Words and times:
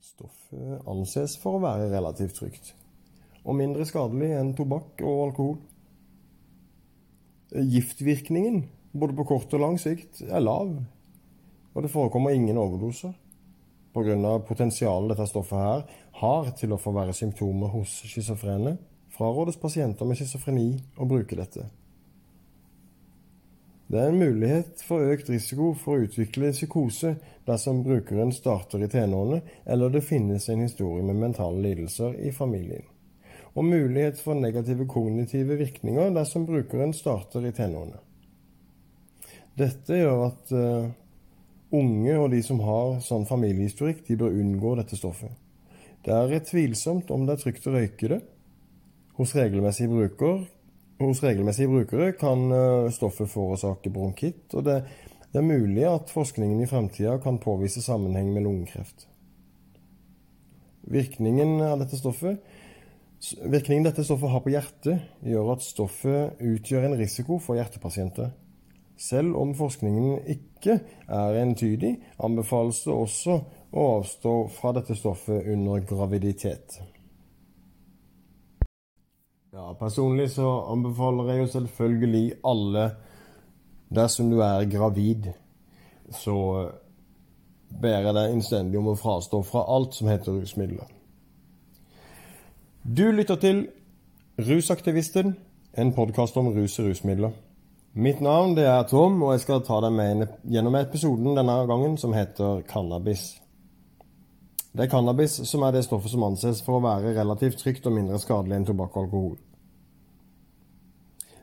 Stoffet 0.00 0.86
anses 0.88 1.36
for 1.42 1.58
å 1.58 1.62
være 1.62 1.90
relativt 1.92 2.38
trygt, 2.38 2.72
og 3.44 3.58
mindre 3.58 3.84
skadelig 3.88 4.30
enn 4.38 4.54
tobakk 4.56 5.02
og 5.04 5.22
alkohol. 5.26 5.56
Giftvirkningen, 7.52 8.62
både 8.96 9.16
på 9.18 9.26
kort 9.28 9.52
og 9.54 9.62
lang 9.62 9.78
sikt, 9.82 10.22
er 10.24 10.42
lav, 10.42 10.72
og 11.74 11.84
det 11.84 11.92
forekommer 11.92 12.34
ingen 12.34 12.58
overdoser. 12.58 13.12
Pga. 13.96 14.38
potensialet 14.44 15.14
dette 15.14 15.26
stoffet 15.30 15.56
her 15.56 15.86
har 16.20 16.52
til 16.58 16.74
å 16.74 16.80
forverre 16.80 17.16
symptomer 17.16 17.72
hos 17.72 18.02
schizofrene, 18.04 18.76
frarådes 19.16 19.56
pasienter 19.56 20.04
med 20.04 20.20
schizofreni 20.20 20.68
å 21.00 21.08
bruke 21.08 21.38
dette. 21.38 21.64
Det 23.86 24.00
er 24.02 24.10
en 24.10 24.18
mulighet 24.18 24.82
for 24.82 25.04
økt 25.12 25.30
risiko 25.30 25.70
for 25.78 25.94
å 25.94 26.08
utvikle 26.08 26.50
psykose 26.50 27.14
dersom 27.46 27.84
brukeren 27.86 28.32
starter 28.34 28.82
i 28.82 28.88
tenårene, 28.90 29.40
eller 29.64 29.94
det 29.94 30.02
finnes 30.04 30.48
en 30.50 30.64
historie 30.66 31.04
med 31.06 31.20
mentale 31.20 31.62
lidelser 31.62 32.18
i 32.18 32.32
familien. 32.34 32.82
Og 33.54 33.64
mulighet 33.64 34.18
for 34.20 34.36
negative 34.36 34.88
kognitive 34.90 35.56
virkninger 35.56 36.10
dersom 36.12 36.44
brukeren 36.48 36.92
starter 36.92 37.46
i 37.46 37.54
tenårene. 37.56 38.02
Dette 39.56 40.02
gjør 40.02 40.26
at 40.26 40.52
uh, 40.52 40.90
unge 41.76 42.16
og 42.18 42.30
de 42.32 42.42
som 42.44 42.60
har 42.64 42.98
sånn 43.04 43.26
familiehistorikk, 43.28 44.04
de 44.08 44.18
bør 44.20 44.34
unngå 44.40 44.74
dette 44.80 44.98
stoffet. 44.98 45.32
Det 46.06 46.14
er 46.14 46.44
tvilsomt 46.46 47.10
om 47.10 47.24
det 47.26 47.36
er 47.36 47.42
trygt 47.42 47.66
å 47.66 47.74
røyke 47.74 48.10
det. 48.12 48.20
Hos 49.16 49.32
regelmessige, 49.34 49.90
bruker 49.90 50.44
hos 50.98 51.22
regelmessige 51.22 51.68
brukere 51.68 52.12
kan 52.16 52.50
eh, 52.52 52.90
stoffet 52.92 53.28
forårsake 53.30 53.90
bronkitt, 53.92 54.54
og 54.54 54.64
det, 54.64 54.78
det, 55.32 55.40
er 55.40 55.44
mulig 55.44 55.84
at 55.88 56.12
forskningen 56.12 56.62
i 56.62 56.68
fremtida 56.70 57.18
kan 57.22 57.40
påvise 57.42 57.82
sammenheng 57.84 58.32
med 58.32 58.46
lungekreft. 58.46 59.08
Virkningen 60.86 61.60
av 61.66 61.82
dette 61.82 61.98
stoffet 61.98 62.40
Virkningen 63.26 63.86
dette 63.86 64.04
stoffet 64.04 64.28
har 64.28 64.42
på 64.44 64.50
hjertet, 64.52 65.06
gjør 65.24 65.54
at 65.54 65.62
stoffet 65.64 66.42
utgjør 66.44 66.84
en 66.84 66.98
risiko 67.00 67.38
for 67.42 67.56
hjertepasienter. 67.56 68.28
Selv 68.96 69.36
om 69.36 69.54
forskningen 69.54 70.24
ikke 70.32 70.78
er 71.08 71.40
entydig, 71.42 71.96
anbefales 72.24 72.80
det 72.86 72.94
også 72.94 73.40
å 73.76 73.88
avstå 73.98 74.34
fra 74.56 74.72
dette 74.76 74.96
stoffet 74.96 75.48
under 75.52 75.84
graviditet. 75.84 76.78
Ja, 79.52 79.72
personlig 79.76 80.30
så 80.34 80.48
anbefaler 80.72 81.32
jeg 81.32 81.42
jo 81.42 81.52
selvfølgelig 81.52 82.24
alle 82.44 82.90
Dersom 83.86 84.32
du 84.32 84.40
er 84.42 84.64
gravid, 84.66 85.28
så 86.10 86.34
ber 87.80 88.00
jeg 88.02 88.14
deg 88.16 88.32
innstendig 88.34 88.80
om 88.80 88.88
å 88.90 88.96
frastå 88.98 89.44
fra 89.46 89.62
alt 89.70 89.94
som 89.94 90.10
heter 90.10 90.40
rusmidler. 90.40 90.88
Du 92.82 93.04
lytter 93.14 93.38
til 93.38 93.62
Rusaktivisten, 94.42 95.36
en 95.78 95.94
podkast 95.94 96.36
om 96.36 96.50
rus 96.50 96.74
og 96.82 96.90
rusmidler. 96.90 97.30
Mitt 97.96 98.18
navn 98.20 98.52
det 98.52 98.66
er 98.68 98.82
Tom, 98.84 99.14
og 99.24 99.30
jeg 99.32 99.40
skal 99.46 99.62
ta 99.64 99.78
deg 99.80 99.94
med 99.96 100.26
gjennom 100.52 100.74
episoden 100.76 101.32
denne 101.32 101.54
gangen 101.64 101.94
som 101.96 102.12
heter 102.12 102.58
Cannabis. 102.68 103.38
Det 104.76 104.84
er 104.84 104.90
cannabis 104.92 105.38
som 105.48 105.64
er 105.64 105.72
det 105.72 105.86
stoffet 105.86 106.12
som 106.12 106.26
anses 106.26 106.60
for 106.66 106.76
å 106.76 106.82
være 106.84 107.14
relativt 107.16 107.62
trygt 107.62 107.88
og 107.88 107.94
mindre 107.96 108.20
skadelig 108.20 108.58
enn 108.58 108.68
tobakk 108.68 108.98
og 108.98 109.06
alkohol. 109.06 109.32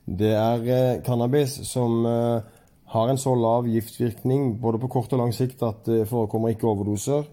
Det 0.06 0.30
er 0.38 0.70
eh, 0.76 1.02
cannabis 1.02 1.58
som 1.66 2.06
eh, 2.06 2.46
har 2.94 3.10
en 3.10 3.24
så 3.26 3.34
lav 3.34 3.66
giftvirkning 3.74 4.60
både 4.62 4.86
på 4.86 4.94
kort 4.94 5.18
og 5.18 5.24
lang 5.24 5.34
sikt 5.34 5.66
at 5.66 5.82
det 5.90 6.04
forekommer 6.14 6.54
ikke 6.54 6.70
overdoser. 6.70 7.26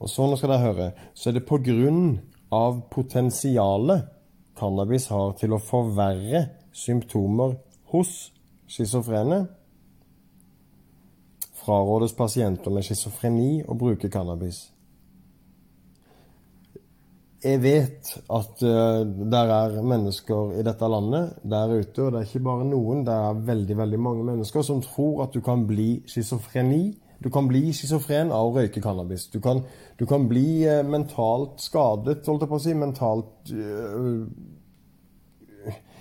Og 0.00 0.08
så, 0.08 0.24
nå 0.24 0.40
skal 0.40 0.56
dere 0.56 0.64
høre, 0.70 0.90
så 1.12 1.28
er 1.28 1.42
det 1.42 1.48
på 1.52 1.60
grunn 1.60 2.22
av 2.48 2.86
potensialet 2.88 4.08
cannabis 4.56 5.12
har 5.12 5.36
til 5.36 5.52
å 5.52 5.60
forverre 5.60 6.46
symptomer 6.74 7.56
hos 7.94 8.32
schizofrene. 8.68 9.44
Frarådes 11.64 12.12
pasienter 12.18 12.74
med 12.74 12.84
schizofreni 12.84 13.62
å 13.64 13.76
bruke 13.78 14.10
cannabis 14.12 14.66
jeg 17.44 17.60
vet 17.60 18.10
at 18.32 18.62
uh, 18.64 19.04
der 19.04 19.50
er 19.52 19.74
mennesker 19.84 20.54
i 20.58 20.64
dette 20.64 20.88
landet 20.88 21.34
der 21.44 21.74
ute, 21.76 22.02
og 22.02 22.12
det 22.12 22.20
er 22.20 22.28
ikke 22.28 22.44
bare 22.46 22.68
noen, 22.68 23.02
det 23.04 23.14
er 23.14 23.42
veldig 23.50 23.76
veldig 23.82 24.00
mange 24.00 24.24
mennesker 24.24 24.64
som 24.64 24.80
tror 24.84 25.26
at 25.26 25.34
du 25.34 25.42
kan 25.44 25.66
bli 25.68 26.02
schizofreni. 26.08 26.94
Du 27.24 27.30
kan 27.32 27.46
bli 27.48 27.72
schizofren 27.72 28.32
av 28.34 28.48
å 28.48 28.54
røyke 28.56 28.82
cannabis. 28.84 29.28
Du 29.32 29.40
kan, 29.44 29.62
du 29.98 30.06
kan 30.08 30.26
bli 30.28 30.64
uh, 30.68 30.80
mentalt 30.88 31.60
skadet, 31.64 32.24
holdt 32.26 32.46
jeg 32.46 32.52
på 32.52 32.60
å 32.60 32.64
si. 32.64 32.76
Mentalt 32.80 33.52
uh, 33.52 34.24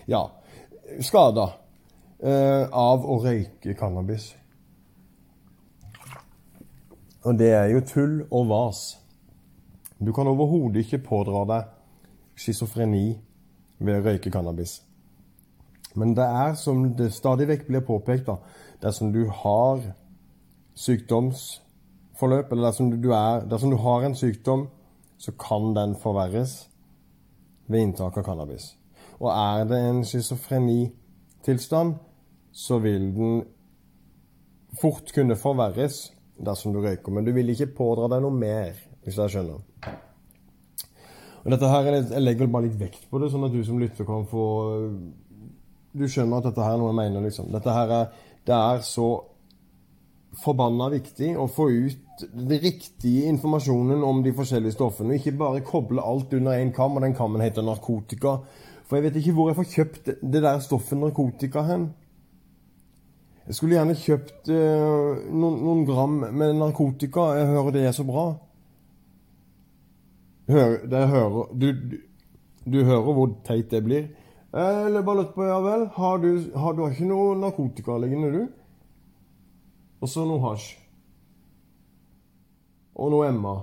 Ja, 0.07 0.25
skada 1.01 1.47
av 2.23 3.05
å 3.05 3.17
røyke 3.23 3.73
cannabis. 3.75 4.29
Og 7.23 7.37
det 7.39 7.51
er 7.55 7.69
jo 7.71 7.81
tull 7.87 8.15
og 8.31 8.47
vas. 8.51 8.81
Du 9.99 10.11
kan 10.13 10.27
overhodet 10.27 10.83
ikke 10.83 11.03
pådra 11.05 11.43
deg 11.47 12.39
schizofreni 12.39 13.05
ved 13.79 13.99
å 13.99 14.03
røyke 14.07 14.31
cannabis. 14.31 14.81
Men 15.95 16.15
det 16.17 16.25
er, 16.25 16.55
som 16.57 16.85
det 16.97 17.11
stadig 17.13 17.47
vekk 17.47 17.67
blir 17.67 17.85
påpekt, 17.85 18.27
da, 18.27 18.39
dersom 18.81 19.11
du 19.13 19.27
har 19.29 19.83
sykdomsforløp, 20.75 22.51
eller 22.51 22.69
dersom 22.69 22.89
du, 22.91 23.11
er, 23.13 23.45
dersom 23.49 23.71
du 23.71 23.77
har 23.83 24.07
en 24.07 24.17
sykdom, 24.17 24.67
så 25.17 25.31
kan 25.39 25.71
den 25.77 25.95
forverres 25.95 26.63
ved 27.67 27.85
inntak 27.85 28.17
av 28.17 28.25
cannabis. 28.25 28.73
Og 29.23 29.29
er 29.31 29.67
det 29.69 29.79
en 29.79 30.01
schizofrenitilstand, 30.03 31.93
så 32.51 32.79
vil 32.83 33.07
den 33.15 33.43
fort 34.81 35.13
kunne 35.15 35.37
forverres 35.39 36.09
dersom 36.43 36.73
du 36.73 36.81
røyker. 36.83 37.13
Men 37.13 37.25
du 37.25 37.31
vil 37.35 37.53
ikke 37.53 37.71
pådra 37.77 38.09
deg 38.11 38.23
noe 38.25 38.35
mer, 38.35 38.75
hvis 39.05 39.19
jeg 39.21 39.35
skjønner. 39.35 39.61
Og 41.43 41.51
dette 41.51 41.67
her, 41.67 41.83
Jeg 41.83 42.21
legger 42.21 42.47
bare 42.47 42.67
litt 42.67 42.79
vekt 42.79 43.09
på 43.09 43.19
det, 43.19 43.31
sånn 43.31 43.45
at 43.45 43.51
du 43.51 43.63
som 43.63 43.79
lytter 43.79 44.05
kan 44.05 44.25
få 44.25 44.45
Du 45.93 46.07
skjønner 46.07 46.39
at 46.39 46.47
dette 46.49 46.63
her 46.63 46.73
er 46.73 46.81
noe 46.81 46.89
jeg 46.89 46.99
mener, 47.01 47.21
liksom. 47.21 47.51
Dette 47.51 47.71
her 47.71 47.89
er, 47.91 48.05
Det 48.45 48.55
er 48.55 48.81
så 48.81 49.23
forbanna 50.43 50.89
viktig 50.89 51.35
å 51.37 51.45
få 51.47 51.67
ut 51.69 52.23
den 52.33 52.59
riktige 52.59 53.27
informasjonen 53.29 54.03
om 54.03 54.23
de 54.23 54.33
forskjellige 54.33 54.73
stoffene. 54.73 55.13
Og 55.13 55.19
ikke 55.19 55.37
bare 55.37 55.61
koble 55.61 56.01
alt 56.01 56.33
under 56.33 56.57
én 56.57 56.73
kam, 56.73 56.97
og 56.97 57.05
den 57.05 57.13
kammen 57.13 57.41
heter 57.41 57.61
narkotika. 57.61 58.39
For 58.87 58.97
jeg 58.97 59.07
vet 59.07 59.19
ikke 59.19 59.35
hvor 59.37 59.49
jeg 59.49 59.57
får 59.57 59.69
kjøpt 59.73 60.09
det 60.21 60.41
der 60.43 60.63
stoffet 60.63 60.99
narkotika 60.99 61.63
hen. 61.67 61.91
Jeg 63.47 63.57
skulle 63.57 63.75
gjerne 63.75 63.95
kjøpt 63.99 64.49
uh, 64.55 65.23
noen, 65.27 65.59
noen 65.63 65.85
gram 65.87 66.19
med 66.31 66.55
narkotika. 66.59 67.33
Jeg 67.39 67.49
hører 67.51 67.75
det 67.75 67.85
er 67.87 67.95
så 67.95 68.05
bra. 68.07 68.27
Hør, 70.47 70.77
det 70.91 71.07
hører 71.07 71.49
du, 71.55 71.67
du, 71.71 71.97
du, 72.67 72.83
hører 72.83 73.15
hvor 73.15 73.33
teit 73.47 73.71
det 73.71 73.83
blir. 73.83 74.07
Eller 74.53 75.01
bare 75.01 75.23
lurt 75.23 75.33
på, 75.35 75.45
ja 75.47 75.57
vel, 75.63 75.87
har 75.95 76.19
du, 76.21 76.29
har 76.55 76.75
du 76.77 76.83
ikke 76.85 77.07
noe 77.09 77.35
narkotika 77.39 77.95
liggende, 77.97 78.31
du? 78.35 78.43
Og 80.03 80.11
så 80.11 80.27
noe 80.27 80.43
hasj. 80.43 80.73
Og 82.99 83.11
noe 83.11 83.27
Emma. 83.31 83.55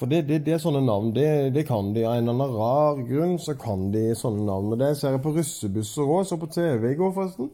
For 0.00 0.08
det, 0.10 0.22
det, 0.28 0.40
det, 0.46 0.56
er 0.56 0.62
sånne 0.62 0.80
navn. 0.84 1.12
Det, 1.14 1.52
det 1.54 1.66
kan 1.68 1.92
de. 1.94 2.06
Av 2.08 2.16
en 2.16 2.26
eller 2.26 2.34
annen 2.34 2.56
rar 2.56 3.02
grunn 3.06 3.36
så 3.42 3.54
kan 3.60 3.90
de 3.94 4.08
sånne 4.18 4.46
navn. 4.48 4.72
Og 4.74 4.80
det 4.80 4.94
ser 4.98 5.16
jeg 5.16 5.22
på 5.24 5.34
russebusser 5.36 6.08
òg. 6.08 6.24
Så 6.28 6.38
på 6.40 6.50
TV 6.52 6.90
i 6.90 6.98
går, 6.98 7.14
forresten. 7.16 7.52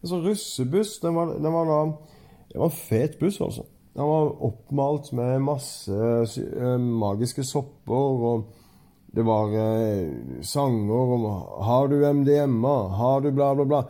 En 0.00 0.10
sånn 0.10 0.24
russebuss. 0.26 0.96
Den 1.04 1.16
var, 1.18 1.36
den 1.36 1.54
var 1.54 1.70
da 1.70 1.80
Det 2.50 2.60
var 2.60 2.70
en 2.70 2.78
fet 2.78 3.18
buss, 3.20 3.40
altså. 3.44 3.66
Den 3.96 4.08
var 4.08 4.32
oppmalt 4.44 5.08
med 5.16 5.44
masse 5.44 5.92
uh, 5.92 6.76
magiske 6.76 7.44
sopper, 7.48 8.26
og 8.30 8.50
det 9.16 9.24
var 9.24 9.54
eh, 9.56 10.10
sanger 10.44 11.12
om 11.14 11.24
'Har 11.64 11.88
du 11.88 12.04
MDMA?' 12.04 12.88
'Har 12.88 13.20
du 13.20 13.30
bla, 13.32 13.54
bla, 13.54 13.64
bla?' 13.64 13.88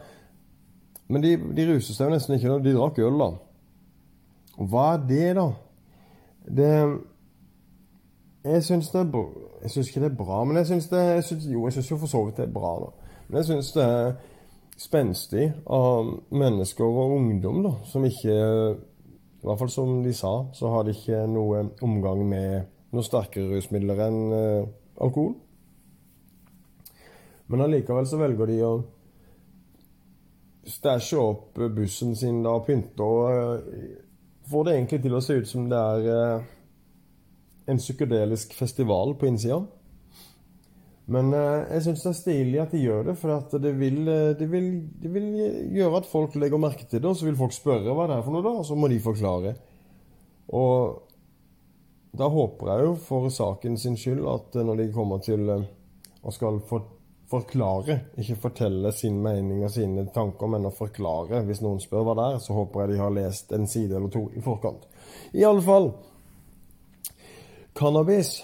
Men 1.09 1.23
de, 1.23 1.37
de 1.37 1.67
ruset 1.67 1.97
seg 1.97 2.07
jo 2.07 2.15
nesten 2.15 2.37
ikke. 2.37 2.59
De 2.63 2.75
drakk 2.75 2.99
øl, 2.99 3.19
da. 3.19 3.29
Og 4.59 4.71
hva 4.71 4.87
er 4.95 5.03
det, 5.09 5.35
da? 5.37 5.49
Det 6.47 6.71
Jeg 8.47 8.63
syns 8.63 8.93
ikke 9.89 10.01
det 10.05 10.11
er 10.11 10.19
bra, 10.19 10.45
men 10.45 10.57
jeg 10.61 10.67
syns 10.67 11.47
Jo, 11.51 11.67
jo 11.69 11.99
for 11.99 12.07
så 12.11 12.25
vidt 12.25 12.37
det 12.37 12.47
er 12.47 12.53
bra, 12.55 12.75
da. 12.85 13.13
Men 13.29 13.41
jeg 13.41 13.49
syns 13.51 13.73
det 13.75 13.85
er 13.85 14.13
spenstig 14.79 15.47
av 15.73 16.13
mennesker 16.31 16.85
og 16.85 17.17
ungdom 17.17 17.63
da, 17.65 17.73
som 17.89 18.05
ikke 18.05 18.37
I 18.37 19.47
hvert 19.47 19.59
fall 19.59 19.71
som 19.73 20.03
de 20.05 20.13
sa, 20.15 20.33
så 20.55 20.71
har 20.73 20.85
de 20.85 20.95
ikke 20.95 21.25
noe 21.31 21.65
omgang 21.83 22.23
med 22.29 22.67
noe 22.95 23.07
sterkere 23.07 23.51
rusmidler 23.53 24.01
enn 24.07 24.21
uh, 24.33 24.69
alkohol. 25.03 25.35
Men 27.47 27.63
allikevel 27.63 28.09
så 28.11 28.19
velger 28.19 28.51
de 28.51 28.57
å 28.67 28.73
stæsje 30.67 31.21
opp 31.21 31.61
bussen 31.77 32.17
sin 32.19 32.41
da 32.43 32.57
og 32.59 32.67
pynte 32.67 33.07
og 33.07 33.23
uh, 33.29 34.03
får 34.51 34.67
det 34.67 34.75
egentlig 34.75 35.03
til 35.05 35.17
å 35.17 35.23
se 35.23 35.39
ut 35.41 35.49
som 35.51 35.67
det 35.71 35.79
er 35.79 36.09
eh, 36.13 36.45
en 37.67 37.81
psykedelisk 37.81 38.55
festival 38.55 39.15
på 39.19 39.29
innsida. 39.29 39.65
Men 41.07 41.31
eh, 41.39 41.67
jeg 41.77 41.85
syns 41.85 42.03
det 42.03 42.11
er 42.11 42.19
stilig 42.19 42.61
at 42.63 42.73
de 42.75 42.83
gjør 42.83 43.11
det, 43.11 43.17
for 43.21 43.59
det 43.63 43.73
vil, 43.79 44.01
eh, 44.11 44.33
det, 44.39 44.49
vil, 44.51 44.71
det, 45.03 45.13
vil, 45.15 45.29
gjøre 45.77 46.01
at 46.01 46.09
folk 46.11 46.35
legger 46.35 46.63
merke 46.63 46.87
til 46.87 46.99
det, 46.99 47.11
og 47.11 47.19
så 47.19 47.29
vil 47.29 47.39
folk 47.39 47.55
spørre 47.55 47.95
hva 47.95 48.09
det 48.11 48.19
er 48.19 48.25
for 48.27 48.35
noe, 48.35 48.47
da, 48.47 48.55
og 48.59 48.67
så 48.67 48.79
må 48.79 48.91
de 48.91 48.99
forklare. 49.03 49.55
Og 50.59 51.05
da 52.17 52.27
håper 52.33 52.73
jeg 52.73 52.89
jo 52.89 52.99
for 53.07 53.31
saken 53.31 53.79
sin 53.79 53.99
skyld 54.01 54.27
at 54.33 54.59
eh, 54.59 54.67
når 54.67 54.83
de 54.83 54.93
kommer 54.95 55.23
til 55.23 55.47
og 55.55 56.35
skal 56.35 56.59
for, 56.67 56.89
forklare, 57.31 58.01
ikke 58.19 58.41
fortelle 58.49 58.91
sin 58.95 59.21
mening 59.23 59.63
og 59.63 59.71
sine 59.77 60.09
tanker, 60.15 60.51
men 60.51 60.67
å 60.67 60.75
forklare 60.75 61.45
hvis 61.47 61.63
noen 61.63 61.79
spør 61.83 62.03
hva 62.07 62.19
det 62.19 62.27
er, 62.33 62.43
så 62.43 62.59
håper 62.59 62.83
jeg 62.83 62.97
de 62.97 63.01
har 63.05 63.15
lest 63.15 63.55
en 63.55 63.71
side 63.71 63.95
eller 63.95 64.11
to 64.11 64.27
i 64.35 64.43
forkant. 64.43 64.91
I 65.39 65.47
alle 65.47 65.63
fall 65.63 65.93
Cannabis 67.77 68.39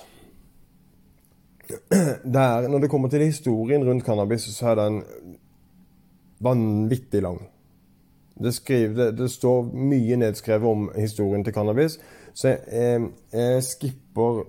der, 2.24 2.68
når 2.68 2.78
det 2.78 2.90
kommer 2.90 3.08
til 3.08 3.24
historien 3.24 3.88
rundt 3.88 4.04
cannabis, 4.04 4.42
så 4.56 4.72
er 4.72 4.74
den 4.74 5.02
vanvittig 6.40 7.22
lang. 7.22 7.38
Det, 8.42 8.54
skriver, 8.54 8.94
det, 8.94 9.18
det 9.18 9.30
står 9.30 9.68
mye 9.74 10.16
nedskrevet 10.16 10.68
om 10.68 10.90
historien 10.96 11.44
til 11.44 11.54
cannabis, 11.54 11.98
så 12.34 12.48
jeg, 12.48 13.08
jeg, 13.32 13.62
skipper 13.62 14.42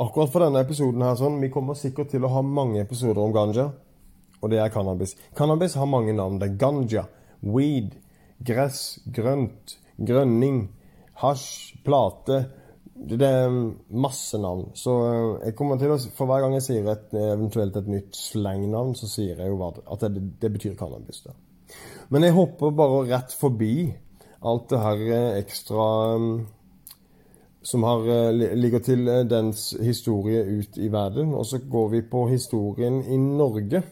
akkurat 0.00 0.32
for 0.32 0.44
denne 0.44 0.62
episoden 0.64 1.04
her 1.04 1.18
sånn. 1.18 1.40
Vi 1.42 1.52
kommer 1.52 1.76
sikkert 1.78 2.10
til 2.10 2.24
å 2.24 2.32
ha 2.32 2.42
mange 2.42 2.80
episoder 2.80 3.20
om 3.22 3.34
ganja, 3.36 3.68
og 4.40 4.52
det 4.52 4.62
er 4.62 4.72
cannabis. 4.72 5.14
Cannabis 5.36 5.76
har 5.76 5.90
mange 5.90 6.16
navn. 6.16 6.40
Det 6.40 6.48
er 6.48 6.60
ganja, 6.60 7.04
weed, 7.44 7.92
gress, 8.48 8.98
grønt, 9.12 9.76
grønning, 10.00 10.64
hasj, 11.20 11.76
plate 11.84 12.46
det 13.00 13.26
er 13.26 13.48
masse 13.96 14.38
navn. 14.38 14.70
Så 14.76 14.94
eh, 15.06 15.46
jeg 15.48 15.56
kommer 15.58 15.80
til 15.80 15.94
å 15.94 15.98
For 16.16 16.28
hver 16.28 16.44
gang 16.44 16.56
jeg 16.58 16.66
sier 16.66 16.88
et, 16.92 17.08
eventuelt 17.16 17.76
et 17.80 17.88
nytt 17.88 18.16
slengnavn, 18.16 18.94
så 18.98 19.08
sier 19.08 19.40
jeg 19.40 19.52
jo 19.52 19.60
at 19.64 20.04
det, 20.04 20.24
det 20.42 20.52
betyr 20.52 20.76
cannabis. 20.78 21.22
Da. 21.24 21.34
Men 22.12 22.26
jeg 22.26 22.36
hopper 22.36 22.74
bare 22.76 23.04
rett 23.08 23.36
forbi 23.36 23.74
alt 24.40 24.68
det 24.72 24.80
her 24.82 25.04
eh, 25.06 25.38
ekstra 25.40 25.86
mm, 26.20 26.34
som 27.70 27.86
har, 27.88 28.04
eh, 28.10 28.52
ligger 28.58 28.84
til 28.84 29.08
dens 29.30 29.70
historie 29.80 30.44
ut 30.60 30.76
i 30.76 30.92
verden. 30.92 31.32
Og 31.32 31.48
så 31.48 31.62
går 31.64 31.88
vi 31.96 32.04
på 32.12 32.26
historien 32.28 33.00
i 33.04 33.16
Norge. 33.16 33.82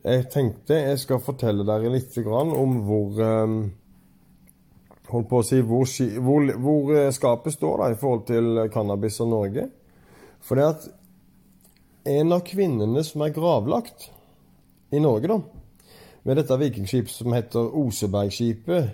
Jeg 0.00 0.30
tenkte 0.32 0.78
jeg 0.78 1.02
skal 1.02 1.20
fortelle 1.20 1.66
dere 1.66 1.90
litt 1.92 2.14
om 2.24 2.78
hvor 2.86 3.18
holdt 5.10 5.28
på 5.30 5.40
å 5.40 5.46
si, 5.46 5.60
hvor, 5.66 5.86
hvor, 6.24 6.46
hvor, 6.62 6.94
eh, 6.96 7.12
skapet 7.14 7.54
står 7.54 7.82
da 7.82 7.90
i 7.92 7.98
forhold 7.98 8.26
til 8.30 8.64
cannabis 8.72 9.20
og 9.24 9.30
Norge. 9.32 9.66
For 10.40 10.58
det 10.58 10.66
at 10.68 10.88
en 12.10 12.32
av 12.32 12.44
kvinnene 12.46 13.02
som 13.04 13.24
er 13.26 13.34
gravlagt 13.36 14.08
i 14.90 15.00
Norge, 15.02 15.28
da, 15.28 15.40
ved 16.24 16.40
dette 16.40 16.58
vikingskipet 16.60 17.12
som 17.12 17.32
heter 17.32 17.70
Osebergskipet 17.80 18.90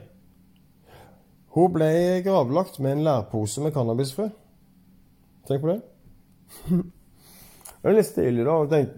Hun 1.56 1.72
ble 1.74 1.88
gravlagt 2.22 2.78
med 2.84 2.98
en 2.98 3.06
lærpose 3.06 3.62
med 3.64 3.72
cannabisfrø. 3.74 4.28
Tenk 5.48 5.62
på 5.62 5.70
det. 5.70 5.80
det 7.80 7.88
er 7.88 7.96
litt 7.96 8.10
stilig, 8.10 8.44
da. 8.44 8.56
Tenk, 8.69 8.90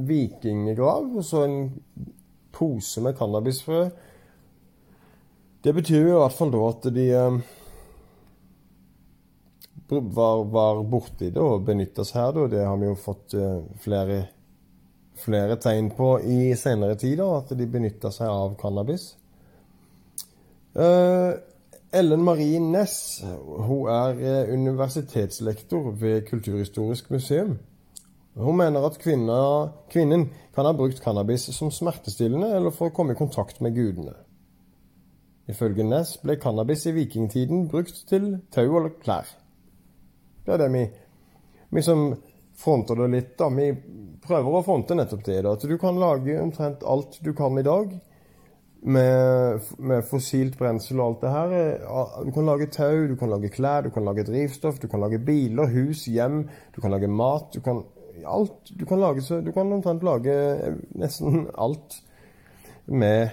vikinggrav, 0.00 1.06
og 1.16 1.24
så 1.24 1.44
en 1.46 1.58
pose 2.56 3.02
med 3.04 3.14
cannabisfrø. 3.18 3.84
Det 5.60 5.72
betyr 5.76 6.06
jo 6.06 6.12
i 6.14 6.20
hvert 6.22 6.36
fall 6.36 6.52
da 6.54 6.60
at 6.70 6.86
de 6.94 7.06
eh, 7.12 7.34
var, 9.90 10.44
var 10.48 10.82
borti 10.88 11.28
det 11.34 11.42
og 11.42 11.66
benyttes 11.66 12.14
her, 12.16 12.32
da. 12.32 12.46
Det 12.48 12.62
har 12.64 12.78
vi 12.80 12.88
jo 12.88 12.96
fått 12.96 13.36
eh, 13.36 13.58
flere, 13.84 14.20
flere 15.20 15.58
tegn 15.60 15.90
på 15.96 16.14
i 16.24 16.54
senere 16.56 16.96
tid, 17.00 17.18
da, 17.20 17.28
at 17.42 17.52
de 17.58 17.68
benytter 17.68 18.14
seg 18.14 18.32
av 18.32 18.56
cannabis. 18.60 19.10
Uh, 20.70 21.34
Ellen 21.90 22.22
Marie 22.22 22.60
Næss 22.62 23.24
hun 23.26 23.88
er 23.90 24.52
universitetslektor 24.54 25.90
ved 25.98 26.28
Kulturhistorisk 26.28 27.10
museum. 27.10 27.56
Hun 28.38 28.56
mener 28.56 28.86
at 28.86 29.00
kvinner, 29.02 29.72
kvinnen 29.90 30.28
kan 30.54 30.68
ha 30.70 30.72
brukt 30.78 31.02
cannabis 31.02 31.48
som 31.52 31.74
smertestillende 31.74 32.52
eller 32.54 32.70
for 32.70 32.88
å 32.88 32.94
komme 32.94 33.18
i 33.18 33.18
kontakt 33.18 33.58
med 33.60 33.74
gudene. 33.74 34.14
Ifølge 35.50 35.84
Næss 35.86 36.16
ble 36.22 36.36
cannabis 36.40 36.86
i 36.86 36.94
vikingtiden 36.94 37.68
brukt 37.70 38.04
til 38.08 38.36
tau 38.54 38.76
og 38.78 38.92
klær. 39.02 39.28
Det 40.46 40.54
er 40.54 40.62
det 40.62 40.68
vi, 40.72 40.84
vi 41.74 41.82
som 41.84 42.12
fronter 42.60 42.98
det 42.98 43.08
litt, 43.14 43.32
da. 43.38 43.48
Vi 43.54 43.70
prøver 44.24 44.58
å 44.58 44.62
fronte 44.64 44.96
nettopp 44.96 45.24
det. 45.26 45.42
da, 45.44 45.56
At 45.56 45.66
du 45.66 45.76
kan 45.80 45.98
lage 46.00 46.38
omtrent 46.40 46.86
alt 46.86 47.18
du 47.24 47.32
kan 47.36 47.58
i 47.58 47.66
dag 47.66 47.92
med, 48.80 49.60
med, 49.78 50.04
fossilt 50.08 50.56
brensel 50.58 51.00
og 51.00 51.06
alt 51.06 51.24
det 51.24 51.32
her. 51.34 51.56
Du 52.26 52.32
kan 52.36 52.48
lage 52.48 52.70
tau, 52.72 53.06
du 53.10 53.16
kan 53.20 53.32
lage 53.32 53.52
klær, 53.52 53.84
du 53.84 53.90
kan 53.94 54.06
lage 54.08 54.24
drivstoff, 54.28 54.80
du 54.80 54.88
kan 54.88 55.04
lage 55.04 55.20
biler, 55.24 55.68
hus, 55.74 56.06
hjem. 56.08 56.46
Du 56.74 56.80
kan 56.80 56.94
lage 56.94 57.08
mat. 57.08 57.50
Du 57.54 57.60
kan 57.64 57.82
alt. 58.24 58.72
Du 58.72 58.86
kan, 58.86 59.00
lage, 59.00 59.24
du 59.44 59.52
kan 59.52 59.72
omtrent 59.72 60.04
lage 60.06 60.34
nesten 60.98 61.46
alt 61.54 62.00
med 62.86 63.28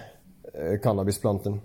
eh, 0.53 0.77
cannabisplanten. 0.83 1.61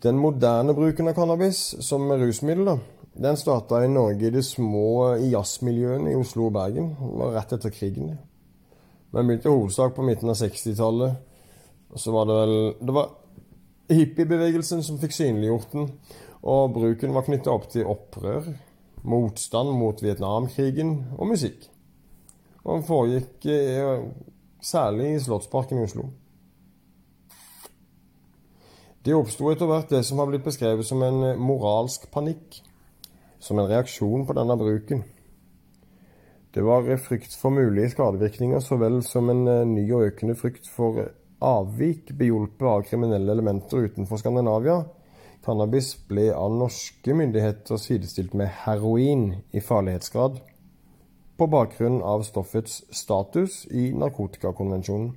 Den 0.00 0.16
moderne 0.16 0.72
bruken 0.72 1.10
av 1.10 1.14
cannabis 1.18 1.58
som 1.84 2.08
rusmiddel 2.12 2.78
den 3.20 3.36
starta 3.36 3.82
i 3.84 3.88
Norge 3.88 4.28
i 4.28 4.32
de 4.32 4.42
små 4.42 5.16
jazzmiljøene 5.18 6.12
i 6.12 6.16
Oslo 6.16 6.46
og 6.46 6.54
Bergen. 6.54 6.92
Rett 7.34 7.52
etter 7.52 7.72
krigen. 7.74 8.14
Men 9.10 9.26
begynte 9.26 9.50
i 9.50 9.52
hovedsak 9.52 9.92
på 9.96 10.06
midten 10.06 10.30
av 10.30 10.38
60-tallet. 10.38 11.18
Og 11.90 12.00
så 12.00 12.14
var 12.14 12.28
det 12.30 12.38
vel 12.38 12.54
Det 12.80 12.94
var 12.94 13.10
hippiebevegelsen 13.90 14.84
som 14.86 15.00
fikk 15.02 15.16
synliggjort 15.18 15.74
den. 15.74 15.90
Og 16.48 16.72
bruken 16.78 17.12
var 17.12 17.26
knytta 17.26 17.52
opp 17.52 17.68
til 17.68 17.90
opprør, 17.90 18.46
motstand 19.04 19.74
mot 19.76 20.00
Vietnamkrigen 20.00 20.94
og 21.18 21.34
musikk. 21.34 21.66
Og 22.64 22.78
den 22.78 22.86
foregikk 22.88 23.50
eh, 23.52 24.06
særlig 24.64 25.14
i 25.16 25.20
Slottsparken 25.26 25.80
i 25.80 25.84
Oslo. 25.84 26.08
Det 29.00 29.14
oppsto 29.16 29.48
etter 29.48 29.64
hvert 29.64 29.88
det 29.88 30.02
som 30.04 30.18
har 30.20 30.28
blitt 30.28 30.44
beskrevet 30.44 30.84
som 30.84 31.00
en 31.00 31.22
eh, 31.30 31.38
moralsk 31.40 32.10
panikk, 32.12 32.58
som 33.40 33.56
en 33.56 33.70
reaksjon 33.70 34.26
på 34.28 34.36
denne 34.36 34.56
bruken. 34.60 35.06
Det 36.52 36.64
var 36.66 36.84
frykt 37.00 37.32
for 37.38 37.54
mulige 37.54 37.94
skadevirkninger 37.94 38.60
så 38.60 38.76
vel 38.76 38.98
som 39.06 39.30
en 39.32 39.46
eh, 39.48 39.64
ny 39.70 39.86
og 39.88 40.04
økende 40.10 40.36
frykt 40.36 40.68
for 40.68 41.00
avvik 41.40 42.12
behjulpet 42.18 42.68
av 42.68 42.84
kriminelle 42.90 43.32
elementer 43.32 43.88
utenfor 43.88 44.20
Skandinavia. 44.20 44.82
Cannabis 45.46 45.94
ble 46.10 46.28
av 46.36 46.52
norske 46.52 47.16
myndigheter 47.16 47.80
sidestilt 47.80 48.36
med 48.36 48.52
heroin 48.66 49.30
i 49.56 49.64
farlighetsgrad, 49.64 50.36
på 51.40 51.48
bakgrunn 51.48 52.02
av 52.04 52.26
stoffets 52.28 52.82
status 52.92 53.62
i 53.72 53.94
narkotikakonvensjonen. 53.96 55.14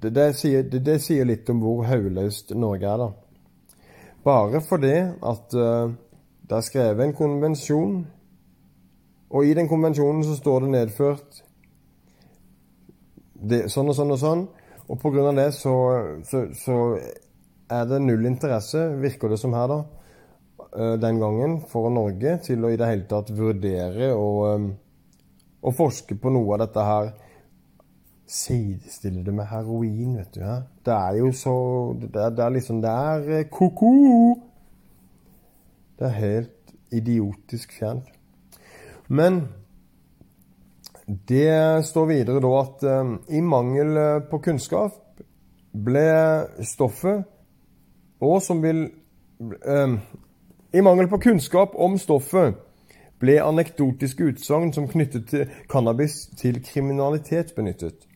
Det, 0.00 0.14
der, 0.14 0.32
sier, 0.32 0.64
det, 0.66 0.80
det, 0.86 0.98
sier, 1.02 1.26
litt 1.28 1.50
om 1.52 1.60
hvor 1.62 1.84
hodeløst 1.86 2.54
Norge 2.58 2.88
er, 2.88 3.02
da. 3.02 3.84
Bare 4.24 4.62
fordi 4.64 4.94
at 5.02 5.54
uh, 5.58 5.92
det 6.48 6.56
er 6.58 6.66
skrevet 6.66 7.04
en 7.04 7.14
konvensjon, 7.16 7.96
og 9.32 9.46
i 9.46 9.54
den 9.56 9.68
konvensjonen 9.70 10.24
så 10.26 10.36
står 10.36 10.64
det 10.64 10.72
nedført 10.74 11.42
det, 13.42 13.64
sånn 13.72 13.90
og 13.90 13.96
sånn 13.98 14.14
og 14.14 14.20
sånn, 14.20 14.44
og 14.88 14.98
av 15.00 15.38
det 15.38 15.48
så, 15.56 15.74
så, 16.28 16.44
så 16.58 16.78
er 17.72 17.88
det 17.88 18.02
null 18.04 18.26
interesse, 18.28 18.84
virker 19.00 19.32
det 19.32 19.40
som 19.40 19.54
her, 19.56 19.72
da, 19.72 19.80
uh, 20.76 20.94
den 21.02 21.20
gangen, 21.22 21.58
for 21.70 21.90
Norge 21.90 22.38
til 22.46 22.64
å 22.64 22.72
i 22.72 22.78
det 22.78 22.90
hele 22.90 23.08
tatt 23.10 23.32
vurdere 23.34 24.12
og, 24.14 24.40
um, 24.54 24.70
og 25.62 25.78
forske 25.78 26.18
på 26.18 26.30
noe 26.34 26.56
av 26.56 26.66
dette 26.66 26.86
her 26.86 27.12
sidestille 28.32 29.24
det 29.24 29.34
med 29.34 29.44
heroin, 29.50 30.16
vet 30.16 30.34
du. 30.34 30.40
Ja? 30.40 30.62
Det 30.84 30.94
er 30.94 31.18
jo 31.18 31.32
så 31.36 31.56
Det 32.00 32.16
er, 32.16 32.30
det 32.30 32.44
er 32.44 32.48
liksom 32.48 32.80
Det 32.82 32.90
er 32.90 33.38
eh, 33.38 33.44
ko-ko! 33.50 33.92
Det 35.98 36.06
er 36.08 36.16
helt 36.16 36.72
idiotisk 36.92 37.72
fjernt. 37.78 38.08
Men 39.08 39.42
det 41.28 41.84
står 41.84 42.06
videre 42.06 42.40
da 42.40 42.50
at 42.60 42.82
um, 43.00 43.12
i 43.28 43.40
mangel 43.40 43.98
på 44.30 44.38
kunnskap 44.38 44.98
ble 45.72 46.08
stoffet, 46.64 47.24
og 48.20 48.42
som 48.42 48.62
vil 48.62 48.84
eh, 49.66 49.96
I 50.72 50.80
mangel 50.80 51.08
på 51.08 51.20
kunnskap 51.22 51.76
om 51.76 51.98
stoffet 51.98 52.56
ble 53.22 53.38
anekdotiske 53.42 54.32
utsagn 54.32 54.72
som 54.74 54.88
knyttet 54.88 55.28
til 55.30 55.50
cannabis 55.70 56.26
til 56.36 56.62
kriminalitet 56.64 57.52
benyttet. 57.56 58.08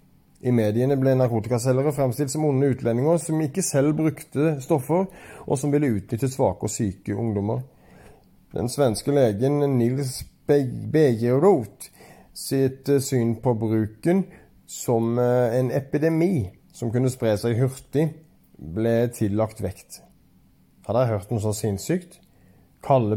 I 0.44 0.52
mediene 0.52 0.98
ble 1.00 1.14
narkotikaselgere 1.16 1.94
fremstilt 1.96 2.32
som 2.32 2.44
onde 2.44 2.68
utlendinger 2.74 3.20
som 3.22 3.40
ikke 3.40 3.64
selv 3.64 3.96
brukte 3.96 4.56
stoffer, 4.60 5.06
og 5.46 5.58
som 5.58 5.72
ville 5.72 5.94
utnytte 5.96 6.28
svake 6.28 6.68
og 6.68 6.72
syke 6.72 7.16
ungdommer. 7.16 7.62
Den 8.52 8.68
svenske 8.72 9.14
legen 9.14 9.62
Nils 9.78 10.20
Begeroth 10.46 11.90
sitt 12.36 12.88
eh, 12.88 13.00
syn 13.00 13.36
på 13.42 13.54
bruken 13.54 14.24
som 14.66 15.18
eh, 15.18 15.58
en 15.58 15.70
epidemi 15.70 16.50
som 16.76 16.92
kunne 16.92 17.10
spre 17.10 17.34
seg 17.40 17.56
hurtig, 17.60 18.10
ble 18.56 19.08
tillagt 19.16 19.62
vekt. 19.64 20.02
Hadde 20.86 21.02
jeg 21.02 21.12
hørt 21.14 21.32
noe 21.32 21.42
så 21.42 21.52
sinnssykt? 21.56 22.20
Kalle, 22.84 23.16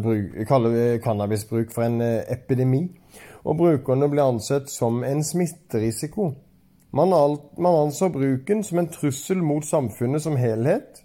kalle 0.49 0.99
cannabisbruk 1.03 1.73
for 1.75 1.85
en 1.85 1.99
eh, 2.03 2.23
epidemi. 2.31 2.85
Og 3.43 3.59
brukerne 3.59 4.09
ble 4.11 4.23
ansett 4.23 4.71
som 4.71 5.03
en 5.07 5.23
smitterisiko. 5.25 6.31
Man, 6.91 7.13
anså 7.65 8.09
bruken 8.09 8.63
som 8.63 8.79
en 8.79 8.87
trussel 8.87 9.41
mot 9.41 9.65
samfunnet 9.65 10.21
som 10.21 10.37
helhet. 10.37 11.03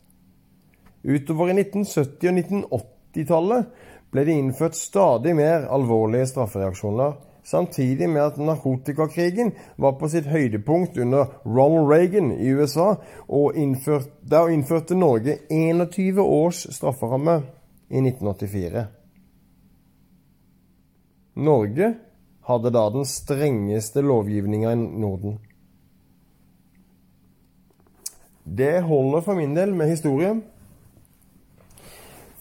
Utover 1.03 1.51
i 1.51 1.53
1970- 1.53 2.29
og 2.31 2.81
1980-tallet 2.81 3.91
ble 4.15 4.25
det 4.25 4.37
innført 4.39 4.79
stadig 4.79 5.35
mer 5.37 5.67
alvorlige 5.75 6.31
straffereaksjoner, 6.31 7.19
samtidig 7.45 8.09
med 8.09 8.23
at 8.23 8.41
narkotikakrigen 8.41 9.53
var 9.77 9.99
på 10.01 10.09
sitt 10.09 10.31
høydepunkt 10.31 10.97
under 11.03 11.35
Ronald 11.45 11.91
Reagan 11.93 12.33
i 12.33 12.55
USA, 12.57 12.95
og 13.29 13.59
innført, 13.59 14.09
der 14.23 14.49
innførte 14.55 14.97
Norge 14.97 15.39
21 15.51 16.23
års 16.23 16.65
strafferamme 16.73 17.43
i 17.91 18.01
1984. 18.01 18.87
Norge 21.35 21.95
hadde 22.49 22.71
da 22.71 22.85
den 22.95 23.05
strengeste 23.09 24.01
lovgivninga 24.01 24.73
i 24.73 24.79
Norden. 24.79 25.43
Det 28.45 28.83
holder 28.83 29.21
for 29.25 29.35
min 29.35 29.57
del 29.57 29.75
med 29.75 29.89
historie. 29.89 30.35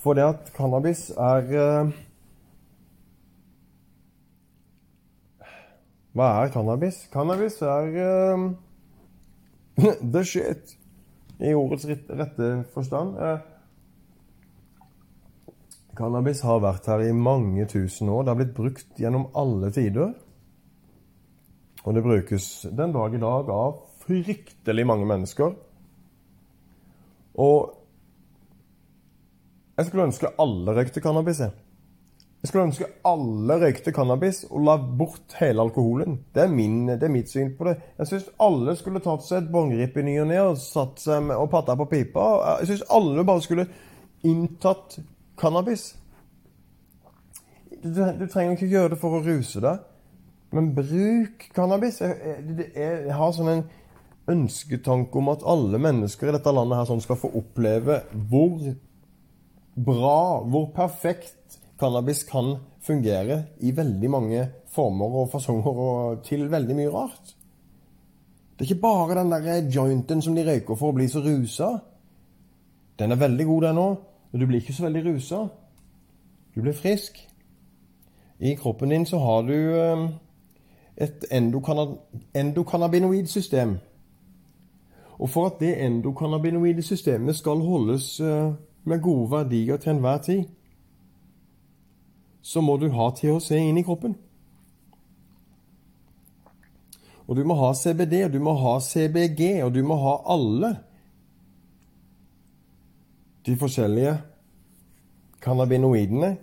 For 0.03 0.13
det 0.13 0.25
at 0.27 0.51
cannabis 0.55 1.09
er 1.15 1.47
uh, 1.55 1.93
Hva 6.13 6.27
er 6.43 6.51
cannabis? 6.53 7.07
Cannabis 7.13 7.55
er 7.61 7.87
uh, 8.03 8.51
the 10.13 10.25
shit 10.27 10.75
i 11.39 11.53
ordets 11.55 11.87
rette 11.87 12.51
forstand. 12.75 13.15
Uh, 13.15 13.39
cannabis 15.95 16.43
har 16.43 16.59
vært 16.61 16.91
her 16.91 17.07
i 17.07 17.15
mange 17.15 17.65
tusen 17.71 18.11
år. 18.11 18.23
Det 18.23 18.33
har 18.33 18.41
blitt 18.43 18.55
brukt 18.59 18.99
gjennom 18.99 19.29
alle 19.39 19.71
tider. 19.71 20.11
Og 21.83 21.95
det 21.95 22.03
brukes 22.03 22.65
den 22.75 22.91
dag 22.91 23.15
i 23.15 23.23
dag 23.23 23.49
av 23.49 23.79
fryktelig 24.03 24.85
mange 24.87 25.07
mennesker. 25.07 25.55
Og 27.39 27.83
jeg 29.77 29.85
skulle 29.85 30.05
ønske 30.05 30.29
alle 30.39 30.73
røykte 30.77 31.01
cannabis. 31.01 31.39
Jeg. 31.39 31.51
jeg 32.41 32.47
skulle 32.47 32.65
ønske 32.67 32.89
alle 33.09 33.55
røykte 33.61 33.91
cannabis 33.91 34.43
og 34.49 34.67
la 34.67 34.75
bort 34.77 35.33
hele 35.39 35.61
alkoholen. 35.61 36.19
Det 36.35 36.43
er, 36.43 36.47
min, 36.47 36.87
det 36.87 37.03
er 37.03 37.13
mitt 37.13 37.31
syn 37.31 37.55
på 37.57 37.65
det. 37.65 37.79
Jeg 37.97 38.11
syns 38.11 38.29
alle 38.39 38.75
skulle 38.77 39.01
tatt 39.01 39.25
seg 39.25 39.41
et 39.41 39.49
bongeripp 39.53 39.97
i 39.97 40.05
ny 40.05 40.19
og 40.21 40.29
ne 40.29 40.39
og 40.43 40.61
satt 40.61 41.01
seg 41.01 41.25
med, 41.25 41.35
og 41.39 41.49
patta 41.49 41.77
på 41.79 41.89
pipa. 41.89 42.27
Jeg 42.61 42.69
syns 42.73 42.85
alle 42.93 43.25
bare 43.25 43.41
skulle 43.41 43.67
inntatt 44.23 44.99
cannabis. 45.41 45.95
Du, 47.83 47.89
du, 47.89 48.27
trenger 48.29 48.53
ikke 48.53 48.69
gjøre 48.71 48.93
det 48.93 48.99
for 49.01 49.17
å 49.17 49.23
ruse 49.25 49.59
deg, 49.59 49.81
men 50.53 50.69
bruk 50.77 51.49
cannabis. 51.55 51.97
Jeg, 51.99 52.37
jeg, 52.45 52.69
jeg 52.77 53.17
har 53.17 53.33
sånn 53.35 53.51
en 53.57 53.65
ønsketanke 54.29 55.19
om 55.19 55.31
at 55.33 55.43
alle 55.47 55.79
mennesker 55.81 56.29
i 56.29 56.35
dette 56.35 56.53
landet 56.55 56.79
her 56.79 56.87
sånn 56.87 57.03
skal 57.03 57.19
få 57.19 57.31
oppleve 57.39 58.01
hvor 58.29 58.59
bra, 59.75 60.43
hvor 60.47 60.69
perfekt 60.75 61.59
cannabis 61.79 62.23
kan 62.27 62.57
fungere 62.83 63.43
i 63.59 63.75
veldig 63.75 64.09
mange 64.11 64.49
former 64.73 65.05
og 65.23 65.31
fasonger 65.31 65.79
og 65.85 66.23
til 66.25 66.51
veldig 66.51 66.75
mye 66.77 66.93
rart. 66.93 67.35
Det 68.53 68.65
er 68.65 68.71
ikke 68.71 68.81
bare 68.81 69.19
den 69.19 69.31
der 69.31 69.71
jointen 69.75 70.21
som 70.21 70.35
de 70.35 70.47
røyker 70.47 70.75
for 70.75 70.87
å 70.91 70.95
bli 70.95 71.07
så 71.09 71.19
rusa. 71.25 71.69
Den 72.99 73.11
er 73.11 73.19
veldig 73.19 73.45
god, 73.49 73.61
den 73.67 73.77
òg, 73.81 73.95
men 74.31 74.41
du 74.41 74.45
blir 74.47 74.59
ikke 74.61 74.77
så 74.77 74.83
veldig 74.85 75.03
rusa. 75.07 75.39
Du 76.55 76.61
blir 76.61 76.73
frisk. 76.77 77.29
I 78.39 78.55
kroppen 78.55 78.89
din 78.89 79.05
så 79.05 79.17
har 79.19 79.41
du 79.47 79.79
eh, 79.79 80.09
et 80.97 81.25
endokannabinoid-system. 81.31 83.77
Og 85.19 85.29
for 85.29 85.45
at 85.45 85.59
det 85.59 85.75
endokannabinoide 85.85 86.81
systemet 86.81 87.35
skal 87.35 87.61
holdes 87.61 88.19
eh, 88.19 88.53
med 88.83 89.01
gode 89.01 89.31
verdier 89.31 89.77
til 89.77 89.91
enhver 89.91 90.17
tid, 90.17 90.43
så 92.41 92.61
må 92.61 92.77
du 92.77 92.89
ha 92.91 93.09
THC 93.15 93.51
inn 93.55 93.77
i 93.77 93.85
kroppen. 93.85 94.15
Og 97.27 97.35
du 97.35 97.43
må 97.47 97.55
ha 97.55 97.71
CBD, 97.73 98.25
og 98.25 98.33
du 98.33 98.39
må 98.43 98.53
ha 98.59 98.79
CBG, 98.83 99.63
og 99.63 99.71
du 99.75 99.83
må 99.87 99.95
ha 100.01 100.17
alle 100.33 100.73
de 103.45 103.55
forskjellige 103.59 104.17
cannabinoidene 105.43 106.35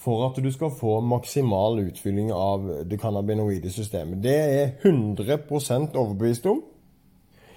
for 0.00 0.24
at 0.28 0.38
du 0.42 0.48
skal 0.52 0.72
få 0.72 1.00
maksimal 1.04 1.82
utfylling 1.82 2.30
av 2.32 2.64
det 2.88 2.98
cannabinoide 3.02 3.70
systemet. 3.70 4.22
Det 4.22 4.32
er 4.32 4.52
jeg 4.54 4.70
100 4.84 5.90
overbevist 5.94 6.46
om. 6.46 6.62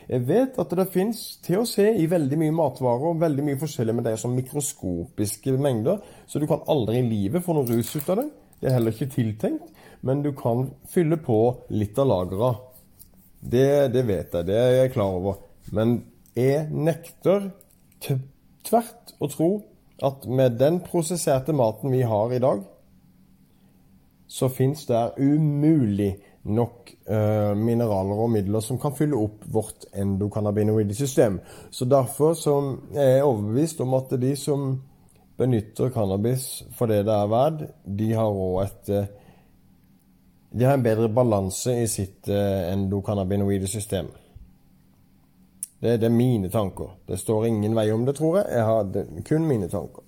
Jeg 0.10 0.26
vet 0.28 0.58
at 0.60 0.74
det 0.78 0.86
fins 0.92 1.20
THC 1.46 1.78
i 2.02 2.08
veldig 2.12 2.40
mye 2.42 2.56
matvarer 2.56 3.14
og 3.14 3.22
veldig 3.22 3.46
mye 3.48 3.60
forskjellig, 3.62 3.96
men 3.96 4.06
det 4.06 4.18
som 4.20 4.34
mikroskopiske 4.36 5.56
mengder, 5.58 6.02
så 6.28 6.42
du 6.42 6.48
kan 6.50 6.66
aldri 6.72 7.00
i 7.00 7.08
livet 7.08 7.44
få 7.46 7.56
noe 7.56 7.68
rus 7.70 7.94
ut 7.96 8.10
av 8.12 8.20
det. 8.20 8.28
Det 8.60 8.70
er 8.70 8.78
heller 8.78 8.96
ikke 8.96 9.12
tiltenkt, 9.16 9.72
men 10.04 10.24
du 10.24 10.32
kan 10.36 10.68
fylle 10.92 11.20
på 11.24 11.40
litt 11.76 12.00
av 12.00 12.10
lageret. 12.12 12.70
Det, 13.44 13.68
det 13.92 14.04
vet 14.08 14.36
jeg, 14.36 14.48
det 14.48 14.60
er 14.60 14.76
jeg 14.78 14.94
klar 14.96 15.18
over. 15.20 15.40
Men 15.76 15.98
jeg 16.36 16.68
nekter 16.72 17.52
tvert 18.04 19.16
å 19.20 19.30
tro 19.32 19.50
at 20.04 20.28
med 20.28 20.58
den 20.60 20.80
prosesserte 20.84 21.56
maten 21.56 21.92
vi 21.94 22.04
har 22.08 22.32
i 22.34 22.42
dag, 22.44 22.64
så 24.28 24.50
fins 24.50 24.88
det 24.90 25.02
umulig 25.20 26.16
nok 26.44 26.90
uh, 27.08 27.54
mineraler 27.56 28.20
og 28.20 28.32
midler 28.34 28.64
som 28.64 28.80
kan 28.82 28.96
fylle 28.98 29.16
opp 29.16 29.46
vårt 29.48 29.86
endokannabinoide 29.96 30.96
system. 30.96 31.40
Så 31.72 31.88
derfor 31.88 32.34
så 32.36 32.58
er 32.96 33.18
jeg 33.18 33.28
overbevist 33.28 33.84
om 33.86 33.96
at 34.00 34.12
de 34.20 34.34
som 34.40 34.74
benytter 35.38 35.90
cannabis 35.90 36.64
for 36.78 36.92
det 36.92 37.06
det 37.08 37.14
er 37.16 37.30
verdt, 37.32 37.64
de 37.86 38.10
har 38.14 38.40
òg 38.48 38.64
et 38.64 38.96
De 40.54 40.66
har 40.66 40.76
en 40.78 40.84
bedre 40.86 41.10
balanse 41.10 41.74
i 41.82 41.88
sitt 41.90 42.28
eh, 42.30 42.74
endokannabinoide 42.74 43.68
system. 43.68 44.06
Det, 45.80 45.98
det, 45.98 46.06
er 46.06 46.14
mine 46.14 46.50
tanker. 46.50 46.92
Det 47.08 47.18
står 47.18 47.48
ingen 47.48 47.74
vei 47.76 47.88
om 47.92 48.06
det, 48.06 48.14
tror 48.16 48.38
jeg. 48.38 48.52
Jeg 48.54 48.64
har 48.64 48.84
det, 48.84 49.04
kun 49.26 49.48
mine 49.50 49.68
tanker. 49.68 50.06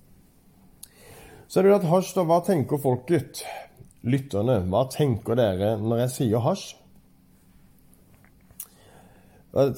Så 1.48 1.60
er 1.60 1.66
det 1.66 1.74
at 1.80 1.88
hasj, 1.90 2.14
da. 2.14 2.28
Hva 2.30 2.38
tenker 2.46 2.78
folket? 2.78 3.42
Lytterne, 4.06 4.60
hva 4.70 4.86
tenker 4.94 5.38
dere 5.40 5.76
når 5.82 6.06
jeg 6.06 6.14
sier 6.16 6.44
hasj? 6.46 6.74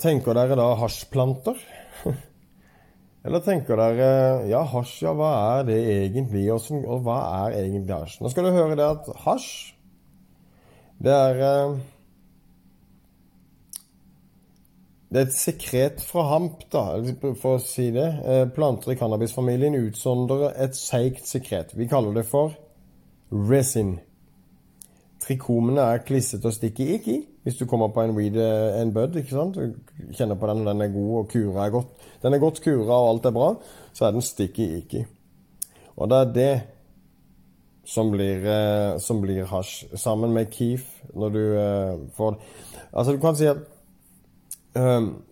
Tenker 0.01 0.33
dere 0.33 0.57
da 0.57 0.71
hasjplanter? 0.81 1.59
Eller 3.27 3.43
tenker 3.45 3.77
dere 3.79 4.09
ja, 4.49 4.63
hasj, 4.71 5.01
ja, 5.05 5.13
hva 5.17 5.33
er 5.57 5.67
det 5.69 5.77
egentlig? 5.97 6.47
Og, 6.53 6.61
som, 6.63 6.81
og 6.85 7.03
hva 7.05 7.19
er 7.45 7.59
egentlig 7.61 7.93
hasj? 7.93 8.21
Nå 8.23 8.31
skal 8.33 8.47
du 8.47 8.55
høre 8.55 8.79
det 8.79 8.87
at 8.87 9.11
hasj, 9.25 9.51
det 11.03 11.13
er 11.13 11.43
eh, 11.45 11.77
Det 15.07 15.21
er 15.21 15.27
et 15.29 15.35
sekret 15.37 16.01
fra 16.03 16.25
hamp, 16.33 16.65
da, 16.73 16.97
for 17.39 17.55
å 17.55 17.61
si 17.63 17.85
det. 17.95 18.07
Eh, 18.27 18.41
planter 18.51 18.91
i 18.91 18.97
cannabisfamilien 18.99 19.77
utsondrer 19.79 20.51
et 20.59 20.75
seigt 20.75 21.23
sekret. 21.29 21.71
Vi 21.79 21.87
kaller 21.87 22.17
det 22.17 22.25
for 22.27 22.57
resin. 23.31 23.93
Trikomene 25.27 25.83
er 25.83 26.05
klissete 26.07 26.47
og 26.47 26.55
sticky 26.55 26.87
i. 27.11 27.17
Hvis 27.43 27.59
du 27.59 27.65
kommer 27.67 27.91
på 27.91 28.03
en 28.03 28.15
weed, 28.15 28.37
and 28.79 28.93
bud, 28.95 29.15
ikke 29.19 29.35
sant? 29.35 29.57
Du 29.59 30.13
kjenner 30.15 30.39
på 30.39 30.47
den, 30.47 30.65
den 30.67 30.81
er 30.81 30.93
god, 30.93 31.11
og 31.19 31.29
kura 31.31 31.65
er 31.65 31.75
godt. 31.75 32.07
Den 32.23 32.33
er 32.33 32.43
godt 32.43 32.63
kura, 32.63 32.95
og 32.95 33.09
alt 33.09 33.27
er 33.27 33.35
bra, 33.35 33.51
så 33.93 34.07
er 34.07 34.15
den 34.15 34.23
sticky 34.23 34.67
i. 34.79 35.03
Og 35.97 36.09
det 36.09 36.17
er 36.17 36.33
det 36.33 36.51
som 37.87 38.11
blir, 38.11 38.45
eh, 38.45 38.97
som 38.99 39.21
blir 39.21 39.45
hasj, 39.47 39.85
sammen 39.95 40.33
med 40.33 40.51
keef, 40.51 40.83
når 41.15 41.29
du 41.29 41.39
uh, 41.39 42.09
får 42.17 42.39
Altså, 42.93 43.11
du 43.11 43.19
kan 43.19 43.35
si 43.35 43.45
at 43.45 43.57
um, 44.75 45.23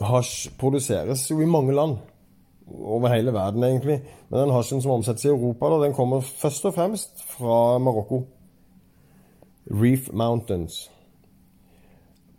hasj 0.00 0.50
produseres 0.58 1.30
jo 1.30 1.40
i 1.40 1.46
mange 1.46 1.74
land. 1.74 1.96
Over 2.68 3.08
hele 3.08 3.32
verden, 3.32 3.64
egentlig. 3.64 4.00
Men 4.30 4.40
den 4.40 4.50
hasjen 4.52 4.82
som 4.82 4.90
omsettes 4.90 5.24
i 5.24 5.28
Europa, 5.28 5.70
da, 5.70 5.84
den 5.84 5.94
kommer 5.94 6.20
først 6.20 6.64
og 6.64 6.74
fremst 6.74 7.22
fra 7.36 7.78
Marokko. 7.78 8.22
Reef 9.70 10.12
Mountains. 10.12 10.90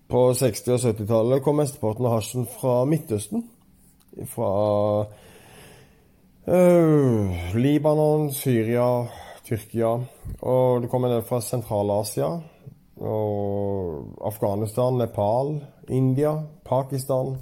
På 0.10 0.32
60- 0.34 0.72
og 0.74 0.80
70-tallet 0.80 1.44
kom 1.46 1.60
mesteparten 1.62 2.08
av 2.10 2.16
hasjen 2.18 2.48
fra 2.50 2.82
Midtøsten. 2.90 3.44
Fra 4.32 4.54
øh, 6.50 7.36
Libanon, 7.56 8.32
Syria, 8.34 9.06
Tyrkia. 9.46 10.00
Og 10.42 10.82
det 10.82 10.90
kom 10.90 11.06
en 11.06 11.14
del 11.14 11.22
fra 11.28 11.42
Sentral-Asia. 11.46 12.32
Og 13.00 14.18
Afghanistan, 14.26 14.98
Nepal, 14.98 15.60
India, 15.90 16.34
Pakistan. 16.66 17.38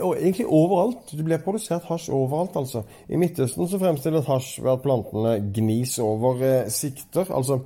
Og 0.00 0.16
egentlig 0.16 0.46
overalt. 0.48 1.12
Det 1.12 1.24
blir 1.24 1.44
produsert 1.44 1.84
hasj 1.92 2.10
overalt, 2.16 2.56
altså. 2.56 2.82
I 3.08 3.20
Midtøsten 3.20 3.68
så 3.68 3.78
fremstilles 3.78 4.26
hasj 4.26 4.64
ved 4.64 4.72
at 4.72 4.82
plantene 4.82 5.36
gnis 5.52 5.98
over 5.98 6.40
eh, 6.40 6.68
sikter. 6.72 7.28
Altså 7.28 7.60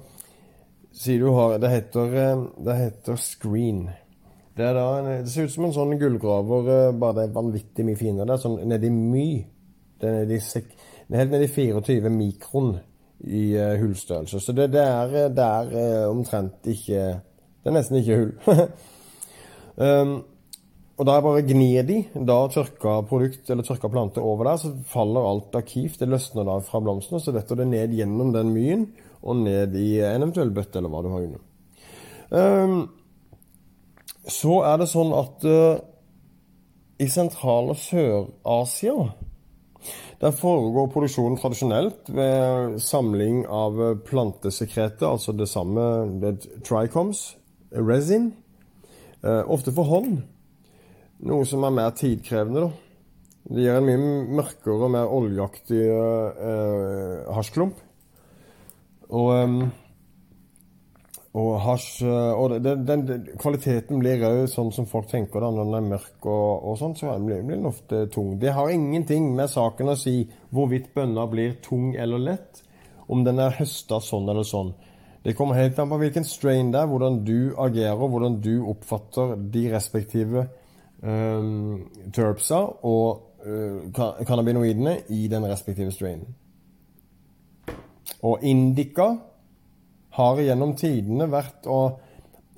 sier 0.98 1.22
du 1.22 1.30
har 1.34 1.58
Det 1.58 1.70
heter, 1.70 2.14
eh, 2.16 2.44
det 2.64 2.74
heter 2.74 3.16
screen. 3.16 3.88
Det, 4.56 4.64
er 4.64 4.74
da, 4.74 4.86
det, 5.06 5.30
ser 5.30 5.46
ut 5.46 5.54
som 5.54 5.68
en 5.68 5.74
sånn 5.76 5.98
gullgraver, 6.00 6.70
eh, 6.74 6.96
bare 6.98 7.20
det 7.20 7.26
er 7.28 7.36
vanvittig 7.36 7.86
mye 7.86 7.98
finere. 7.98 8.26
Det 8.26 8.36
er 8.36 8.44
sånn 8.44 8.58
nedi 8.68 8.90
my. 8.90 9.28
Det 9.98 10.10
er, 10.10 10.24
nedi, 10.26 10.40
det 11.06 11.14
er 11.14 11.22
helt 11.22 11.36
nedi 11.36 11.50
24 11.54 12.14
mikron 12.14 12.72
i 13.26 13.44
uh, 13.58 13.74
hullstørrelse. 13.80 14.38
Så 14.38 14.54
det, 14.54 14.68
det, 14.70 14.82
er, 14.82 15.30
det 15.34 15.42
er 15.42 16.06
omtrent 16.06 16.68
ikke 16.70 17.00
Det 17.18 17.70
er 17.70 17.74
nesten 17.74 17.98
ikke 17.98 18.18
hull. 18.20 18.68
um, 19.82 20.12
og 20.98 21.06
da 21.06 21.16
jeg 21.16 21.24
bare 21.26 21.42
gnir 21.46 21.88
de, 21.88 21.96
da 22.26 22.36
tørka 22.50 22.94
produkt 23.10 23.50
eller 23.50 23.66
tørka 23.66 23.90
planter 23.90 24.22
over 24.22 24.50
der, 24.50 24.62
så 24.62 24.70
faller 24.90 25.26
alt 25.26 25.58
arkiv. 25.58 25.98
Det 25.98 26.06
løsner 26.10 26.46
da 26.46 26.60
fra 26.62 26.82
blomstene, 26.82 27.18
så 27.22 27.34
detter 27.34 27.58
det 27.58 27.68
ned 27.70 27.94
gjennom 27.98 28.30
den 28.34 28.54
myen 28.54 28.86
og 29.22 29.42
ned 29.42 29.76
i 29.78 29.98
en 30.04 30.22
eventuell 30.22 30.52
bøtte 30.54 30.80
eller 30.80 30.92
hva 30.92 31.02
du 31.04 31.10
har 31.12 31.26
under. 31.26 31.44
Um, 32.28 32.80
så 34.28 34.60
er 34.68 34.82
det 34.82 34.90
sånn 34.90 35.14
at 35.16 35.46
uh, 35.48 35.80
i 37.00 37.08
Sentral- 37.08 37.72
og 37.72 37.80
Sør-Asia 37.80 39.08
der 40.18 40.34
foregår 40.34 40.88
produksjonen 40.90 41.38
tradisjonelt 41.38 42.08
ved 42.10 42.80
samling 42.82 43.44
av 43.46 43.78
plantesekreter, 44.08 45.06
altså 45.06 45.30
det 45.38 45.46
samme 45.46 45.84
det 46.18 46.32
tricoms, 46.66 47.36
resin, 47.70 48.32
uh, 49.22 49.46
ofte 49.46 49.72
for 49.74 49.86
hånd. 49.86 50.18
Noe 51.28 51.46
som 51.46 51.62
er 51.66 51.74
mer 51.74 51.94
tidkrevende, 51.98 52.66
da. 52.66 52.72
Det 53.48 53.62
gir 53.62 53.78
en 53.78 53.86
mye 53.86 54.40
mørkere 54.42 54.74
og 54.76 54.90
mer 54.92 55.14
oljeaktig 55.14 55.86
uh, 55.86 57.30
hasjklump. 57.38 57.78
Og, 59.08 59.28
um, 59.32 59.60
og 61.38 61.50
hasj 61.64 62.02
Og 62.04 62.56
den, 62.60 62.82
den, 62.88 63.04
kvaliteten 63.40 64.00
blir 64.02 64.24
òg 64.26 64.42
sånn 64.52 64.72
som 64.74 64.88
folk 64.90 65.08
tenker 65.08 65.40
da, 65.40 65.50
når 65.54 65.68
den 65.68 65.78
er 65.78 65.86
mørk 65.94 66.26
og, 66.28 66.66
og 66.70 66.78
sånn, 66.80 66.96
så 66.98 67.14
blir 67.22 67.44
den 67.46 67.68
ofte 67.68 68.06
tung. 68.12 68.34
Det 68.40 68.52
har 68.56 68.72
ingenting 68.72 69.30
med 69.36 69.52
saken 69.52 69.94
å 69.94 69.96
si 69.96 70.22
hvorvidt 70.52 70.90
bønna 70.96 71.28
blir 71.30 71.56
tung 71.64 71.94
eller 71.96 72.24
lett, 72.32 72.62
om 73.08 73.24
den 73.24 73.40
er 73.40 73.56
høsta 73.60 74.00
sånn 74.04 74.28
eller 74.28 74.44
sånn. 74.44 74.74
Det 75.24 75.34
kommer 75.36 75.58
helt 75.58 75.78
an 75.78 75.90
på 75.90 75.98
hvilken 76.00 76.24
strain 76.24 76.70
det 76.72 76.80
er, 76.80 76.88
hvordan 76.88 77.22
du 77.26 77.54
agerer, 77.58 77.96
hvordan 78.00 78.38
du 78.40 78.54
oppfatter 78.70 79.34
de 79.52 79.64
respektive 79.72 80.46
um, 81.02 81.88
terpsa 82.14 82.62
og 82.86 83.42
uh, 83.44 84.22
cannabinoidene 84.24 84.98
i 85.12 85.26
den 85.28 85.48
respektive 85.50 85.92
strainen. 85.92 86.36
Og 88.26 88.42
indica 88.42 89.12
har 90.18 90.40
gjennom 90.42 90.74
tidene 90.78 91.28
vært 91.30 91.68
og 91.70 92.00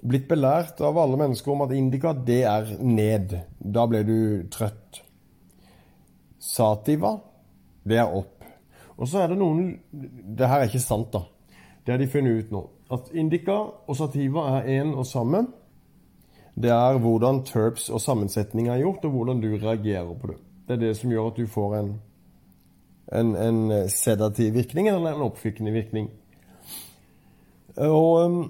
blitt 0.01 0.29
belært 0.31 0.81
av 0.81 0.97
alle 0.99 1.19
mennesker 1.21 1.53
om 1.53 1.67
at 1.67 1.75
indica, 1.77 2.15
det 2.15 2.43
er 2.49 2.75
ned. 2.81 3.37
Da 3.61 3.85
ble 3.89 4.03
du 4.09 4.19
trøtt. 4.53 5.03
Sativa, 6.41 7.19
det 7.85 8.01
er 8.01 8.17
opp. 8.17 8.37
Og 9.01 9.09
så 9.09 9.23
er 9.23 9.33
det 9.33 9.39
noen 9.41 9.79
Det 9.91 10.49
her 10.49 10.63
er 10.63 10.69
ikke 10.69 10.83
sant, 10.83 11.13
da. 11.13 11.25
Det 11.85 11.93
har 11.93 12.01
de 12.01 12.09
funnet 12.09 12.45
ut 12.45 12.53
nå. 12.53 12.63
At 12.93 13.13
indica 13.17 13.57
og 13.87 13.97
sativa 13.97 14.47
er 14.59 14.69
én 14.81 14.93
og 14.95 15.07
samme. 15.07 15.47
Det 16.61 16.71
er 16.73 16.99
hvordan 17.01 17.45
terps 17.47 17.89
og 17.91 18.03
sammensetning 18.03 18.69
er 18.69 18.83
gjort, 18.83 19.05
og 19.05 19.15
hvordan 19.15 19.41
du 19.41 19.53
reagerer 19.55 20.15
på 20.15 20.33
det. 20.33 20.39
Det 20.67 20.77
er 20.77 20.83
det 20.85 20.97
som 20.99 21.13
gjør 21.13 21.31
at 21.31 21.39
du 21.39 21.47
får 21.47 21.77
en 21.79 21.93
en, 23.11 23.37
en 23.37 23.61
eh, 23.71 23.87
sedativ 23.87 24.55
virkning 24.55 24.89
eller 24.89 25.13
en 25.13 25.27
oppfykkende 25.29 25.73
virkning. 25.75 26.11
Og, 27.81 28.25
um, 28.25 28.41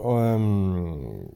og 0.00 0.16
um, 0.16 1.28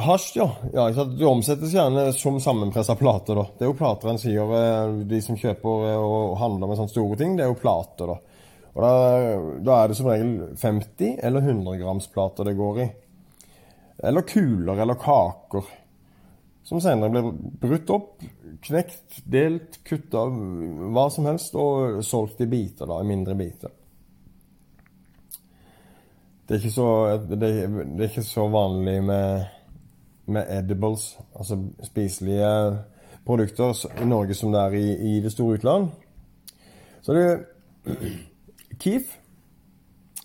Hasj, 0.00 0.36
ja. 0.36 0.46
ja 0.72 0.86
det 1.04 1.26
omsettes 1.26 1.74
gjerne 1.74 2.12
som 2.16 2.40
sammenpressa 2.40 2.96
plater. 2.96 3.34
da. 3.36 3.46
Det 3.58 3.66
er 3.66 3.70
jo 3.70 3.76
plater 3.78 4.10
en 4.10 4.20
sier, 4.20 4.54
eh, 4.56 4.94
de 5.10 5.20
som 5.24 5.38
kjøper 5.38 5.96
og 5.98 6.38
handler 6.40 6.70
med 6.70 6.80
sånne 6.80 6.94
store 6.94 7.18
ting, 7.20 7.36
det 7.36 7.44
er 7.46 7.52
jo 7.52 7.60
plater. 7.60 8.14
da. 8.14 8.16
Og 8.70 8.82
da, 8.84 8.92
da 9.66 9.76
er 9.76 9.90
det 9.90 9.98
som 9.98 10.08
regel 10.08 10.32
50 10.56 11.20
eller 11.26 11.44
100 11.44 11.80
grams 11.82 12.08
plater 12.12 12.48
det 12.48 12.56
går 12.58 12.82
i. 12.84 12.88
Eller 14.08 14.24
kuler 14.24 14.80
eller 14.80 14.98
kaker. 15.00 15.68
Som 16.62 16.80
senere 16.80 17.10
blir 17.10 17.30
brutt 17.60 17.90
opp, 17.90 18.24
knekt, 18.62 19.20
delt, 19.24 19.80
kutta, 19.86 20.26
hva 20.92 21.06
som 21.10 21.26
helst, 21.30 21.56
og 21.58 22.02
solgt 22.04 22.42
i 22.44 22.48
biter, 22.50 22.86
da, 22.86 23.00
i 23.00 23.08
mindre 23.08 23.36
biter. 23.38 23.72
Det 26.46 26.56
er 26.56 26.60
ikke 26.64 26.74
så, 26.74 26.90
det 27.30 27.38
det 27.38 28.04
er 28.04 28.08
ikke 28.08 28.26
så 28.26 28.48
vanlig 28.50 28.96
med, 29.06 29.44
med, 30.26 30.48
edibles, 30.50 31.12
altså 31.34 31.60
spiselige 31.86 32.50
produkter, 33.26 33.86
i 34.02 34.08
Norge 34.10 34.34
som 34.34 34.52
det 34.52 34.60
er 34.60 34.74
i, 34.74 35.16
i 35.16 35.20
det 35.22 35.32
store 35.32 35.60
utland. 35.60 35.88
Så 37.02 37.14
det 37.14 37.22
er 37.22 37.38
Keef 38.82 39.14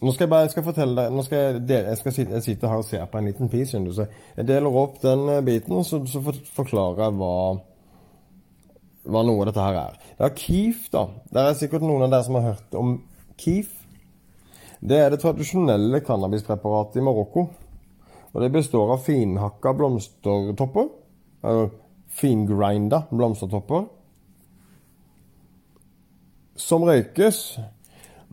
nå 0.01 0.11
skal 0.11 0.25
jeg 0.25 0.31
bare 0.31 0.43
jeg 0.43 0.51
skal 0.51 0.65
fortelle 0.65 0.95
deg, 0.97 1.13
nå 1.15 1.23
skal 1.23 1.39
jeg, 1.39 1.61
dele, 1.69 1.93
jeg 1.93 1.99
skal 2.01 2.13
sitte, 2.17 2.35
jeg 2.35 2.43
sitter 2.43 2.71
her 2.71 2.81
og 2.81 2.87
ser 2.87 3.05
på 3.07 3.19
en 3.19 3.29
liten 3.29 3.51
pis. 3.51 3.71
Så 3.71 4.07
jeg 4.35 4.47
deler 4.49 4.79
opp 4.81 4.97
den 5.03 5.23
eh, 5.31 5.43
biten, 5.45 5.83
så, 5.87 6.01
så 6.09 6.19
forklarer 6.57 7.05
jeg 7.05 7.15
hva, 7.21 7.35
hva 9.07 9.21
noe 9.23 9.45
av 9.45 9.49
dette 9.49 9.63
her 9.63 9.79
er. 9.79 10.01
Det 10.17 10.27
er 10.27 10.33
Keef, 10.41 10.89
da. 10.91 11.05
Det 11.31 11.45
er 11.45 11.59
sikkert 11.61 11.85
noen 11.87 12.07
av 12.07 12.11
dere 12.11 12.27
som 12.27 12.39
har 12.39 12.49
hørt 12.49 12.75
om 12.79 12.97
Keef. 13.39 13.71
Det 14.85 14.99
er 14.99 15.13
det 15.13 15.21
tradisjonelle 15.23 16.01
cannabispreparatet 16.05 16.99
i 16.99 17.05
Marokko. 17.05 17.45
Og 18.35 18.43
det 18.43 18.51
består 18.51 18.91
av 18.97 19.05
finhakka 19.05 19.71
blomstertopper. 19.79 20.89
Eller 21.47 21.71
fingrinda 22.11 23.05
blomstertopper. 23.15 23.87
Som 26.59 26.83
røykes. 26.83 27.39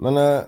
Men 0.02 0.18
eh, 0.18 0.42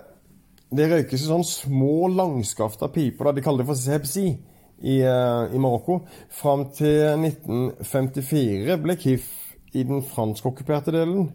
det 0.76 0.90
røykes 0.90 1.22
i 1.22 1.28
sånne 1.28 1.48
små, 1.48 2.08
langskafta 2.14 2.90
piper. 2.92 3.30
Da. 3.30 3.36
De 3.36 3.44
kaller 3.44 3.64
det 3.64 3.70
for 3.70 3.80
sepsi 3.80 4.26
i, 4.30 4.98
uh, 5.00 5.48
i 5.54 5.60
Marokko. 5.62 6.00
Fram 6.34 6.68
til 6.76 7.24
1954 7.30 8.78
ble 8.82 8.98
KIF 9.00 9.32
i 9.74 9.82
den 9.86 10.04
franskokkuperte 10.06 10.94
delen 10.94 11.32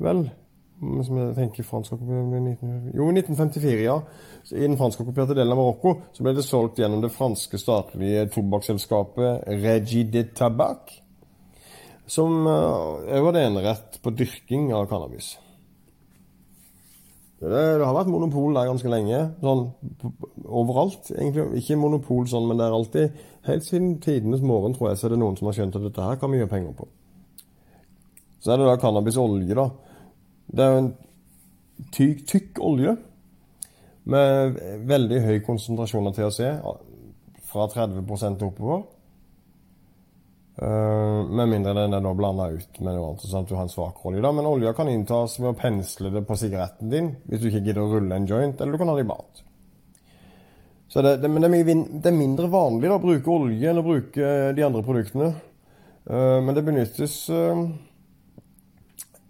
Vel 0.00 0.26
som 0.80 1.18
jeg 1.18 1.34
tenker 1.36 1.66
fransk 1.68 1.92
Jo, 1.92 3.10
1954, 3.12 3.82
ja. 3.84 3.98
Så 4.44 4.56
I 4.56 4.64
den 4.64 4.78
franskokkuperte 4.80 5.36
delen 5.36 5.52
av 5.52 5.60
Marokko 5.60 5.92
så 6.16 6.24
ble 6.24 6.32
det 6.36 6.46
solgt 6.46 6.80
gjennom 6.80 7.02
det 7.04 7.12
franske 7.12 7.60
statlige 7.60 8.24
tobakksselskapet 8.32 9.44
Regi 9.60 10.06
de 10.08 10.24
Tabac, 10.32 10.94
som 12.08 12.48
uh, 12.48 13.04
hadde 13.12 13.44
enerett 13.44 14.00
på 14.00 14.14
dyrking 14.16 14.70
av 14.76 14.88
cannabis. 14.90 15.34
Det, 17.40 17.60
har 17.80 17.94
vært 17.96 18.10
monopol 18.12 18.52
der 18.52 18.68
ganske 18.68 18.90
lenge. 18.92 19.18
Sånn 19.40 19.62
overalt, 20.44 21.08
egentlig. 21.14 21.46
Ikke 21.62 21.78
monopol 21.80 22.26
sånn, 22.28 22.48
men 22.50 22.60
det 22.60 22.66
er 22.68 22.76
alltid 22.76 23.26
Helt 23.46 23.64
siden 23.64 23.94
tidenes 24.04 24.42
morgen, 24.44 24.74
tror 24.76 24.90
jeg, 24.90 24.98
så 25.00 25.06
er 25.08 25.14
det 25.14 25.18
noen 25.22 25.36
som 25.38 25.46
har 25.48 25.54
skjønt 25.56 25.76
at 25.78 25.84
dette 25.86 26.04
her 26.04 26.18
kan 26.20 26.28
vi 26.28 26.42
gjøre 26.42 26.50
penger 26.50 26.74
på. 26.76 26.84
Så 28.44 28.52
er 28.52 28.60
det 28.60 28.66
da 28.68 28.74
cannabisolje, 28.82 29.56
da. 29.56 29.64
Det 30.52 30.64
er 30.64 30.74
jo 30.74 30.82
en 30.82 30.90
tykk, 31.96 32.20
tykk 32.28 32.60
olje 32.68 32.92
med 34.12 34.60
veldig 34.90 35.22
høy 35.24 35.38
konsentrasjon 35.46 36.10
av 36.10 36.18
THC, 36.18 36.42
fra 37.48 37.66
30% 37.72 38.44
oppover. 38.44 38.84
Med 41.40 41.48
mindre 41.48 41.72
den 41.72 41.96
er 41.96 42.02
da 42.04 42.10
blanda 42.12 42.50
ut 42.52 42.80
med 42.82 42.92
noe 42.92 43.12
annet, 43.12 43.22
sånn 43.24 43.46
at 43.46 43.48
du 43.48 43.54
har 43.56 43.64
en 43.64 43.72
svak 43.72 44.02
olje. 44.04 44.20
da, 44.20 44.32
Men 44.36 44.48
olja 44.50 44.74
kan 44.76 44.90
inntas 44.92 45.38
ved 45.40 45.54
å 45.54 45.56
pensle 45.56 46.10
det 46.12 46.20
på 46.28 46.36
sigaretten 46.36 46.90
din 46.92 47.14
hvis 47.24 47.40
du 47.40 47.46
ikke 47.48 47.62
gidder 47.64 47.86
å 47.86 47.92
rulle 47.94 48.18
en 48.18 48.28
joint, 48.28 48.60
eller 48.60 48.76
du 48.76 48.80
kan 48.82 48.92
ha 48.92 48.96
det 48.98 49.06
i 49.06 49.08
mat. 49.08 49.44
Så 50.90 51.02
det, 51.06 51.16
det, 51.22 51.28
men 51.30 51.40
det 51.40 51.48
er, 51.48 51.54
mye, 51.54 51.76
det 52.02 52.10
er, 52.10 52.16
mindre 52.18 52.50
vanlig 52.50 52.90
da, 52.90 52.98
å 52.98 53.04
bruke 53.04 53.30
olje 53.30 53.70
enn 53.70 53.78
å 53.78 53.86
bruke 53.86 54.32
de 54.56 54.66
andre 54.66 54.82
produktene. 54.84 55.30
Uh, 56.10 56.40
men 56.42 56.56
det 56.56 56.64
benyttes 56.66 57.14
uh, 57.30 57.60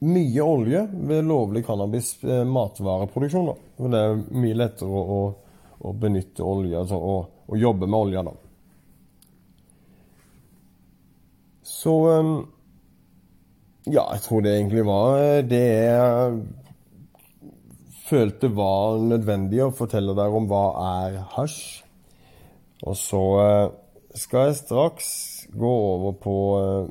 mye 0.09 0.47
olje 0.47 0.87
ved 0.91 1.29
lovlig 1.29 1.67
cannabis 1.67 2.15
uh, 2.25 2.47
matvareproduksjon. 2.49 3.51
Da. 3.53 3.89
Det 3.93 4.01
er 4.07 4.23
mye 4.41 4.57
lettere 4.57 4.89
å, 4.89 5.19
å, 5.19 5.67
å 5.85 5.93
benytte 6.01 6.47
olje, 6.49 6.79
altså 6.81 6.97
å, 6.97 7.19
å, 7.45 7.61
jobbe 7.61 7.87
med 7.87 8.01
olje. 8.01 8.25
da. 8.31 8.50
Så 11.81 11.93
um, 12.21 12.33
Ja, 13.89 14.05
jeg 14.13 14.25
tror 14.27 14.43
det 14.45 14.57
egentlig 14.57 14.85
var 14.85 15.41
det 15.49 15.65
jeg 15.65 16.41
følte 18.11 18.51
var 18.53 18.99
nødvendig 19.03 19.63
å 19.65 19.75
fortelle 19.75 20.17
dere 20.19 20.35
om 20.37 20.49
hva 20.51 20.65
er 21.05 21.21
hasj. 21.37 21.61
Og 22.89 22.97
så 22.99 23.21
eh, 23.45 23.73
skal 24.19 24.49
jeg 24.49 24.59
straks 24.63 25.11
gå 25.53 25.71
over 25.71 26.17
på 26.19 26.37
eh, 26.59 26.91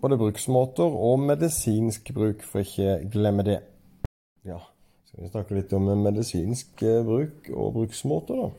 både 0.00 0.18
bruksmåter 0.20 0.96
og 1.08 1.24
medisinsk 1.26 2.12
bruk, 2.16 2.44
for 2.46 2.62
ikke 2.62 3.00
glemme 3.12 3.46
det. 3.46 3.58
Ja, 4.46 4.60
skal 5.08 5.24
vi 5.24 5.32
snakke 5.32 5.58
litt 5.58 5.72
om 5.76 5.90
medisinsk 6.04 6.84
eh, 6.86 7.02
bruk 7.06 7.50
og 7.54 7.72
bruksmåter, 7.80 8.44
da. 8.44 8.50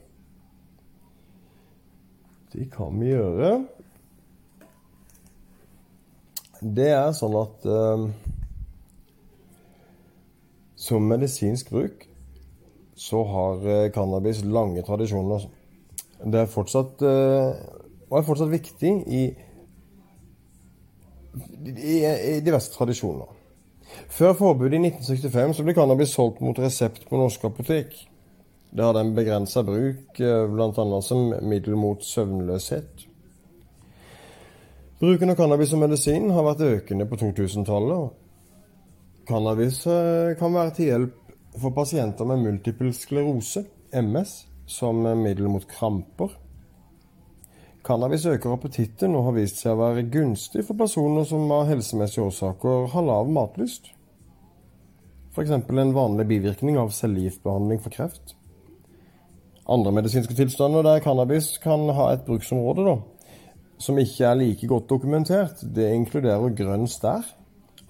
Det 2.51 2.67
kan 2.73 2.97
vi 2.99 3.13
gjøre. 3.13 3.53
Det 6.61 6.91
er 6.93 7.09
sånn 7.17 7.35
at 7.39 7.65
uh, 7.65 8.05
som 10.81 11.05
medisinsk 11.09 11.69
bruk 11.73 12.07
så 13.01 13.23
har 13.25 13.67
eh, 13.69 13.91
cannabis 13.93 14.43
lange 14.45 14.83
tradisjoner. 14.85 15.47
Det 16.21 16.43
er 16.43 16.49
fortsatt, 16.49 17.01
eh, 17.01 17.61
og 18.09 18.17
er 18.19 18.25
fortsatt 18.27 18.51
viktig 18.51 18.91
i, 19.09 19.21
i, 21.65 21.95
i 21.97 22.35
diverse 22.45 22.69
tradisjoner. 22.75 23.29
Før 24.13 24.35
forbudet 24.37 24.77
i 24.77 24.83
1965 24.85 25.57
så 25.57 25.65
ble 25.65 25.75
cannabis 25.75 26.13
solgt 26.13 26.43
mot 26.45 26.61
resept 26.61 27.07
på 27.09 27.19
norske 27.19 27.49
apotek. 27.49 27.95
Det 28.71 28.85
hadde 28.85 29.01
en 29.03 29.15
begrensa 29.17 29.65
bruk, 29.65 30.19
eh, 30.21 30.43
bl.a. 30.53 31.01
som 31.01 31.33
middel 31.41 31.77
mot 31.79 32.05
søvnløshet. 32.05 33.07
Bruken 35.01 35.29
av 35.29 35.35
cannabis 35.35 35.69
som 35.69 35.79
medisin 35.81 36.27
har 36.29 36.43
vært 36.45 36.59
økende 36.61 37.07
på 37.09 37.17
2000-tallet. 37.17 38.11
Cannabis 39.25 39.79
eh, 39.89 40.35
kan 40.37 40.53
være 40.53 40.73
til 40.77 40.89
hjelp 40.91 41.31
for 41.57 41.73
pasienter 41.73 42.27
med 42.29 42.43
multiple 42.43 42.91
sklerose, 42.93 43.63
MS, 43.97 44.33
som 44.69 44.99
middel 45.23 45.47
mot 45.49 45.65
kramper. 45.65 46.35
Cannabis 47.81 48.27
øker 48.29 48.53
appetitten 48.53 49.15
og 49.17 49.25
har 49.25 49.33
vist 49.39 49.63
seg 49.63 49.73
å 49.73 49.79
være 49.79 50.03
gunstig 50.13 50.67
for 50.67 50.77
personer 50.77 51.25
som 51.25 51.49
av 51.49 51.65
helsemessige 51.71 52.27
årsaker 52.27 52.85
har 52.93 53.07
lav 53.07 53.31
matlyst. 53.33 53.89
F.eks. 55.33 55.55
en 55.55 55.95
vanlig 55.97 56.27
bivirkning 56.29 56.77
av 56.77 56.93
cellegiftbehandling 56.93 57.81
for 57.81 57.97
kreft. 57.97 58.35
Andre 59.65 59.95
medisinske 59.97 60.37
tilstander 60.37 60.85
der 60.85 61.01
cannabis 61.01 61.55
kan 61.63 61.89
ha 61.89 62.11
et 62.13 62.27
bruksområde, 62.29 62.85
da, 62.85 62.95
som 63.81 63.97
ikke 63.97 64.27
er 64.27 64.37
like 64.37 64.67
godt 64.69 64.89
dokumentert, 64.89 65.63
det 65.75 65.89
inkluderer 65.95 66.53
grønn 66.57 66.87
stær, 66.89 67.25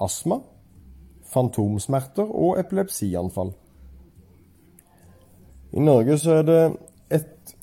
astma, 0.01 0.39
fantomsmerter 1.31 2.27
og 2.27 2.59
epilepsianfall. 2.59 3.51
I 5.71 5.83
Norge 5.83 6.17
så 6.19 6.39
er 6.41 6.47
det 6.47 6.61
ett 7.11 7.55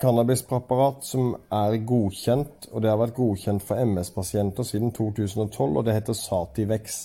cannabispreparat 0.00 1.04
som 1.04 1.34
er 1.52 1.76
godkjent, 1.84 2.70
og 2.72 2.82
det 2.82 2.90
har 2.90 3.00
vært 3.00 3.16
godkjent 3.16 3.64
for 3.64 3.80
MS-pasienter 3.84 4.64
siden 4.64 4.94
2012, 4.96 5.76
og 5.76 5.84
det 5.84 5.96
heter 5.98 6.16
Sativex. 6.16 7.00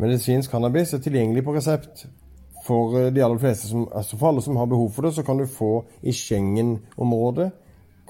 Medisinsk 0.00 0.52
cannabis 0.52 0.94
er 0.94 1.02
tilgjengelig 1.04 1.44
på 1.44 1.54
resept. 1.56 2.06
For 2.64 3.10
de 3.10 3.24
aller 3.24 3.54
som, 3.56 3.88
altså 3.96 4.16
for 4.16 4.28
alle 4.28 4.42
som 4.44 4.56
har 4.56 4.68
behov 4.68 4.90
for 4.92 5.02
det, 5.02 5.14
så 5.14 5.22
kan 5.22 5.38
du 5.38 5.46
få 5.46 5.84
i 6.02 6.12
Schengen-området 6.12 7.50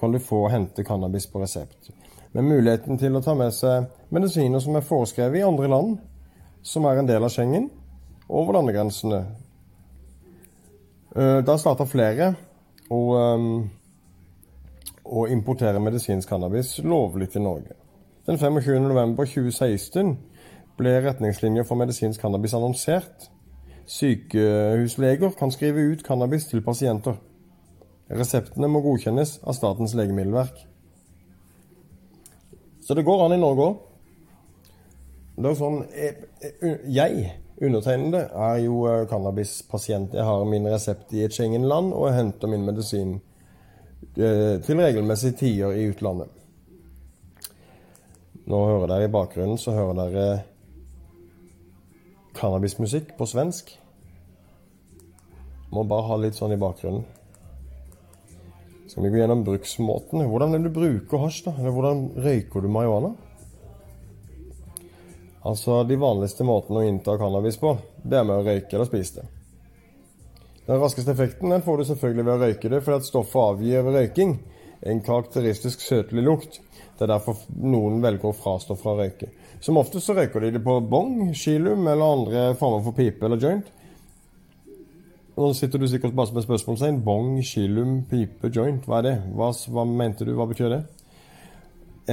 kan 0.01 0.11
du 0.11 0.19
få 0.19 0.47
hente 0.49 0.83
cannabis 0.83 1.27
på 1.29 1.39
resept. 1.41 1.91
Med 2.31 2.47
muligheten 2.47 2.97
til 2.97 3.15
å 3.15 3.21
ta 3.21 3.35
med 3.37 3.53
seg 3.53 3.85
medisiner 4.09 4.59
som 4.63 4.75
er 4.75 4.85
foreskrevet 4.87 5.41
i 5.41 5.45
andre 5.45 5.69
land, 5.69 5.97
som 6.63 6.85
er 6.89 6.99
en 6.99 7.09
del 7.09 7.23
av 7.23 7.29
Schengen, 7.33 7.69
over 8.29 8.57
landegrensene. 8.57 9.21
Eh, 11.15 11.37
da 11.45 11.57
starta 11.59 11.85
flere 11.85 12.31
å, 12.89 13.01
eh, 13.19 13.45
å 15.05 15.27
importere 15.27 15.79
medisinsk 15.79 16.29
cannabis 16.29 16.79
lovlig 16.83 17.29
til 17.31 17.45
Norge. 17.45 17.75
Den 18.25 18.37
25.11.2016 18.37 20.15
ble 20.77 20.97
retningslinjer 21.05 21.67
for 21.67 21.75
medisinsk 21.75 22.21
cannabis 22.21 22.53
annonsert. 22.57 23.29
Sykehusleger 23.85 25.33
kan 25.37 25.51
skrive 25.51 25.91
ut 25.91 26.03
cannabis 26.05 26.47
til 26.47 26.61
pasienter. 26.61 27.17
Reseptene 28.11 28.67
må 28.67 28.81
godkjennes 28.83 29.37
av 29.47 29.55
Statens 29.55 29.93
legemiddelverk. 29.95 30.57
Så 32.83 32.97
det 32.97 33.05
går 33.07 33.25
an 33.25 33.35
i 33.37 33.39
Norge 33.39 33.67
òg. 33.69 33.79
Det 35.41 35.47
er 35.47 35.55
sånn 35.57 35.77
Jeg, 36.91 37.29
undertegnede, 37.61 38.25
er 38.35 38.57
jo 38.65 38.81
eh, 38.89 39.05
cannabispasient. 39.09 40.15
Jeg 40.17 40.27
har 40.27 40.43
min 40.49 40.67
resept 40.67 41.13
i 41.15 41.23
et 41.25 41.33
Schengen-land, 41.33 41.93
og 41.95 42.09
jeg 42.09 42.17
henter 42.17 42.51
min 42.51 42.65
medisin 42.67 43.15
eh, 44.17 44.57
til 44.65 44.81
regelmessige 44.81 45.37
tider 45.39 45.77
i 45.77 45.87
utlandet. 45.93 46.33
Nå 48.49 48.59
hører 48.65 48.89
dere 48.89 49.07
i 49.07 49.13
bakgrunnen, 49.13 49.61
så 49.61 49.75
hører 49.77 49.99
dere 50.01 50.27
cannabismusikk 52.35 53.15
på 53.17 53.29
svensk. 53.29 53.71
Må 55.71 55.85
bare 55.87 56.09
ha 56.09 56.19
litt 56.19 56.35
sånn 56.35 56.57
i 56.57 56.59
bakgrunnen. 56.59 57.05
Skal 58.91 59.03
vi 59.03 59.09
gå 59.09 59.21
gjennom 59.21 59.43
bruksmåten. 59.43 60.25
Hvordan 60.27 60.51
vil 60.51 60.63
du 60.63 60.69
bruke 60.75 61.19
hasj, 61.21 61.45
da? 61.45 61.51
Eller 61.61 61.71
hvordan 61.71 61.99
røyker 62.25 62.59
du 62.65 62.67
marihuana? 62.67 63.13
Altså, 65.47 65.77
De 65.87 65.95
vanligste 65.95 66.43
måtene 66.43 66.81
å 66.81 66.89
innta 66.89 67.15
cannabis 67.17 67.55
på, 67.61 67.71
det 68.03 68.19
er 68.19 68.27
med 68.27 68.41
å 68.41 68.43
røyke 68.43 68.75
eller 68.75 68.89
spise 68.89 69.21
det. 69.21 69.29
Den 70.65 70.81
raskeste 70.83 71.15
effekten 71.15 71.55
den 71.55 71.63
får 71.63 71.79
du 71.79 71.85
selvfølgelig 71.87 72.25
ved 72.27 72.33
å 72.33 72.43
røyke 72.43 72.73
det, 72.73 72.81
fordi 72.83 72.99
at 72.99 73.07
stoffet 73.07 73.41
avgir 73.45 73.87
ved 73.87 73.95
røyking 73.95 74.35
en 74.91 75.01
karakteristisk 75.07 75.87
søtlig 75.87 76.27
lukt. 76.27 76.59
Det 76.97 77.07
er 77.07 77.13
derfor 77.13 77.39
noen 77.63 78.03
velger 78.03 78.27
å 78.27 78.35
frastå 78.35 78.75
fra 78.75 78.91
å 78.91 78.99
røyke. 78.99 79.31
Som 79.63 79.79
oftest 79.79 80.09
så 80.09 80.17
røyker 80.19 80.43
de 80.43 80.57
det 80.57 80.65
på 80.67 80.81
bong, 80.83 81.31
skilum 81.31 81.87
eller 81.87 82.17
andre 82.17 82.43
former 82.59 82.83
for 82.89 82.99
pipe 82.99 83.23
eller 83.23 83.39
joint. 83.39 83.71
Nå 85.41 85.47
sitter 85.57 85.81
du 85.81 85.87
sikkert 85.89 86.13
bare 86.13 86.35
med 86.35 86.45
spørsmålstegn. 86.45 87.01
Bong, 87.05 87.33
skilum, 87.41 88.03
pipe, 88.09 88.51
joint. 88.53 88.85
Hva 88.85 88.99
er 89.01 89.07
det? 89.07 89.17
Hva, 89.33 89.49
hva 89.73 89.85
mente 89.89 90.27
du? 90.27 90.35
Hva 90.37 90.45
betyr 90.53 90.69
det? 90.75 90.81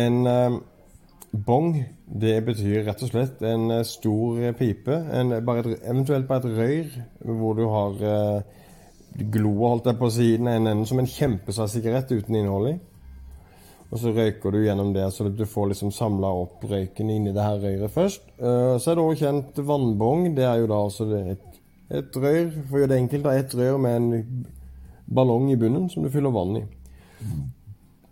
En... 0.01 0.21
eh, 0.27 0.59
Bong 1.33 1.75
det 2.09 2.39
betyr 2.47 2.87
rett 2.87 3.03
og 3.05 3.11
slett 3.11 3.43
en 3.45 3.67
eh, 3.75 3.85
stor 3.85 4.39
pipe, 4.57 4.95
en, 5.13 5.35
bare 5.45 5.61
et, 5.61 5.83
eventuelt 5.85 6.29
bare 6.29 6.49
et 6.49 6.57
røyr 6.57 6.95
hvor 7.37 7.59
du 7.59 7.67
har 7.69 7.99
eh, 8.01 9.27
gloa 9.35 9.75
holdt 9.75 9.91
jeg 9.91 9.99
på 10.01 10.09
siden 10.15 10.49
en 10.49 10.71
enden 10.71 10.87
som 10.89 11.03
en 11.03 11.11
kjempesvær 11.11 11.69
sigarett 11.69 12.15
uten 12.15 12.39
innhold 12.39 12.71
i. 12.71 12.79
Og 13.89 14.01
så 14.01 14.13
røyker 14.13 14.53
du 14.53 14.63
gjennom 14.63 14.93
det, 14.93 15.07
så 15.13 15.29
du 15.33 15.45
får 15.49 15.71
liksom 15.71 15.93
samla 15.97 16.33
opp 16.43 16.65
røyken 16.69 17.13
inni 17.13 17.33
det 17.33 17.45
her 17.45 17.61
røyret 17.61 17.93
først. 17.93 18.27
Uh, 18.37 18.77
så 18.77 18.93
er 18.93 18.99
det 18.99 19.05
òg 19.05 19.21
kjent 19.21 19.61
vannbong. 19.65 20.27
Det 20.37 20.45
er 20.45 20.59
jo 20.61 20.69
da 20.69 20.81
altså 20.85 21.07
et, 21.17 21.58
et 21.89 22.17
rør, 22.21 22.51
for 22.69 22.77
å 22.77 22.83
gjøre 22.83 22.93
det 22.93 22.99
enkelt, 23.03 23.29
et 23.33 23.55
rør 23.57 23.79
med 23.81 23.97
en 23.97 24.43
ballong 25.09 25.49
i 25.53 25.57
bunnen 25.61 25.89
som 25.93 26.05
du 26.05 26.11
fyller 26.13 26.35
vann 26.35 26.59
i. 26.61 26.65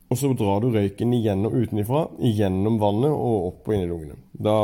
Og 0.07 0.19
så 0.21 0.31
drar 0.39 0.63
du 0.63 0.71
røyken 0.71 1.13
igjennom 1.17 1.55
utenifra, 1.57 2.05
gjennom 2.23 2.79
vannet 2.79 3.11
og 3.11 3.49
opp 3.51 3.69
og 3.69 3.75
inn 3.75 3.85
i 3.85 3.91
lungene. 3.91 4.19
Da 4.33 4.57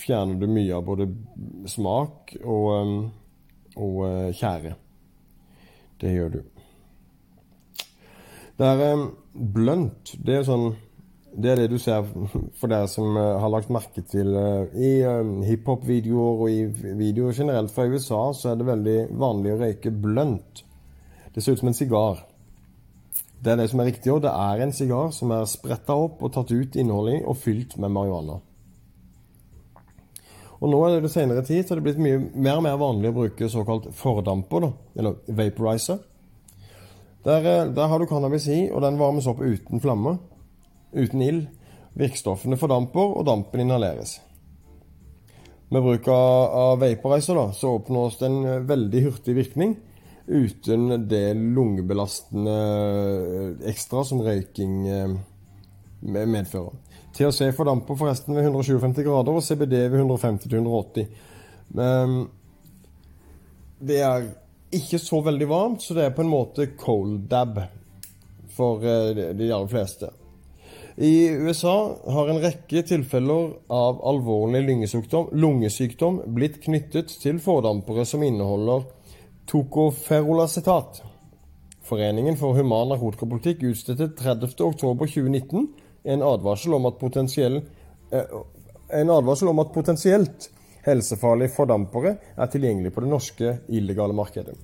fjerner 0.00 0.40
du 0.40 0.48
mye 0.48 0.78
av 0.78 0.86
både 0.86 1.10
smak 1.68 2.32
og, 2.40 2.68
um, 2.72 2.94
og 3.76 3.98
uh, 4.06 4.30
tjære. 4.32 4.72
Det 6.00 6.14
gjør 6.14 6.38
du. 6.38 6.40
Det 8.58 8.70
er 8.72 8.94
um, 8.96 9.04
blunt. 9.54 10.14
Det 10.24 10.40
er 10.40 10.48
sånn 10.48 10.70
det 11.36 11.50
er 11.50 11.60
det 11.60 11.68
du 11.70 11.78
ser 11.82 12.06
for 12.58 12.70
dere 12.70 12.88
som 12.90 13.16
uh, 13.16 13.36
har 13.42 13.52
lagt 13.52 13.70
merke 13.72 14.02
til 14.06 14.32
uh, 14.34 14.70
I 14.72 15.02
um, 15.06 15.42
hiphop-videoer 15.46 16.42
og 16.44 16.50
i 16.50 16.64
videoer 16.98 17.36
generelt 17.36 17.72
fra 17.74 17.86
USA, 17.86 18.22
så 18.34 18.52
er 18.52 18.58
det 18.58 18.68
veldig 18.68 18.96
vanlig 19.20 19.54
å 19.54 19.60
røyke 19.60 19.92
blunt. 19.92 20.64
Det 21.34 21.44
ser 21.44 21.54
ut 21.54 21.62
som 21.62 21.70
en 21.70 21.76
sigar. 21.76 22.24
Det 23.38 23.52
er 23.52 23.60
det 23.60 23.68
som 23.70 23.80
er 23.80 23.90
riktig 23.92 24.10
og 24.10 24.24
Det 24.24 24.32
er 24.32 24.64
en 24.64 24.74
sigar 24.74 25.12
som 25.14 25.30
er 25.36 25.46
spretta 25.46 25.94
opp 25.94 26.22
og 26.24 26.32
tatt 26.34 26.50
ut 26.50 26.78
innholdet 26.80 27.20
i 27.20 27.24
og 27.28 27.38
fylt 27.38 27.76
med 27.78 27.92
marihuana. 27.94 28.40
Og 30.58 30.72
nå 30.72 30.80
er 30.82 30.98
det, 30.98 31.12
senere 31.12 31.44
tid 31.46 31.62
så 31.62 31.74
er 31.74 31.78
det 31.78 31.86
blitt 31.86 32.00
mye 32.02 32.18
mer 32.34 32.58
og 32.58 32.64
mer 32.66 32.80
vanlig 32.80 33.12
å 33.12 33.18
bruke 33.20 33.50
såkalt 33.52 33.92
fordamper, 33.94 34.64
da, 34.64 34.72
eller 34.98 35.20
vaporizer. 35.38 36.00
Der, 37.28 37.46
eh, 37.46 37.68
der 37.74 37.86
har 37.86 37.98
du 37.98 38.06
cannabis 38.10 38.48
i, 38.50 38.64
og 38.72 38.82
den 38.82 38.98
varmes 38.98 39.28
opp 39.30 39.38
uten 39.38 39.80
flammer. 39.80 40.18
Uten 40.92 41.22
ild. 41.22 41.46
Virkestoffene 41.98 42.58
fordamper, 42.60 43.16
og 43.18 43.26
dampen 43.26 43.64
inhaleres. 43.64 44.18
Med 45.68 45.84
bruk 45.84 46.06
av, 46.12 46.78
vaporizer 46.80 47.36
da, 47.36 47.48
så 47.52 47.74
oppnås 47.76 48.20
det 48.20 48.28
en 48.28 48.38
eh, 48.46 48.64
veldig 48.68 49.04
hurtig 49.08 49.34
virkning 49.36 49.76
uten 50.28 51.08
det 51.08 51.32
lungebelastende 51.36 52.54
eh, 52.54 53.68
ekstra 53.72 54.04
som 54.04 54.22
røyking 54.24 54.86
medfører. 56.00 56.76
THC 57.16 57.50
fordamper 57.56 57.98
forresten 57.98 58.36
ved 58.36 58.46
157 58.46 59.02
grader 59.02 59.38
og 59.40 59.44
CBD 59.44 59.74
ved 59.90 60.00
150-180. 60.04 61.08
Men 61.74 62.18
det 63.78 63.98
er 64.04 64.28
ikke 64.74 65.00
så 65.00 65.20
veldig 65.24 65.48
varmt, 65.48 65.82
så 65.82 65.96
det 65.96 66.04
er 66.04 66.14
på 66.16 66.24
en 66.24 66.32
måte 66.32 66.70
cold 66.78 67.26
dab 67.30 67.60
for 68.54 68.84
eh, 68.84 69.34
de 69.36 69.50
aller 69.52 69.70
fleste. 69.70 70.10
I 71.00 71.28
USA 71.28 71.96
har 72.10 72.28
en 72.28 72.40
rekke 72.42 72.80
tilfeller 72.82 73.52
av 73.70 74.00
alvorlig 74.10 74.64
lungesykdom, 74.66 75.28
lungesykdom 75.30 76.16
blitt 76.34 76.56
knyttet 76.64 77.12
til 77.22 77.38
fordampere 77.38 78.02
som 78.08 78.24
inneholder 78.26 78.82
tokoferolacetat. 79.46 80.98
Foreningen 81.86 82.34
for 82.40 82.58
human 82.58 82.90
narkotikapolitikk 82.90 83.62
utstedte 83.70 84.08
30.10.2019 84.18 85.68
en 86.10 86.24
advarsel 86.32 86.74
om 86.74 86.88
at 86.90 86.98
potensiell 86.98 87.60
eh, 88.10 88.34
en 88.98 89.12
advarsel 89.14 89.52
om 89.52 89.62
at 89.62 89.70
potensielt 89.74 90.48
helsefarlige 90.88 91.54
fordampere 91.54 92.16
er 92.34 92.50
tilgjengelig 92.50 92.90
på 92.96 93.04
det 93.04 93.12
norske 93.12 93.54
illegale 93.68 94.16
markedet. 94.18 94.56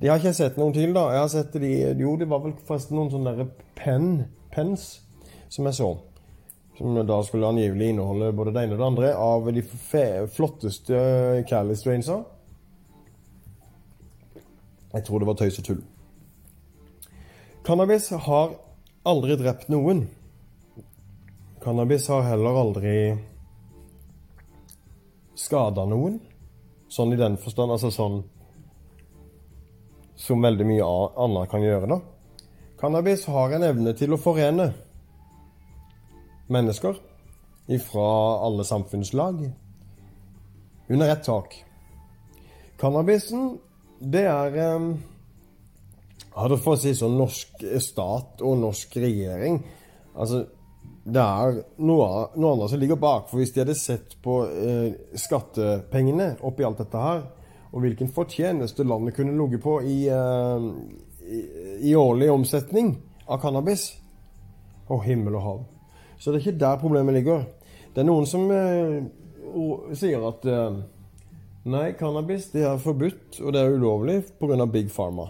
De 0.00 0.08
har 0.08 0.20
ikke 0.20 0.32
sett 0.36 0.56
noen 0.60 0.72
til, 0.76 0.96
da. 0.96 1.06
Jeg 1.12 1.20
har 1.20 1.30
sett 1.32 1.60
de, 1.60 1.74
Jo, 2.00 2.16
det 2.16 2.28
var 2.32 2.42
vel 2.44 2.56
forresten 2.64 2.96
noen 2.96 3.12
sånne 3.12 3.48
pen, 3.76 4.10
pens 4.56 4.86
som 5.52 5.68
jeg 5.68 5.76
så. 5.78 5.90
Som 6.76 6.96
da 7.08 7.22
skulle 7.24 7.48
angivelig 7.48 7.92
inneholde 7.92 8.32
både 8.36 8.52
det 8.52 8.64
ene 8.66 8.76
og 8.76 8.80
det 8.80 8.88
andre 8.90 9.12
av 9.16 9.52
de 9.52 9.62
flotteste 10.32 10.98
Cali 11.48 11.76
strainsa. 11.76 12.22
Jeg 14.92 15.04
tror 15.06 15.20
det 15.20 15.28
var 15.28 15.38
tøys 15.40 15.60
og 15.60 15.68
tull. 15.68 15.82
Cannabis 17.66 18.10
har 18.26 18.52
aldri 19.06 19.36
drept 19.40 19.68
noen. 19.72 20.04
Cannabis 21.64 22.06
har 22.12 22.22
heller 22.28 22.60
aldri 22.60 22.96
skada 25.36 25.84
noen. 25.88 26.20
Sånn 26.88 27.12
i 27.12 27.18
den 27.18 27.36
forstand, 27.42 27.74
altså 27.74 27.90
sånn 27.90 28.20
som 30.16 30.44
veldig 30.44 30.64
mye 30.68 30.86
annet 31.24 31.50
kan 31.50 31.64
gjøre, 31.64 31.90
da. 31.90 31.98
Cannabis 32.80 33.24
har 33.32 33.56
en 33.56 33.64
evne 33.64 33.94
til 33.96 34.12
å 34.12 34.20
forene 34.20 34.70
mennesker 36.52 36.98
ifra 37.72 38.08
alle 38.46 38.64
samfunnslag 38.64 39.46
under 40.88 41.10
ett 41.10 41.24
tak. 41.26 41.56
Cannabisen, 42.78 43.56
det 43.98 44.26
er 44.28 44.58
eh, 44.60 44.90
hadde 46.36 46.60
for 46.60 46.76
å 46.76 46.80
si 46.80 46.92
sånn 46.94 47.16
norsk 47.16 47.64
stat 47.82 48.44
og 48.44 48.60
norsk 48.60 49.00
regjering 49.00 49.62
Altså, 50.16 50.46
det 51.04 51.20
er 51.20 51.58
noe, 51.84 52.06
noe 52.40 52.52
annet 52.54 52.70
som 52.72 52.80
ligger 52.80 52.96
bak. 52.96 53.26
For 53.28 53.36
hvis 53.36 53.50
de 53.52 53.60
hadde 53.60 53.74
sett 53.76 54.14
på 54.24 54.38
eh, 54.48 54.94
skattepengene 55.20 56.30
oppi 56.48 56.64
alt 56.64 56.80
dette 56.80 57.02
her, 57.02 57.20
og 57.68 57.82
hvilken 57.84 58.08
fortjeneste 58.16 58.86
landet 58.88 59.12
kunne 59.18 59.34
ligget 59.36 59.60
på 59.60 59.74
i, 59.84 59.98
eh, 60.08 60.70
i, 61.28 61.42
i, 61.80 61.94
årlig 61.96 62.30
omsetning 62.32 62.96
av 63.26 63.40
cannabis 63.42 63.92
Å, 64.86 65.00
himmel 65.02 65.34
og 65.34 65.42
hav. 65.42 65.62
Så 66.18 66.30
det 66.30 66.38
er 66.38 66.44
ikke 66.44 66.60
der 66.60 66.76
problemet 66.78 67.16
ligger. 67.16 67.42
Det 67.90 68.04
er 68.04 68.06
noen 68.06 68.28
som 68.30 68.44
eh, 68.54 69.00
sier 69.98 70.22
at 70.28 70.46
eh, 70.46 70.76
nei, 71.66 71.88
cannabis 71.98 72.52
det 72.52 72.62
er 72.68 72.78
forbudt, 72.78 73.40
og 73.42 73.54
det 73.56 73.62
er 73.64 73.74
ulovlig 73.74 74.20
pga. 74.38 74.68
Big 74.70 74.92
Pharma. 74.94 75.26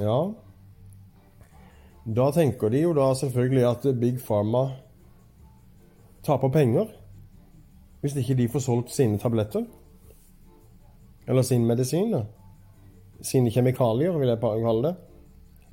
Ja. 0.00 0.18
Da 2.04 2.30
tenker 2.34 2.72
de 2.74 2.82
jo 2.82 2.96
da 2.98 3.12
selvfølgelig 3.14 3.66
at 3.68 3.86
Big 4.00 4.18
Pharma 4.26 4.64
taper 6.26 6.50
penger 6.50 6.90
hvis 8.00 8.16
ikke 8.16 8.34
de 8.34 8.48
får 8.48 8.62
solgt 8.64 8.90
sine 8.94 9.18
tabletter. 9.20 9.64
Eller 11.28 11.42
sin 11.42 11.66
medisin. 11.66 12.12
da. 12.12 12.24
Sine 13.26 13.52
kjemikalier, 13.52 14.16
vil 14.16 14.32
jeg 14.32 14.40
kalle 14.40 14.82
det. 14.88 14.94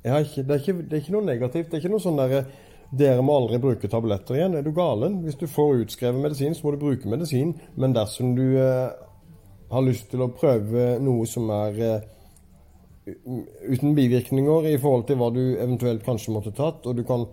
Jeg 0.04 0.26
ikke, 0.26 0.42
det, 0.42 0.54
er 0.54 0.62
ikke, 0.62 0.72
det, 0.78 0.92
er 0.92 1.02
ikke, 1.02 1.14
noe 1.16 1.26
negativt. 1.26 1.70
Det 1.70 1.78
er 1.78 1.82
ikke 1.82 1.92
noe 1.94 2.04
sånn 2.04 2.20
derre 2.20 2.42
dere 2.88 3.20
må 3.20 3.34
aldri 3.36 3.58
bruke 3.60 3.88
tabletter 3.90 4.38
igjen. 4.38 4.54
Er 4.56 4.64
du 4.64 4.70
galen? 4.72 5.18
Hvis 5.24 5.36
du 5.40 5.48
får 5.50 5.82
utskrevet 5.84 6.22
medisin, 6.22 6.54
så 6.56 6.64
må 6.64 6.72
du 6.72 6.80
bruke 6.80 7.10
medisin. 7.10 7.52
Men 7.76 7.96
dersom 7.96 8.32
du 8.38 8.46
eh, 8.62 8.94
har 9.68 9.84
lyst 9.84 10.08
til 10.12 10.24
å 10.24 10.30
prøve 10.32 10.94
noe 11.04 11.26
som 11.28 11.50
er 11.52 11.82
eh, 11.84 12.06
uten 13.68 13.92
bivirkninger 13.96 14.70
i 14.72 14.78
forhold 14.80 15.06
til 15.08 15.20
hva 15.20 15.28
du 15.34 15.42
eventuelt 15.58 16.04
kanskje 16.06 16.32
måtte 16.32 16.54
tatt, 16.56 16.86
og 16.86 16.96
du 16.96 17.04
kan 17.08 17.26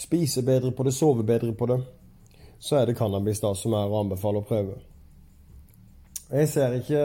spise 0.00 0.42
bedre 0.46 0.72
på 0.74 0.86
det, 0.86 0.94
sove 0.96 1.24
bedre 1.26 1.52
på 1.56 1.68
det, 1.70 1.78
så 2.58 2.80
er 2.80 2.88
det 2.88 2.98
cannabis 2.98 3.42
da 3.42 3.52
som 3.58 3.76
er 3.76 3.90
å 3.90 4.00
anbefale 4.00 4.40
å 4.40 4.48
prøve. 4.48 4.78
Jeg 6.32 6.48
ser 6.50 6.78
ikke 6.78 7.02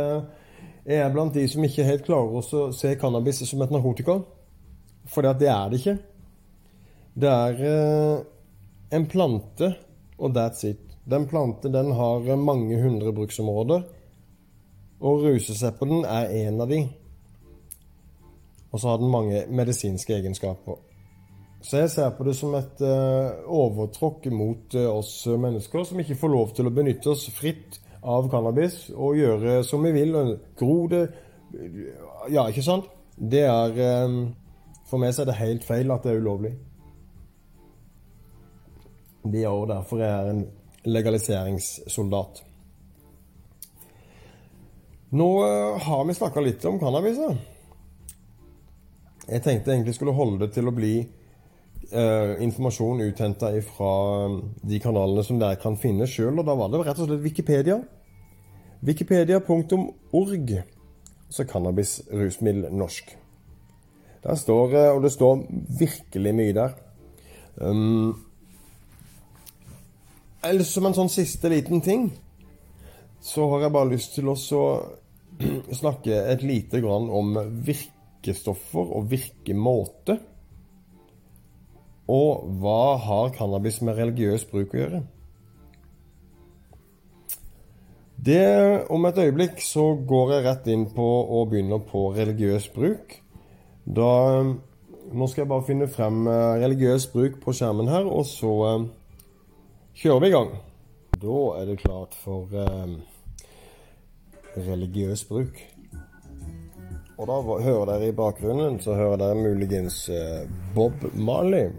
Jeg 0.88 1.04
er 1.04 1.12
blant 1.14 1.36
de 1.36 1.44
som 1.50 1.64
ikke 1.66 1.86
helt 1.88 2.06
klarer 2.08 2.40
å 2.40 2.70
se 2.76 2.94
cannabis 3.00 3.42
som 3.48 3.62
et 3.64 3.74
narkotika. 3.74 4.20
For 5.10 5.26
det 5.26 5.50
er 5.50 5.72
det 5.72 5.80
ikke. 5.82 5.96
Det 7.20 7.30
er 7.30 7.64
eh, 7.68 8.20
en 8.96 9.08
plante, 9.10 9.74
og 10.18 10.36
that's 10.36 10.66
it. 10.68 10.86
Den 11.10 11.26
plante 11.28 11.72
den 11.74 11.92
har 11.98 12.36
mange 12.38 12.78
hundre 12.82 13.14
bruksområder. 13.16 13.84
Å 15.00 15.16
ruse 15.24 15.56
seg 15.56 15.80
er 16.06 16.34
en 16.44 16.62
av 16.62 16.70
de. 16.70 16.84
Og 18.70 18.80
så 18.80 18.92
har 18.92 19.02
den 19.02 19.10
mange 19.12 19.46
medisinske 19.50 20.14
egenskaper. 20.14 20.78
Så 21.62 21.82
jeg 21.82 21.92
ser 21.92 22.12
på 22.16 22.24
det 22.24 22.38
som 22.38 22.54
et 22.56 22.82
uh, 22.86 23.42
overtråkk 23.52 24.30
mot 24.32 24.76
oss 24.80 25.26
mennesker 25.28 25.84
som 25.84 26.00
ikke 26.00 26.16
får 26.20 26.32
lov 26.32 26.54
til 26.56 26.70
å 26.70 26.76
benytte 26.76 27.12
oss 27.12 27.26
fritt 27.36 27.82
av 28.02 28.30
cannabis 28.32 28.88
og 28.96 29.18
gjøre 29.20 29.60
som 29.68 29.84
vi 29.84 29.94
vil. 29.96 30.16
Gro 30.60 30.88
det 30.92 31.04
Ja, 32.30 32.46
ikke 32.48 32.64
sant? 32.64 32.90
Det 33.18 33.42
er 33.50 34.06
um, 34.06 34.36
For 34.88 35.02
meg 35.02 35.14
så 35.14 35.24
er 35.24 35.32
det 35.32 35.40
helt 35.40 35.66
feil 35.66 35.92
at 35.92 36.06
det 36.06 36.14
er 36.14 36.22
ulovlig. 36.22 36.54
Det 39.24 39.44
er 39.44 39.50
også 39.50 39.74
derfor 39.74 40.02
jeg 40.02 40.14
er 40.14 40.30
en 40.32 40.46
legaliseringssoldat. 40.88 42.44
Nå 45.12 45.30
uh, 45.42 45.78
har 45.84 46.06
vi 46.08 46.16
snakka 46.18 46.42
litt 46.46 46.66
om 46.70 46.80
cannabis. 46.82 47.20
Jeg 49.30 49.44
tenkte 49.46 49.74
egentlig 49.74 49.98
skulle 49.98 50.16
holde 50.18 50.46
det 50.46 50.54
til 50.56 50.70
å 50.70 50.74
bli 50.74 50.94
uh, 51.94 52.36
informasjon 52.44 53.02
uthenta 53.02 53.52
fra 53.66 53.94
um, 54.26 54.42
de 54.62 54.80
kanalene 54.82 55.24
som 55.26 55.40
dere 55.42 55.60
kan 55.62 55.78
finne 55.80 56.08
sjøl, 56.10 56.40
og 56.40 56.46
da 56.48 56.56
var 56.58 56.72
det 56.72 56.84
rett 56.84 57.02
og 57.02 57.10
slett 57.10 57.24
Wikipedia. 57.24 57.80
Wikipedia.org, 58.86 60.54
så 61.30 61.46
cannabis-rusmiddel 61.50 62.72
norsk. 62.76 63.12
Der 64.24 64.40
står, 64.40 64.76
uh, 64.76 64.96
og 64.96 65.04
det 65.04 65.14
står 65.16 65.44
virkelig 65.80 66.36
mye 66.36 66.56
der. 66.58 66.80
Um, 67.60 68.16
eller 70.46 70.64
som 70.64 70.88
en 70.88 70.96
sånn 70.96 71.12
siste 71.12 71.52
liten 71.52 71.84
ting, 71.84 72.10
så 73.20 73.50
har 73.52 73.66
jeg 73.66 73.76
bare 73.76 73.92
lyst 73.92 74.16
til 74.16 74.32
å 74.32 74.38
snakke 75.82 76.22
et 76.32 76.44
lite 76.46 76.80
grann 76.84 77.10
om 77.12 77.36
virkestoffer 77.68 78.94
og 78.96 79.10
virkemåte? 79.12 80.20
Og 82.10 82.46
hva 82.62 82.98
har 83.06 83.34
cannabis 83.36 83.80
med 83.86 84.00
religiøs 84.00 84.46
bruk 84.50 84.74
å 84.74 84.82
gjøre? 84.82 85.02
Det, 88.20 88.46
Om 88.92 89.06
et 89.06 89.20
øyeblikk 89.24 89.62
så 89.64 89.94
går 90.08 90.34
jeg 90.34 90.46
rett 90.48 90.66
inn 90.74 90.88
på 90.92 91.06
og 91.06 91.52
begynner 91.54 91.80
på 91.80 92.10
religiøs 92.18 92.68
bruk. 92.76 93.16
Da 93.86 94.10
Nå 95.10 95.26
skal 95.26 95.42
jeg 95.42 95.50
bare 95.50 95.66
finne 95.66 95.88
frem 95.90 96.28
eh, 96.30 96.60
religiøs 96.62 97.08
bruk 97.10 97.40
på 97.42 97.54
skjermen 97.58 97.88
her, 97.90 98.06
og 98.06 98.28
så 98.30 98.52
uh, 98.78 98.84
kjører 99.98 100.22
vi 100.22 100.28
i 100.30 100.34
gang. 100.36 100.52
Da 101.20 101.38
er 101.58 101.66
det 101.66 101.80
klart 101.82 102.14
for 102.14 102.54
eh, 102.54 102.92
religiøs 104.68 105.26
bruk. 105.26 105.58
Og 107.18 107.28
da 107.28 107.40
hører 107.42 107.90
dere 107.90 108.08
i 108.08 108.16
bakgrunnen, 108.16 108.78
så 108.80 108.94
hører 108.96 109.18
dere 109.20 109.42
muligens 109.42 110.06
eh, 110.14 110.46
Bob 110.76 111.10
Marley. 111.14 111.74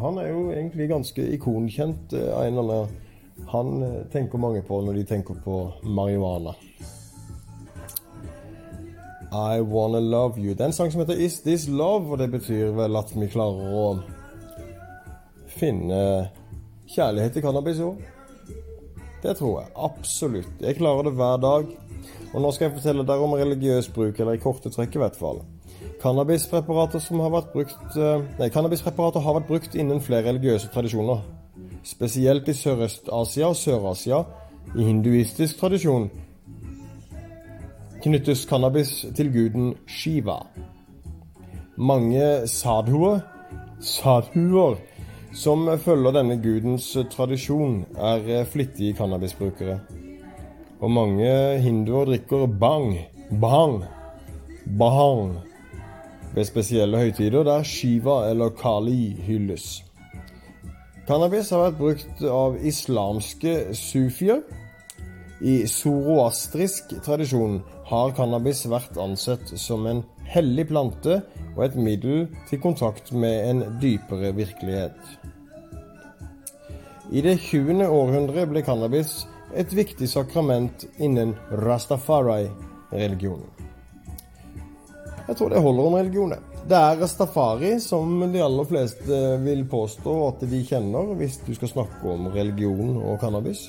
Han 0.00 0.18
er 0.18 0.30
jo 0.30 0.48
egentlig 0.50 0.88
ganske 0.88 1.24
ikonkjent 1.36 2.14
eh, 2.16 2.86
Han 3.52 3.82
eh, 3.82 4.02
tenker 4.12 4.38
mange 4.40 4.62
på 4.62 4.80
når 4.84 5.00
de 5.00 5.04
tenker 5.04 5.36
på 5.44 5.62
marihuana. 5.84 6.54
I 9.30 9.60
Wanna 9.60 10.00
Love 10.00 10.40
You. 10.40 10.54
Det 10.54 10.60
er 10.60 10.72
en 10.72 10.72
sang 10.72 10.90
som 10.92 11.00
heter 11.04 11.20
Is 11.20 11.40
This 11.40 11.68
Love, 11.68 12.10
og 12.10 12.18
det 12.18 12.30
betyr 12.32 12.72
vel 12.74 12.96
at 12.98 13.12
vi 13.14 13.28
klarer 13.30 13.76
å 13.78 13.84
finne 15.46 16.00
kjærlighet 16.90 17.36
til 17.36 17.44
cannabis 17.44 17.78
òg. 17.84 18.00
Det 19.22 19.36
tror 19.38 19.60
jeg. 19.60 19.70
Absolutt. 19.76 20.50
Jeg 20.60 20.80
klarer 20.80 21.06
det 21.06 21.14
hver 21.14 21.38
dag. 21.44 21.70
Og 22.32 22.42
nå 22.42 22.50
skal 22.54 22.68
jeg 22.68 22.78
fortelle 22.78 23.06
dere 23.06 23.26
om 23.26 23.36
religiøs 23.38 23.90
bruk, 23.94 24.18
eller 24.18 24.38
i 24.38 24.42
korte 24.42 24.72
trekk 24.72 24.96
i 24.96 25.02
hvert 25.02 25.18
fall. 25.18 25.42
Cannabispreparater 26.00 27.02
har 27.20 27.32
vært 27.34 27.50
brukt 27.52 27.96
eh, 28.00 28.22
Nei, 28.38 28.48
cannabispreparater 28.52 29.20
har 29.20 29.36
vært 29.36 29.48
brukt 29.50 29.74
innen 29.76 30.00
flere 30.00 30.30
religiøse 30.30 30.70
tradisjoner. 30.72 31.20
Spesielt 31.84 32.48
i 32.48 32.54
Sørøst-Asia 32.56 33.50
og 33.52 33.58
Sør-Asia. 33.60 34.22
I 34.76 34.86
hinduistisk 34.86 35.58
tradisjon 35.60 36.08
knyttes 38.00 38.46
cannabis 38.48 38.92
til 39.16 39.28
guden 39.32 39.74
Shiva. 39.88 40.38
Mange 41.76 42.46
sadhuer, 42.48 43.20
sadhuer 43.80 44.78
som 45.36 45.68
følger 45.84 46.16
denne 46.16 46.38
gudens 46.40 46.88
tradisjon, 47.12 47.82
er 47.96 48.48
flittige 48.48 48.96
cannabisbrukere. 48.96 49.80
Og 50.80 50.90
mange 50.96 51.60
hinduer 51.60 52.08
drikker 52.08 52.48
bang, 52.60 52.94
bang, 53.40 53.82
bahang 54.80 55.36
ved 56.34 56.46
spesielle 56.46 56.98
høytider 56.98 57.44
der 57.46 57.64
Shiva 57.66 58.30
eller 58.30 58.52
Kali 58.54 59.16
hylles. 59.26 59.82
Cannabis 61.08 61.50
har 61.50 61.64
vært 61.64 61.78
brukt 61.80 62.22
av 62.22 62.58
islamske 62.62 63.74
sufier. 63.74 64.44
I 65.40 65.64
zoroastrisk 65.66 66.92
tradisjon 67.02 67.62
har 67.88 68.12
cannabis 68.14 68.66
vært 68.70 68.98
ansett 69.00 69.50
som 69.58 69.86
en 69.90 70.04
hellig 70.30 70.68
plante 70.68 71.22
og 71.56 71.64
et 71.64 71.78
middel 71.80 72.28
til 72.50 72.60
kontakt 72.62 73.10
med 73.12 73.48
en 73.48 73.64
dypere 73.82 74.30
virkelighet. 74.36 75.00
I 77.10 77.24
det 77.26 77.40
20. 77.42 77.82
århundre 77.88 78.46
ble 78.46 78.62
cannabis 78.62 79.24
et 79.58 79.72
viktig 79.74 80.06
sakrament 80.06 80.84
innen 81.02 81.34
rastafari-religionen. 81.64 83.69
Jeg 85.30 85.36
tror 85.38 85.52
det 85.52 85.60
holder 85.62 85.86
om 85.86 85.94
religionen. 85.94 86.46
Det 86.66 86.74
er 86.74 86.96
rastafari 86.98 87.76
som 87.78 88.16
de 88.32 88.40
aller 88.42 88.66
fleste 88.66 89.18
vil 89.44 89.60
påstå 89.70 90.14
at 90.26 90.42
de 90.50 90.58
kjenner 90.66 91.12
hvis 91.20 91.36
du 91.46 91.52
skal 91.54 91.70
snakke 91.70 92.10
om 92.10 92.26
religion 92.34 92.96
og 92.98 93.20
cannabis. 93.22 93.68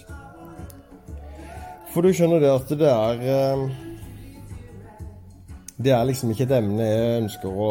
For 1.93 2.01
du 2.01 2.09
skjønner 2.17 2.41
det 2.41 2.49
at 2.49 2.73
det 2.81 2.89
er 2.89 3.21
eh, 3.35 3.63
Det 5.77 5.93
er 5.93 6.09
liksom 6.09 6.33
ikke 6.33 6.47
et 6.47 6.57
emne 6.57 6.89
jeg 6.89 7.21
ønsker 7.27 7.61
å 7.67 7.69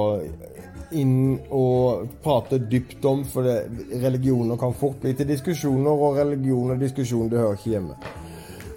inn 0.95 1.39
og 1.55 2.07
prate 2.23 2.63
dypt 2.71 3.05
om, 3.11 3.27
for 3.27 3.47
det, 3.47 3.59
religioner 4.03 4.59
kan 4.59 4.75
fort 4.75 5.03
bli 5.03 5.17
til 5.19 5.29
diskusjoner, 5.31 5.91
og 5.91 6.19
religion 6.19 6.75
og 6.75 6.83
diskusjon 6.83 7.31
det 7.31 7.39
hører 7.43 7.59
ikke 7.59 7.75
hjemme. 7.75 7.99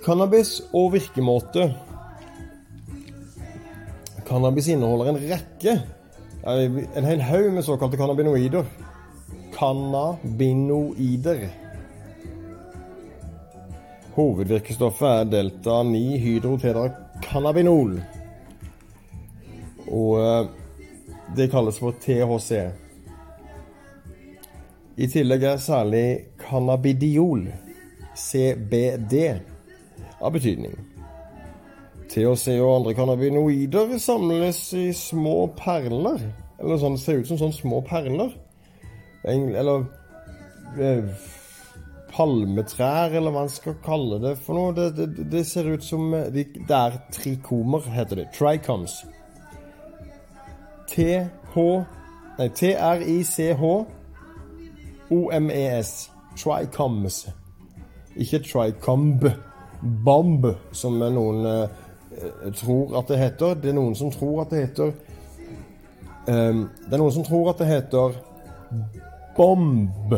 Cannabis 0.06 0.60
og 0.73 0.93
virkemåte. 0.97 1.69
Cannabis 4.34 4.65
inneholder 4.74 5.12
en 5.12 5.19
rekke, 5.30 5.74
en 6.98 7.06
hel 7.06 7.22
haug 7.22 7.54
med 7.54 7.65
såkalte 7.65 7.98
cannabinoider. 7.98 8.65
Cannabinoider. 9.54 11.50
Hovedvirkestoffet 14.15 15.08
er 15.08 15.26
delta-9-hydrotetracannabinol. 15.30 18.02
Og 19.93 20.24
eh, 20.24 20.46
det 21.38 21.52
kalles 21.54 21.78
for 21.84 21.91
THC. 22.02 22.52
I 24.98 25.08
tillegg 25.13 25.41
er 25.52 25.58
særlig 25.62 26.08
cannabidiol, 26.41 27.54
CBD, 28.17 29.13
av 30.17 30.34
betydning. 30.34 30.92
THC 32.13 32.60
og 32.60 32.76
andre 32.76 32.93
cannabinoider 32.97 33.97
samles 34.02 34.62
i 34.78 34.91
små 34.93 35.47
perler. 35.58 36.21
Eller 36.62 36.78
sånn, 36.82 36.97
ser 37.02 37.23
ut 37.23 37.30
som 37.32 37.39
sånne 37.41 37.58
små 37.58 37.82
perler. 37.88 38.36
Eller 39.26 39.88
eh, 40.78 41.10
palmetrær, 42.13 43.15
eller 43.17 43.34
hva 43.34 43.43
man 43.47 43.49
skal 43.52 43.80
kalle 43.86 44.19
det 44.21 44.36
for 44.45 44.60
noe. 44.60 44.76
Det, 44.78 44.91
det, 44.99 45.26
det 45.34 45.43
ser 45.49 45.71
ut 45.73 45.84
som 45.86 46.12
de, 46.12 46.45
Det 46.54 46.78
er 46.78 47.02
trikomer, 47.15 47.82
heter 47.95 48.21
det. 48.21 48.28
Tricoms. 48.38 49.02
TH 50.93 51.58
Nei, 52.34 52.49
T-R-I-C-H-O-M-E-S. 52.49 53.49
Tricoms. 56.38 57.28
Ikke 58.17 58.39
tricomb. 58.41 59.23
Bomb, 60.06 60.45
som 60.71 60.97
noen 60.97 61.45
eh, 61.45 61.69
tror 62.56 62.97
at 62.99 63.10
det 63.12 63.19
heter. 63.19 63.58
Det 63.62 63.71
er 63.71 63.78
noen 63.78 63.95
som 63.95 64.12
tror 64.13 64.43
at 64.43 64.54
det 64.54 64.63
heter 64.67 64.93
um, 66.28 66.63
Det 66.86 66.93
er 66.93 67.02
noen 67.02 67.15
som 67.15 67.26
tror 67.28 67.52
at 67.52 67.62
det 67.62 67.69
heter 67.69 68.17
bomb. 69.38 70.15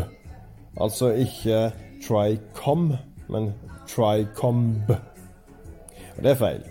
Altså 0.76 1.14
ikke 1.16 1.70
tricom, 2.04 2.90
men 3.32 3.54
tricomb. 3.88 4.92
Og 6.16 6.24
det 6.24 6.32
er 6.32 6.40
feil. 6.40 6.66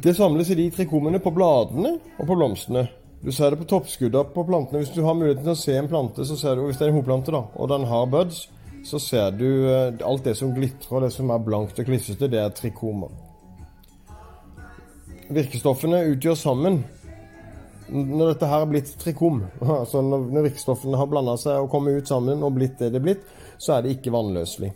Det 0.00 0.16
samles 0.16 0.50
i 0.50 0.56
de 0.56 0.70
trikomene 0.72 1.20
på 1.20 1.32
bladene 1.36 1.98
og 2.16 2.24
på 2.26 2.36
blomstene. 2.36 2.86
Du 3.20 3.28
ser 3.36 3.52
det 3.52 3.60
på 3.60 3.68
toppskuddene 3.68 4.32
på 4.32 4.44
plantene. 4.48 4.80
Hvis 4.80 4.94
du 4.94 5.02
har 5.04 5.16
muligheten 5.16 5.44
til 5.44 5.52
å 5.52 5.60
se 5.60 5.74
en 5.76 5.90
plante, 5.90 6.24
så 6.24 6.38
ser 6.40 6.56
du, 6.56 6.64
hvis 6.64 6.80
det 6.80 6.86
er 6.86 6.94
en 6.94 6.96
hoplante 6.96 7.34
da, 7.34 7.42
og 7.52 7.68
den 7.68 7.84
har 7.90 8.06
buds, 8.08 8.46
så 8.88 8.98
ser 8.98 9.34
du 9.36 9.48
eh, 9.68 9.98
alt 10.06 10.24
det 10.24 10.38
som 10.38 10.54
glitrer, 10.56 11.04
det 11.04 11.12
som 11.12 11.28
er 11.28 11.42
blankt 11.44 11.82
og 11.82 11.88
klissete, 11.88 12.30
det 12.32 12.40
er 12.40 12.54
trikomer. 12.56 13.12
Virkestoffene 15.30 16.02
utgjør 16.10 16.34
sammen 16.38 16.80
Når 17.90 18.32
dette 18.32 18.48
her 18.50 18.64
er 18.64 18.70
blitt 18.70 18.92
trikom, 18.98 19.44
altså 19.80 20.02
når 20.02 20.46
virkestoffene 20.48 20.98
har 20.98 21.10
blanda 21.10 21.36
seg 21.40 21.58
og 21.62 21.70
kommet 21.72 22.00
ut 22.00 22.10
sammen 22.10 22.42
og 22.46 22.54
blitt 22.58 22.78
det 22.78 22.92
det 22.94 23.00
er 23.00 23.06
blitt, 23.08 23.26
så 23.58 23.76
er 23.76 23.84
det 23.84 23.96
ikke 23.96 24.12
vannløselig. 24.14 24.70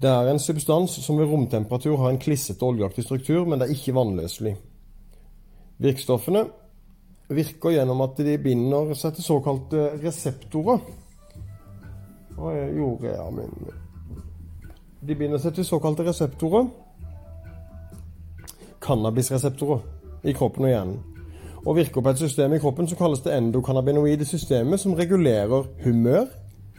Det 0.00 0.08
er 0.08 0.30
en 0.30 0.40
substans 0.40 0.94
som 1.04 1.18
ved 1.20 1.28
romtemperatur 1.28 1.98
har 2.00 2.14
en 2.14 2.20
klissete 2.20 2.64
oljeaktig 2.64 3.04
struktur, 3.04 3.44
men 3.44 3.60
det 3.60 3.68
er 3.68 3.74
ikke 3.74 3.92
vannløselig. 3.98 4.54
Virkestoffene 5.80 6.46
virker 7.28 7.74
gjennom 7.74 8.00
at 8.06 8.16
de 8.24 8.38
binder 8.40 8.94
seg 8.96 9.18
til 9.18 9.26
såkalte 9.26 9.90
reseptorer. 10.00 10.80
De 15.00 15.16
binder 15.20 15.40
seg 15.42 15.58
til 15.58 15.68
såkalte 15.68 16.08
reseptorer. 16.08 16.72
Cannabisreseptorer 18.80 19.80
i 20.24 20.32
kroppen 20.32 20.64
og 20.64 20.70
hjernen. 20.70 20.98
Og 21.66 21.76
virker 21.76 22.00
på 22.00 22.12
et 22.12 22.18
system 22.18 22.54
i 22.56 22.60
kroppen 22.60 22.88
som 22.88 22.98
kalles 22.98 23.20
det 23.20 23.34
endokannabinoide 23.36 24.24
systemet, 24.24 24.80
som 24.80 24.94
regulerer 24.96 25.66
humør, 25.84 26.24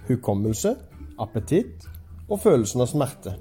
hukommelse, 0.07 0.75
appetitt 1.19 1.85
og 2.29 2.39
følelsen 2.41 2.81
av 2.81 2.89
smerte. 2.89 3.35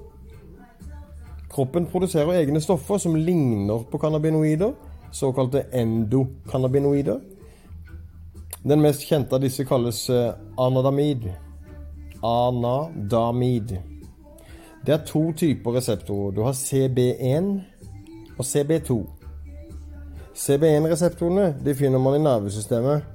Kroppen 1.51 1.87
produserer 1.91 2.37
egne 2.39 2.61
stoffer 2.63 3.01
som 3.01 3.15
ligner 3.15 3.83
på 3.91 3.99
cannabinoider, 3.99 4.71
såkalte 5.11 5.65
endokannabinoider. 5.73 7.19
Den 8.63 8.81
mest 8.81 9.03
kjente 9.09 9.35
av 9.35 9.41
disse 9.41 9.65
kalles 9.65 10.05
eh, 10.13 10.35
anadamid. 10.61 11.25
Anadamid. 12.23 13.73
Det 14.85 14.93
er 14.93 15.03
to 15.05 15.31
typer 15.37 15.75
reseptorer. 15.75 16.31
Du 16.35 16.41
har 16.45 16.53
CB1 16.53 17.49
og 18.37 18.45
CB2. 18.45 18.97
CB1-reseptorene 20.35 21.55
de 21.65 21.75
finner 21.75 21.99
man 21.99 22.15
i 22.17 22.23
nervesystemet, 22.23 23.07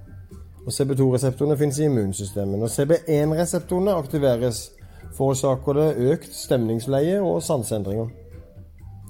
og 0.67 0.73
CB2-reseptorene 0.75 1.57
finnes 1.59 1.79
i 1.79 1.87
immunsystemet. 1.87 2.59
Når 2.59 2.73
CB1-reseptorene 2.75 3.95
aktiveres, 3.97 4.71
forårsaker 5.17 5.79
det 5.79 6.12
økt 6.12 6.35
stemningsleie 6.35 7.21
og 7.23 7.43
sanseendringer. 7.43 8.11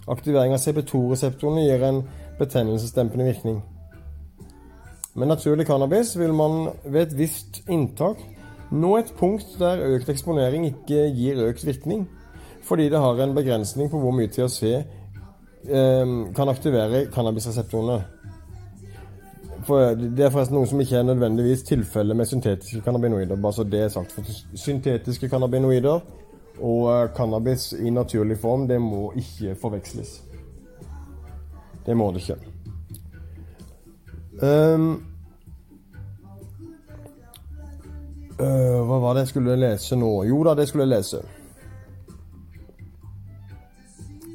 Aktivering 0.09 0.55
av 0.55 0.63
CB2-reseptorene 0.63 1.65
gir 1.67 1.83
en 1.83 2.03
betennelsesdempende 2.39 3.27
virkning. 3.27 3.63
Med 5.17 5.31
naturlig 5.33 5.67
cannabis 5.67 6.13
vil 6.19 6.35
man 6.37 6.69
ved 6.85 7.07
et 7.07 7.19
visst 7.19 7.63
inntak 7.73 8.21
nå 8.71 8.97
et 8.99 9.13
punkt 9.19 9.57
der 9.61 9.83
økt 9.95 10.09
eksponering 10.11 10.67
ikke 10.67 11.07
gir 11.15 11.41
økt 11.47 11.65
virkning, 11.67 12.05
fordi 12.67 12.89
det 12.91 12.99
har 12.99 13.21
en 13.23 13.35
begrensning 13.35 13.91
på 13.91 13.99
hvor 14.03 14.15
mye 14.15 14.29
THC 14.29 14.83
kan 15.67 16.49
aktivere 16.49 17.07
cannabisreseptorene. 17.15 18.01
For 19.67 19.97
det 19.99 20.23
er 20.23 20.31
forresten 20.31 20.55
noe 20.55 20.69
som 20.71 20.81
ikke 20.81 21.01
er 21.01 21.09
nødvendigvis 21.09 21.65
tilfellet 21.67 22.17
med 22.17 22.29
syntetiske 22.31 22.85
cannabinoider. 22.85 23.37
bare 23.37 23.53
så 23.53 23.65
det 23.65 23.81
er 23.81 23.89
sagt. 23.89 24.13
For 24.13 24.23
syntetiske 24.55 25.29
cannabinoider 25.29 26.01
og 26.61 26.83
eh, 26.93 27.09
cannabis 27.17 27.73
i 27.73 27.91
naturlig 27.91 28.39
form, 28.39 28.69
det 28.69 28.81
må 28.81 29.13
ikke 29.17 29.57
forveksles. 29.61 30.23
Det 31.87 31.97
må 31.97 32.13
det 32.13 32.23
ikke. 32.23 32.37
Um, 34.43 35.03
uh, 38.41 38.81
hva 38.87 38.99
var 39.01 39.15
det 39.15 39.25
jeg 39.25 39.29
skulle 39.29 39.57
lese 39.57 39.97
nå? 39.97 40.11
Jo 40.29 40.43
da, 40.45 40.55
det 40.55 40.69
skulle 40.69 40.85
jeg 40.85 40.99
lese. 40.99 41.23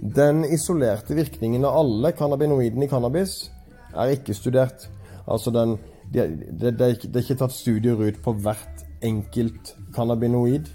Den 0.01 0.45
isolerte 0.45 1.13
virkningen 1.13 1.65
av 1.65 1.77
alle 1.77 2.09
cannabinoidene 2.17 2.87
i 2.87 2.89
cannabis 2.89 3.51
er 3.93 4.15
ikke 4.15 4.33
studert. 4.33 4.87
Altså 5.29 5.53
den, 5.53 5.75
det, 6.13 6.25
det, 6.57 6.71
det, 6.79 6.87
er 6.89 7.21
ikke 7.21 7.37
tatt 7.43 7.53
studier 7.53 8.01
ut 8.01 8.17
på 8.23 8.33
hvert 8.41 8.81
enkelt 9.05 9.75
cannabinoid 9.93 10.71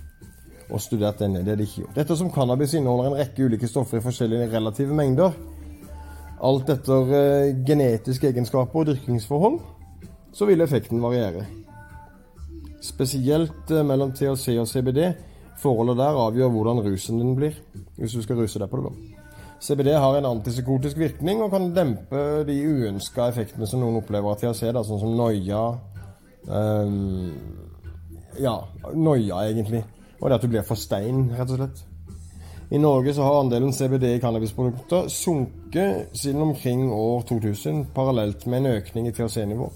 og 0.71 0.79
studert 0.83 1.19
denne. 1.19 1.43
Det 1.43 1.57
er 1.57 1.59
det 1.59 1.67
ikke 1.67 1.83
gjort. 1.83 1.99
Dette 1.99 2.19
som 2.19 2.31
cannabis 2.31 2.77
inneholder 2.79 3.11
en 3.11 3.19
rekke 3.19 3.51
ulike 3.51 3.71
stoffer 3.71 3.99
i 3.99 4.05
forskjellige 4.07 4.47
relative 4.55 4.95
mengder, 4.95 5.35
alt 6.47 6.71
etter 6.71 7.11
uh, 7.11 7.51
genetiske 7.67 8.31
egenskaper 8.31 8.83
og 8.83 8.91
dyrkingsforhold, 8.93 9.59
så 10.37 10.47
vil 10.47 10.63
effekten 10.63 11.03
variere. 11.03 11.49
Spesielt 12.85 13.75
uh, 13.75 13.83
mellom 13.83 14.15
THC 14.15 14.55
og 14.61 14.71
CBD. 14.71 15.03
Forholdet 15.59 15.99
der 15.99 16.23
avgjør 16.29 16.53
hvordan 16.53 16.85
rusen 16.85 17.19
din 17.19 17.35
blir, 17.35 17.57
hvis 17.97 18.15
du 18.15 18.23
skal 18.23 18.39
ruse 18.39 18.61
deg 18.61 18.71
på 18.71 18.83
det. 18.83 18.91
da. 18.91 19.16
CBD 19.67 19.97
har 19.99 20.15
en 20.15 20.29
antipsykotisk 20.29 20.99
virkning 21.01 21.41
og 21.43 21.51
kan 21.51 21.73
dempe 21.75 22.23
de 22.47 22.55
uønska 22.69 23.25
effektene 23.33 23.67
som 23.67 23.81
noen 23.83 23.99
opplever 23.99 24.31
av 24.31 24.39
THC, 24.39 24.61
sett, 24.61 24.79
sånn 24.87 25.01
som 25.03 25.17
noia 25.19 25.63
um, 26.47 27.33
Ja, 28.39 28.55
noia, 28.95 29.41
egentlig. 29.49 29.83
Og 30.21 30.29
det 30.29 30.37
at 30.37 30.45
du 30.45 30.53
blir 30.53 30.67
for 30.67 30.79
stein, 30.79 31.25
rett 31.35 31.51
og 31.51 31.59
slett. 31.59 31.83
I 32.71 32.79
Norge 32.79 33.15
så 33.17 33.27
har 33.27 33.41
andelen 33.41 33.75
CBD 33.75 34.13
i 34.13 34.23
cannabisprodukter 34.23 35.11
sunket 35.11 36.15
siden 36.15 36.47
omkring 36.47 36.87
år 36.93 37.27
2000, 37.27 37.89
parallelt 37.95 38.47
med 38.47 38.63
en 38.63 38.73
økning 38.77 39.11
i 39.11 39.15
THC-nivå. 39.17 39.71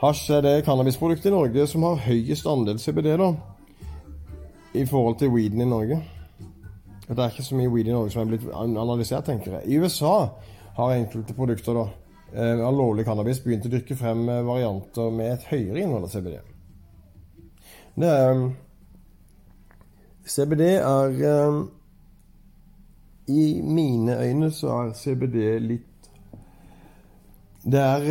Hasj 0.00 0.26
er 0.38 0.44
det 0.44 0.64
cannabisproduktet 0.64 1.30
i 1.30 1.36
Norge 1.36 1.68
som 1.68 1.84
har 1.88 2.04
høyest 2.04 2.48
andel 2.48 2.80
CBD, 2.80 3.16
da, 3.20 3.32
i 4.76 4.84
forhold 4.88 5.18
til 5.20 5.32
weeden 5.36 5.64
i 5.64 5.68
Norge. 5.68 6.04
Det 7.06 7.18
er 7.18 7.30
ikke 7.30 7.46
så 7.46 7.54
mye 7.54 7.70
weed 7.70 7.86
i 7.86 7.94
Norge 7.94 8.10
som 8.10 8.24
er 8.24 8.32
blitt 8.32 8.48
analysert, 8.50 9.28
tenker 9.28 9.58
jeg. 9.58 9.68
I 9.70 9.78
USA 9.78 10.14
har 10.76 10.94
enkelte 10.96 11.36
produkter 11.38 11.76
da, 11.78 11.84
eh, 12.34 12.58
av 12.66 12.74
lovlig 12.74 13.06
cannabis 13.06 13.40
begynt 13.44 13.68
å 13.68 13.70
dyrke 13.70 13.96
frem 13.96 14.24
eh, 14.28 14.42
varianter 14.46 15.12
med 15.14 15.36
et 15.36 15.46
høyere 15.52 15.84
innhold 15.84 16.08
av 16.08 16.14
CBD. 16.14 16.40
Det 17.96 18.10
er 18.12 18.42
CBD 20.26 20.64
er 20.74 21.12
I 23.30 23.44
mine 23.62 24.18
øyne 24.18 24.50
så 24.52 24.74
er 24.74 24.90
CBD 24.98 25.38
litt 25.62 26.10
Det 27.62 27.80
er 27.80 28.02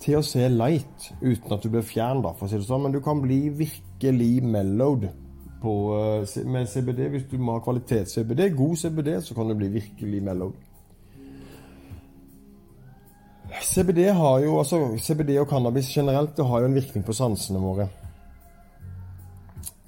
THC 0.00 0.48
light 0.50 1.10
uten 1.20 1.54
at 1.54 1.62
du 1.62 1.70
blir 1.70 1.84
fjern, 1.86 2.22
da, 2.24 2.32
for 2.34 2.46
å 2.46 2.50
si 2.50 2.58
det 2.58 2.66
sånn. 2.66 2.86
Men 2.86 2.94
du 2.94 3.00
kan 3.04 3.20
bli 3.22 3.42
virkelig 3.52 4.32
mellowed 4.42 5.08
på, 5.62 5.74
uh, 5.94 6.46
med 6.48 6.66
CBD 6.66 7.06
hvis 7.12 7.28
du 7.30 7.38
må 7.38 7.58
ha 7.58 7.64
kvalitets-CBD. 7.64 8.50
God 8.56 8.76
CBD, 8.76 9.14
så 9.24 9.36
kan 9.36 9.48
du 9.48 9.56
bli 9.58 9.68
virkelig 9.76 10.22
mellom. 10.24 10.54
CBD 13.62 14.06
har 14.14 14.38
jo, 14.44 14.58
altså 14.58 14.98
CBD 14.98 15.36
og 15.40 15.48
cannabis 15.50 15.90
generelt 15.90 16.36
det 16.36 16.46
har 16.46 16.60
jo 16.60 16.70
en 16.70 16.74
virkning 16.74 17.04
på 17.04 17.12
sansene 17.16 17.60
våre. 17.60 17.88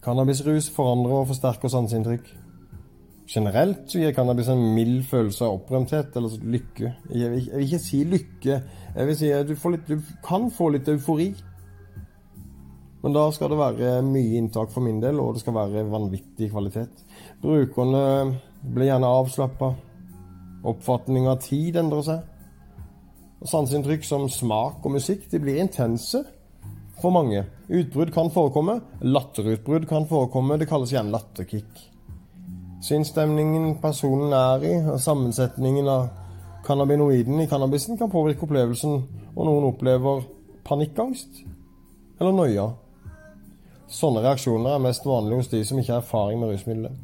Cannabisrus 0.02 0.70
forandrer 0.74 1.20
og 1.20 1.28
forsterker 1.30 1.70
sanseinntrykk. 1.70 2.32
Generelt 3.32 3.94
gir 3.94 4.12
cannabis 4.12 4.50
en 4.50 4.64
mild 4.74 5.04
følelse 5.08 5.46
av 5.46 5.60
opprømthet 5.60 6.16
eller 6.18 6.42
lykke. 6.42 6.90
Jeg 7.14 7.30
vil, 7.30 7.46
ikke 7.64 7.78
si 7.80 8.02
lykke, 8.04 8.58
jeg 8.96 9.08
vil 9.08 9.16
si 9.16 9.30
at 9.32 9.48
du, 9.48 9.54
litt, 9.70 9.88
du 9.88 10.02
kan 10.26 10.50
få 10.52 10.72
litt 10.74 10.90
eufori. 10.90 11.30
Men 13.02 13.16
da 13.16 13.24
skal 13.34 13.50
det 13.50 13.58
være 13.58 13.94
mye 14.06 14.38
inntak 14.38 14.70
for 14.70 14.84
min 14.84 15.00
del, 15.02 15.18
og 15.18 15.34
det 15.34 15.42
skal 15.42 15.56
være 15.56 15.88
vanvittig 15.90 16.52
kvalitet. 16.52 17.02
Brukerne 17.42 18.02
blir 18.62 18.92
gjerne 18.92 19.10
avslappa. 19.10 19.72
Oppfatning 20.70 21.26
av 21.26 21.40
tid 21.42 21.80
endrer 21.80 22.04
seg. 22.06 22.28
Og 23.42 23.50
Sanseinntrykk 23.50 24.06
som 24.06 24.28
smak 24.30 24.84
og 24.86 24.94
musikk 24.94 25.26
de 25.32 25.40
blir 25.42 25.58
intense 25.58 26.22
for 27.02 27.10
mange. 27.10 27.42
Utbrudd 27.66 28.12
kan 28.14 28.30
forekomme. 28.30 28.78
Latterutbrudd 29.02 29.88
kan 29.90 30.06
forekomme. 30.06 30.60
Det 30.60 30.68
kalles 30.70 30.94
gjerne 30.94 31.10
latterkick. 31.10 31.88
Sinnsstemningen 32.82 33.80
personen 33.82 34.32
er 34.34 34.62
i, 34.66 34.76
og 34.90 35.00
sammensetningen 35.02 35.90
av 35.90 36.06
cannabinoiden 36.66 37.42
i 37.42 37.48
cannabisen 37.50 37.98
kan 37.98 38.10
påvirke 38.10 38.46
opplevelsen, 38.46 39.02
og 39.34 39.46
noen 39.46 39.68
opplever 39.72 40.22
panikkangst 40.66 41.42
eller 42.20 42.34
noia. 42.34 42.68
Sånne 43.92 44.22
reaksjoner 44.24 44.72
er 44.74 44.84
mest 44.86 45.04
vanlige 45.04 45.42
hos 45.42 45.50
de 45.52 45.58
som 45.68 45.80
ikke 45.80 45.92
har 45.92 46.00
erfaring 46.00 46.40
med 46.40 46.54
rusmidler. 46.54 46.94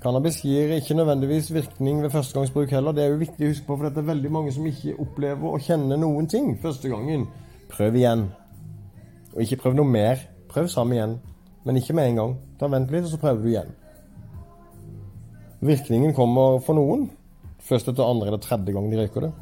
Cannabis 0.00 0.38
gir 0.40 0.70
ikke 0.76 0.94
nødvendigvis 0.96 1.50
virkning 1.52 2.02
ved 2.02 2.10
førstegangsbruk 2.14 2.70
heller. 2.70 2.94
Det 2.96 3.04
er 3.04 3.12
jo 3.12 3.20
viktig 3.20 3.44
å 3.44 3.50
huske 3.50 3.66
på, 3.66 3.76
for 3.76 3.88
det 3.88 4.00
er 4.00 4.08
veldig 4.12 4.30
mange 4.32 4.54
som 4.54 4.66
ikke 4.66 4.94
opplever 5.02 5.50
å 5.50 5.60
kjenne 5.60 5.98
noen 6.00 6.30
ting 6.30 6.54
første 6.62 6.88
gangen. 6.88 7.26
Prøv 7.68 7.98
igjen. 7.98 8.28
Og 9.34 9.42
ikke 9.44 9.60
prøv 9.64 9.76
noe 9.76 9.90
mer. 9.90 10.24
Prøv 10.48 10.70
sammen 10.72 10.96
igjen, 10.96 11.14
men 11.66 11.82
ikke 11.82 11.98
med 11.98 12.12
en 12.12 12.20
gang. 12.22 12.34
Ta 12.60 12.70
Vent 12.72 12.94
litt, 12.94 13.04
og 13.04 13.12
så 13.12 13.20
prøver 13.20 13.42
du 13.42 13.48
igjen. 13.52 13.74
Virkningen 15.60 16.14
kommer 16.16 16.62
for 16.64 16.78
noen 16.78 17.08
først 17.68 17.90
etter 17.90 18.06
andre 18.06 18.30
eller 18.30 18.40
tredje 18.40 18.72
gang 18.72 18.86
de 18.88 19.00
røyker 19.00 19.26
det. 19.26 19.32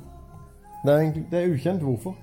Det 0.82 0.92
er, 0.92 1.02
egentlig, 1.02 1.26
det 1.30 1.38
er 1.38 1.52
ukjent 1.52 1.84
hvorfor. 1.84 2.16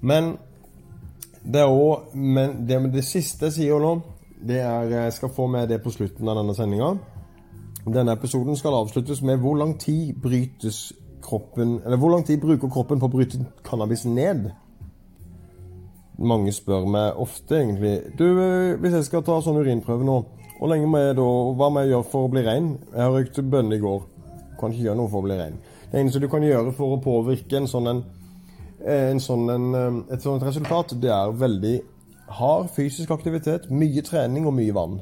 Men 0.00 0.38
det 1.42 1.64
òg 1.64 2.14
Men 2.14 2.66
det, 2.68 2.78
det 2.92 3.04
siste 3.04 3.48
jeg 3.48 3.56
sier 3.56 3.80
nå, 3.80 3.94
det 4.46 4.60
er 4.60 4.90
Jeg 4.92 5.12
skal 5.16 5.32
få 5.34 5.46
med 5.46 5.68
det 5.68 5.82
på 5.82 5.92
slutten 5.92 6.28
av 6.28 6.40
denne 6.40 6.54
sendinga. 6.56 6.94
Denne 7.86 8.12
episoden 8.12 8.56
skal 8.56 8.76
avsluttes 8.76 9.22
med 9.22 9.40
hvor 9.40 9.56
lang 9.56 9.78
tid 9.80 10.14
brytes 10.20 10.92
kroppen 11.24 11.80
Eller 11.84 11.96
hvor 11.96 12.10
lang 12.10 12.26
tid 12.26 12.40
bruker 12.40 12.68
kroppen 12.68 13.00
på 13.00 13.08
å 13.08 13.14
bryte 13.14 13.40
cannabis 13.64 14.04
ned? 14.04 14.50
Mange 16.20 16.52
spør 16.52 16.84
meg 16.84 17.16
ofte, 17.16 17.56
egentlig 17.62 18.18
Du, 18.18 18.26
hvis 18.82 18.98
jeg 18.98 19.08
skal 19.08 19.24
ta 19.24 19.38
sånn 19.40 19.62
urinprøve 19.62 20.04
nå, 20.04 20.18
hvor 20.58 20.68
lenge 20.68 20.88
må 20.92 21.00
jeg 21.00 21.16
da 21.16 21.28
Hva 21.56 21.70
må 21.72 21.84
jeg 21.84 21.94
gjøre 21.94 22.08
for 22.12 22.28
å 22.28 22.32
bli 22.32 22.44
ren? 22.44 22.74
Jeg 22.92 23.00
har 23.00 23.14
røykt 23.16 23.40
bønne 23.48 23.78
i 23.78 23.80
går. 23.80 24.02
Kan 24.60 24.74
ikke 24.74 24.90
gjøre 24.90 24.98
noe 24.98 25.08
for 25.08 25.22
å 25.22 25.24
bli 25.24 25.38
ren. 25.38 25.54
Det 25.90 26.02
eneste 26.02 26.20
du 26.20 26.28
kan 26.28 26.44
gjøre 26.44 26.74
for 26.76 26.94
å 26.94 27.00
påvirke 27.00 27.56
en 27.56 27.68
sånn 27.70 27.88
en 27.88 28.02
sånn 29.20 29.50
en, 29.52 29.98
et 30.12 30.22
sånt 30.24 30.44
resultat, 30.46 30.94
det 31.00 31.10
er 31.12 31.34
veldig 31.36 31.74
hard 32.30 32.70
fysisk 32.74 33.10
aktivitet, 33.10 33.68
mye 33.70 34.02
trening 34.06 34.46
og 34.48 34.56
mye 34.56 34.74
vann. 34.74 35.00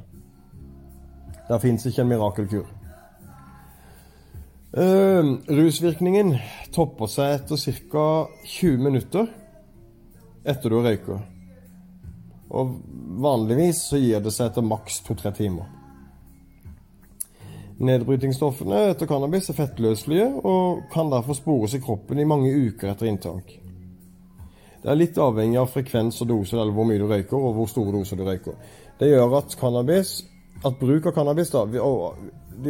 Der 1.49 1.61
fins 1.63 1.87
ikke 1.87 2.03
en 2.05 2.11
mirakelkur. 2.11 2.67
Uh, 4.69 5.39
rusvirkningen 5.49 6.35
topper 6.77 7.09
seg 7.09 7.39
etter 7.39 7.79
ca. 7.89 8.05
20 8.45 8.83
minutter 8.85 9.31
etter 10.45 10.73
du 10.73 10.83
røyka. 10.85 11.17
Og 12.49 12.77
vanligvis 13.21 13.81
så 13.91 14.01
gir 14.01 14.21
det 14.25 14.33
seg 14.37 14.51
etter 14.51 14.65
maks 14.65 15.01
2-3 15.09 15.33
timer. 15.41 15.71
Nedbrytingsstoffene 17.79 18.89
etter 18.91 19.07
cannabis 19.07 19.49
er 19.53 19.57
fettløselige 19.57 20.29
og 20.43 20.85
kan 20.93 21.13
derfor 21.13 21.37
spores 21.39 21.77
i 21.79 21.83
kroppen 21.83 22.19
i 22.19 22.27
mange 22.29 22.51
uker 22.51 22.91
etter 22.93 23.09
inntak. 23.09 23.53
Det 24.83 24.91
er 24.91 24.99
litt 24.99 25.19
avhengig 25.19 25.59
av 25.59 25.71
frekvens 25.73 26.21
og 26.23 26.29
dose, 26.31 26.57
eller 26.57 26.75
hvor 26.75 26.87
mye 26.87 27.01
du 27.01 27.09
røyker, 27.11 27.37
og 27.37 27.57
hvor 27.57 27.71
store 27.71 27.95
doser 27.97 28.19
du 28.19 28.25
røyker. 28.27 28.55
Det 28.99 29.11
gjør 29.11 29.39
at 29.41 29.57
cannabis, 29.59 30.13
at 30.65 30.79
bruk 30.79 31.07
av 31.07 31.15
cannabis 31.17 31.51
da, 31.55 31.65
det 31.67 31.79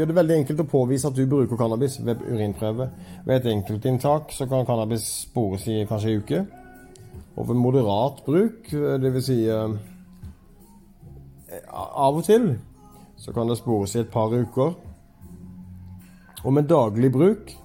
gjør 0.02 0.10
det 0.10 0.16
veldig 0.18 0.36
enkelt 0.42 0.62
å 0.64 0.68
påvise 0.68 1.08
at 1.08 1.16
du 1.16 1.24
bruker 1.28 1.56
cannabis 1.60 1.98
ved 2.04 2.20
urinprøve. 2.28 2.88
Ved 3.24 3.34
et 3.38 3.50
enkeltinntak 3.52 4.32
så 4.36 4.48
kan 4.48 4.66
cannabis 4.68 5.04
spores 5.24 5.64
i 5.68 5.84
kanskje 5.88 6.10
en 6.12 6.24
uke. 6.24 6.40
Og 7.38 7.48
ved 7.48 7.56
moderat 7.60 8.20
bruk, 8.26 8.68
dvs. 8.72 9.24
Si, 9.24 9.38
eh, 9.48 9.70
av 11.72 12.16
og 12.18 12.24
til, 12.26 12.50
så 13.16 13.32
kan 13.32 13.48
det 13.48 13.58
spores 13.60 13.94
i 13.96 14.02
et 14.02 14.12
par 14.12 14.28
uker. 14.28 14.76
Og 16.44 16.52
med 16.52 16.68
daglig 16.68 17.12
bruk 17.12 17.56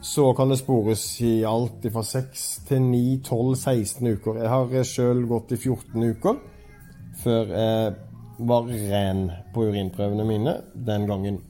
så 0.00 0.32
kan 0.34 0.48
det 0.48 0.60
spores 0.60 1.20
i 1.26 1.44
alt 1.44 1.86
fra 1.92 2.02
6 2.06 2.46
til 2.68 2.82
9, 2.82 3.20
12, 3.24 3.56
16 3.56 4.12
uker. 4.14 4.38
Jeg 4.42 4.52
har 4.52 4.86
sjøl 4.86 5.24
gått 5.26 5.52
i 5.56 5.58
14 5.58 6.10
uker 6.14 6.38
før 7.18 7.50
jeg 7.50 7.94
var 8.48 8.68
ren 8.70 9.24
på 9.54 9.66
urinprøvene 9.66 10.26
mine 10.26 10.54
den 10.86 11.06
gangen. 11.10 11.40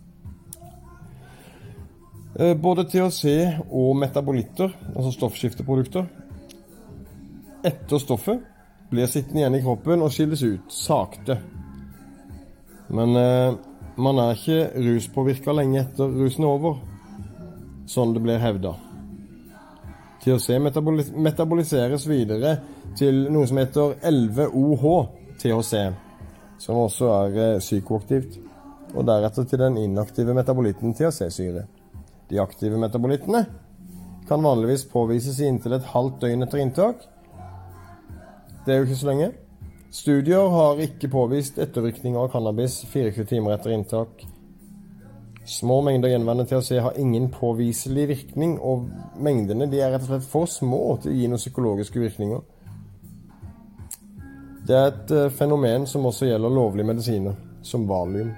Eh, 2.39 2.55
både 2.57 2.87
THC 2.89 3.25
og 3.69 3.97
metabolitter, 4.01 4.73
altså 4.95 5.13
stoffskifteprodukter, 5.13 6.07
etter 7.67 8.01
stoffet 8.01 8.45
blir 8.89 9.11
sittende 9.11 9.43
igjen 9.43 9.59
i 9.59 9.65
kroppen 9.65 10.05
og 10.05 10.13
skilles 10.15 10.45
ut 10.47 10.73
sakte. 10.73 11.37
Men 12.89 13.17
eh, 13.19 13.59
man 14.01 14.21
er 14.23 14.39
ikke 14.39 14.61
ruspåvirka 14.87 15.53
lenge 15.53 15.83
etter 15.83 16.09
rusen 16.09 16.47
er 16.47 16.55
over, 16.55 16.79
sånn 17.89 18.13
det 18.15 18.23
blir 18.25 18.41
hevda. 18.43 18.75
THC 20.23 20.59
metabolis 20.61 21.13
metaboliseres 21.15 22.05
videre 22.09 22.59
til 22.99 23.29
noe 23.33 23.47
som 23.49 23.61
heter 23.61 23.95
11-OH-THC, 24.11 25.75
som 26.59 26.83
også 26.83 27.11
er 27.15 27.39
eh, 27.45 27.61
psykoaktivt, 27.63 28.39
og 28.97 29.07
deretter 29.07 29.47
til 29.47 29.63
den 29.63 29.79
inaktive 29.81 30.35
metabolitten 30.37 30.95
THC-syre. 30.97 31.67
De 32.29 32.41
aktive 32.43 32.81
metabolittene 32.81 33.45
kan 34.29 34.43
vanligvis 34.45 34.85
påvises 34.91 35.39
i 35.41 35.49
inntil 35.49 35.79
et 35.79 35.93
halvt 35.95 36.21
døgn 36.25 36.45
etter 36.45 36.61
inntak. 36.61 37.05
Det 38.67 38.75
er 38.75 38.83
jo 38.83 38.89
ikke 38.89 39.01
så 39.01 39.09
lenge. 39.09 39.31
Studier 39.95 40.51
har 40.53 40.83
ikke 40.85 41.09
påvist 41.09 41.57
ettervirkninger 41.63 42.21
av 42.21 42.33
cannabis 42.35 42.83
24 42.91 43.25
timer 43.31 43.55
etter 43.57 43.73
inntak. 43.73 44.27
Små 45.49 45.81
mengder 45.81 46.13
gjenværende 46.13 46.45
THC 46.45 46.77
har 46.85 46.99
ingen 47.01 47.31
påviselig 47.33 48.09
virkning, 48.09 48.59
og 48.61 48.91
mengdene 49.17 49.65
de 49.73 49.81
er 49.81 49.95
rett 49.95 50.05
og 50.05 50.11
slett 50.11 50.27
for 50.29 50.51
små 50.53 50.81
til 51.01 51.15
å 51.15 51.15
gi 51.17 51.29
noen 51.31 51.41
psykologiske 51.41 52.03
virkninger. 52.03 52.43
Det 54.69 54.77
er 54.77 54.91
et 54.91 55.15
uh, 55.17 55.31
fenomen 55.33 55.87
som 55.89 56.05
også 56.05 56.29
gjelder 56.29 56.53
lovlige 56.53 56.91
medisiner, 56.91 57.39
som 57.65 57.87
valium. 57.89 58.35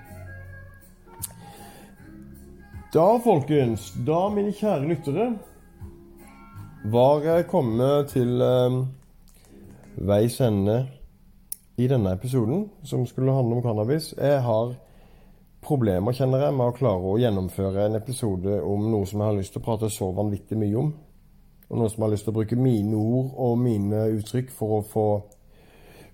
Da, 2.95 3.07
folkens, 3.25 3.89
da, 4.07 4.21
mine 4.31 4.55
kjære 4.55 4.87
lyttere, 4.93 5.27
var 6.95 7.27
jeg 7.27 7.49
kommet 7.51 8.15
til 8.15 8.41
eh, 8.43 8.79
veis 10.11 10.39
ende 10.43 10.79
i 11.79 11.87
denne 11.91 12.15
episoden, 12.17 12.65
som 12.83 13.03
skulle 13.07 13.35
handle 13.35 13.59
om 13.59 13.63
cannabis. 13.63 14.13
Jeg 14.19 14.41
har 14.43 14.73
problemer, 15.65 16.17
kjenner 16.17 16.47
jeg, 16.47 16.57
med 16.57 16.71
å 16.71 16.77
klare 16.77 17.13
å 17.13 17.19
gjennomføre 17.21 17.87
en 17.87 17.99
episode 17.99 18.61
om 18.65 18.89
noe 18.93 19.09
som 19.09 19.21
jeg 19.21 19.29
har 19.29 19.39
lyst 19.39 19.55
til 19.55 19.63
å 19.63 19.67
prate 19.67 19.91
så 19.93 20.11
vanvittig 20.17 20.59
mye 20.61 20.79
om. 20.81 20.93
Og 21.71 21.79
noe 21.79 21.91
som 21.91 22.01
jeg 22.01 22.07
har 22.07 22.15
lyst 22.15 22.27
til 22.27 22.35
å 22.35 22.39
bruke 22.41 22.59
mine 22.59 22.97
ord 22.99 23.35
og 23.45 23.61
mine 23.61 24.07
uttrykk 24.17 24.51
for 24.55 24.79
å 24.79 24.81
få, 24.87 25.07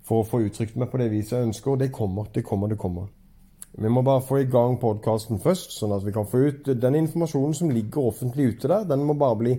for 0.05 0.23
å 0.23 0.27
få 0.29 0.43
uttrykt 0.47 0.77
meg 0.77 0.91
på 0.93 1.01
det 1.01 1.09
viset 1.15 1.39
jeg 1.39 1.49
ønsker. 1.49 1.73
Og 1.73 1.81
det 1.81 1.93
kommer, 1.95 2.29
det 2.35 2.45
kommer, 2.45 2.73
det 2.73 2.81
kommer. 2.81 3.09
Vi 3.77 3.89
må 3.93 4.03
bare 4.05 4.25
få 4.25 4.41
i 4.41 4.49
gang 4.49 4.79
podkasten 4.81 5.41
først, 5.43 5.75
sånn 5.77 5.93
at 5.93 6.05
vi 6.05 6.15
kan 6.17 6.29
få 6.29 6.47
ut 6.49 6.71
den 6.81 6.97
informasjonen 7.03 7.57
som 7.57 7.73
ligger 7.73 8.09
offentlig 8.09 8.55
ute 8.55 8.71
der. 8.73 8.87
Den 8.89 9.05
må 9.05 9.17
bare 9.21 9.41
bli 9.41 9.59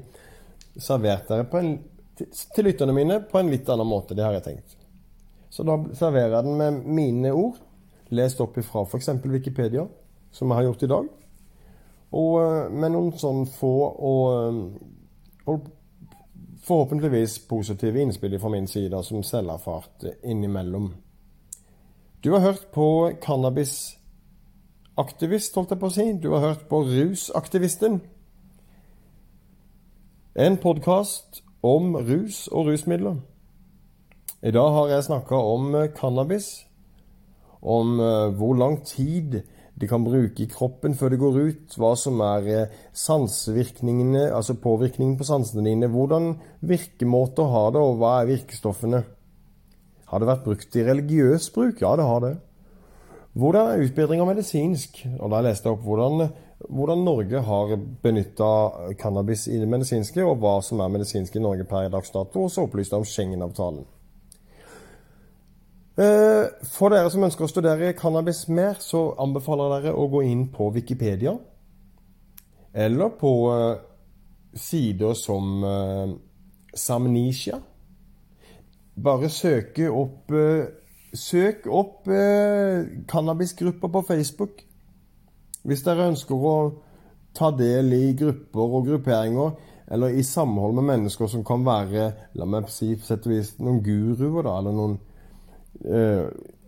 servert 0.77 1.29
der 1.29 1.45
en, 1.59 1.75
til 2.17 2.65
lytterne 2.65 2.95
mine 2.97 3.19
på 3.29 3.39
en 3.39 3.51
litt 3.53 3.69
annen 3.69 3.89
måte. 3.89 4.17
Det 4.17 4.25
har 4.25 4.33
jeg 4.37 4.45
tenkt. 4.47 4.77
Så 5.53 5.65
da 5.65 5.77
serverer 5.97 6.33
jeg 6.35 6.47
den 6.47 6.57
med 6.59 6.81
mine 6.97 7.33
ord, 7.33 7.61
lest 8.11 8.41
opp 8.41 8.57
ifra 8.57 8.81
f.eks. 8.85 9.09
Wikipedia, 9.23 9.87
som 10.31 10.49
jeg 10.49 10.55
har 10.57 10.63
gjort 10.69 10.83
i 10.83 10.87
dag. 10.91 11.05
Og 12.11 12.41
eh, 12.41 12.69
med 12.71 12.91
noen 12.93 13.11
sånn 13.19 13.45
få 13.51 13.73
og, 13.87 14.35
eh, 14.35 14.53
og 15.51 15.59
forhåpentligvis 16.67 17.39
positive 17.47 18.01
innspill 18.01 18.39
fra 18.39 18.49
min 18.51 18.67
side 18.67 19.03
som 19.03 19.23
selverfart 19.23 20.03
innimellom. 20.23 20.93
Du 22.23 22.31
har 22.33 22.39
hørt 22.39 22.67
på 22.73 23.11
cannabisaktivist, 23.21 25.55
holdt 25.55 25.71
jeg 25.71 25.79
på 25.79 25.85
å 25.87 25.89
si. 25.93 26.13
Du 26.19 26.31
har 26.33 26.39
hørt 26.43 26.69
på 26.69 26.83
Rusaktivisten. 26.83 28.01
En 30.35 30.57
podkast 30.57 31.43
om 31.63 31.95
rus 31.95 32.47
og 32.47 32.65
rusmidler. 32.67 33.15
I 34.43 34.51
dag 34.51 34.71
har 34.71 34.87
jeg 34.87 35.03
snakka 35.03 35.35
om 35.35 35.87
cannabis. 35.95 36.66
Om 37.61 37.99
uh, 37.99 38.33
hvor 38.37 38.57
lang 38.57 38.81
tid 38.85 39.41
de 39.77 39.87
kan 39.89 40.05
bruke 40.05 40.41
i 40.41 40.49
kroppen 40.49 40.95
før 40.97 41.13
det 41.13 41.21
går 41.21 41.37
ut. 41.49 41.77
Hva 41.77 41.93
som 41.99 42.21
er 42.25 42.49
uh, 42.49 42.79
sansevirkningene, 42.93 44.27
altså 44.33 44.57
påvirkningen 44.61 45.17
på 45.19 45.27
sansene 45.27 45.65
dine. 45.69 45.89
Hvordan 45.93 46.35
virkemåter 46.65 47.53
har 47.53 47.71
det, 47.75 47.83
og 47.83 48.01
hva 48.01 48.17
er 48.21 48.33
virkestoffene? 48.33 49.03
Har 50.07 50.23
det 50.23 50.29
vært 50.29 50.45
brukt 50.45 50.75
i 50.79 50.85
religiøs 50.87 51.49
bruk? 51.55 51.81
Ja, 51.83 51.95
det 51.99 52.07
har 52.07 52.21
det. 52.23 52.35
Hvordan 53.37 53.69
er 53.69 53.83
utbedringa 53.85 54.25
medisinsk? 54.25 55.03
Og 55.19 55.29
Da 55.29 55.43
leste 55.45 55.67
jeg 55.67 55.77
opp 55.77 55.83
hvordan, 55.85 56.29
hvordan 56.69 57.03
Norge 57.05 57.41
har 57.45 57.75
benytta 58.01 58.47
cannabis 58.97 59.45
i 59.51 59.59
det 59.61 59.67
medisinske, 59.69 60.23
og 60.25 60.39
hva 60.41 60.55
som 60.65 60.81
er 60.81 60.93
medisinsk 60.95 61.35
i 61.35 61.43
Norge 61.43 61.67
per 61.69 61.91
dags 61.93 62.09
dato. 62.15 62.47
Og 62.47 62.51
så 62.51 62.65
opplyste 62.65 62.95
jeg 62.95 63.03
om 63.03 63.11
Schengen-avtalen. 63.11 63.85
Eh, 65.97 66.45
for 66.69 66.93
dere 66.93 67.09
som 67.09 67.23
ønsker 67.25 67.47
å 67.47 67.49
studere 67.49 67.95
cannabis 67.97 68.43
mer, 68.53 68.75
så 68.77 69.15
anbefaler 69.17 69.71
dere 69.73 69.95
å 69.97 70.05
gå 70.11 70.21
inn 70.29 70.43
på 70.53 70.69
Wikipedia. 70.75 71.33
Eller 72.77 73.09
på 73.17 73.31
uh, 73.49 73.79
sider 74.53 75.15
som 75.17 75.63
uh, 75.65 76.11
Samnesia. 76.77 77.57
Bare 78.93 79.31
søke 79.33 79.89
opp 79.89 80.33
Søk 81.17 81.63
opp 81.71 82.09
cannabisgrupper 83.09 83.89
på 83.89 84.01
Facebook. 84.05 84.59
Hvis 85.65 85.81
dere 85.85 86.09
ønsker 86.11 86.35
å 86.35 86.55
ta 87.33 87.47
del 87.55 87.93
i 87.95 88.11
grupper 88.19 88.75
og 88.75 88.89
grupperinger, 88.89 89.55
eller 89.87 90.13
i 90.19 90.25
samhold 90.27 90.75
med 90.77 90.89
mennesker 90.91 91.31
som 91.31 91.45
kan 91.47 91.63
være 91.65 92.09
la 92.37 92.45
meg 92.45 92.67
si, 92.69 92.91
noen 93.63 93.79
guruer, 93.85 94.43
da, 94.43 94.57
eller 94.59 94.75
noen 94.75 94.97
uh, 95.85 96.27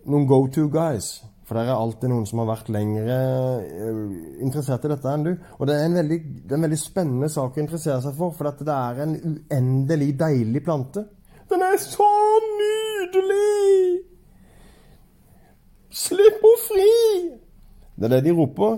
noen 0.09 0.27
go 0.29 0.45
to 0.47 0.67
guys. 0.73 1.19
For 1.49 1.57
der 1.57 1.71
er 1.71 1.79
alltid 1.81 2.11
noen 2.11 2.27
som 2.29 2.43
har 2.43 2.51
vært 2.51 2.67
lenger 2.69 3.07
uh, 3.09 4.11
interessert 4.43 4.85
i 4.85 4.91
dette 4.91 5.13
enn 5.13 5.25
du. 5.25 5.31
Og 5.57 5.65
det 5.65 5.79
er, 5.79 5.87
en 5.87 5.97
veldig, 5.97 6.19
er 6.45 6.57
en 6.59 6.67
veldig 6.67 6.77
spennende 6.77 7.29
sak 7.33 7.57
å 7.57 7.63
interessere 7.63 8.03
seg 8.05 8.13
for, 8.19 8.35
for 8.37 8.51
det 8.61 8.75
er 8.75 9.01
en 9.05 9.15
uendelig 9.17 10.11
deilig 10.19 10.61
plante. 10.67 11.07
Den 11.49 11.65
er 11.65 11.77
så 11.81 12.09
nydelig! 12.59 14.03
Slipp 15.89 16.45
henne 16.45 16.61
fri! 16.67 16.93
Det 17.97 18.05
er 18.05 18.15
det 18.15 18.23
de 18.29 18.35
roper. 18.37 18.77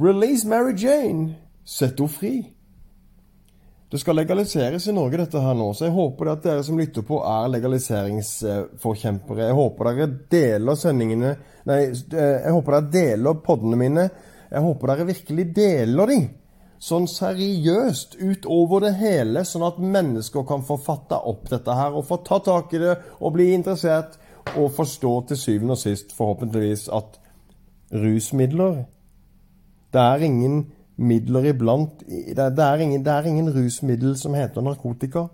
Release 0.00 0.48
Mary 0.48 0.72
Jane! 0.72 1.36
Sett 1.64 2.00
henne 2.00 2.08
fri! 2.08 2.51
Det 3.92 3.98
skal 4.00 4.16
legaliseres 4.16 4.86
i 4.88 4.92
Norge, 4.96 5.18
dette 5.20 5.40
her 5.44 5.52
nå, 5.52 5.66
så 5.76 5.84
jeg 5.84 5.92
håper 5.92 6.30
at 6.32 6.46
dere 6.46 6.62
som 6.64 6.78
lytter 6.80 7.04
på, 7.04 7.18
er 7.28 7.50
legaliseringsforkjempere. 7.52 9.50
Jeg 9.50 9.56
håper 9.58 9.90
dere 9.90 10.06
deler 10.32 10.78
sendingene 10.80 11.34
Nei, 11.68 11.76
jeg 11.92 12.54
håper 12.54 12.78
dere 12.78 12.92
deler 12.94 13.42
poddene 13.44 13.76
mine. 13.78 14.06
Jeg 14.48 14.64
håper 14.64 14.94
dere 14.94 15.06
virkelig 15.12 15.44
deler 15.58 16.08
de. 16.08 16.18
Sånn 16.82 17.04
seriøst 17.06 18.16
utover 18.16 18.88
det 18.88 18.96
hele, 18.96 19.44
sånn 19.44 19.68
at 19.68 19.84
mennesker 19.84 20.48
kan 20.48 20.64
få 20.66 20.80
fatta 20.80 21.20
opp 21.28 21.52
dette 21.52 21.76
her 21.76 21.92
og 21.92 22.08
få 22.08 22.22
ta 22.24 22.40
tak 22.42 22.72
i 22.72 22.80
det 22.80 22.96
og 23.20 23.36
bli 23.36 23.52
interessert 23.52 24.16
og 24.56 24.72
forstå 24.74 25.12
til 25.28 25.38
syvende 25.44 25.76
og 25.76 25.84
sist, 25.84 26.16
forhåpentligvis, 26.16 26.88
at 26.88 27.20
rusmidler 27.92 28.86
Det 29.92 30.00
er 30.00 30.24
ingen 30.24 30.62
midler 30.96 31.48
iblant 31.52 32.02
det, 32.06 32.36
det, 32.36 32.64
er 32.64 32.82
ingen, 32.84 33.04
det 33.04 33.12
er 33.12 33.28
ingen 33.28 33.50
rusmiddel 33.54 34.16
som 34.18 34.34
heter 34.36 34.64
narkotika. 34.64 35.26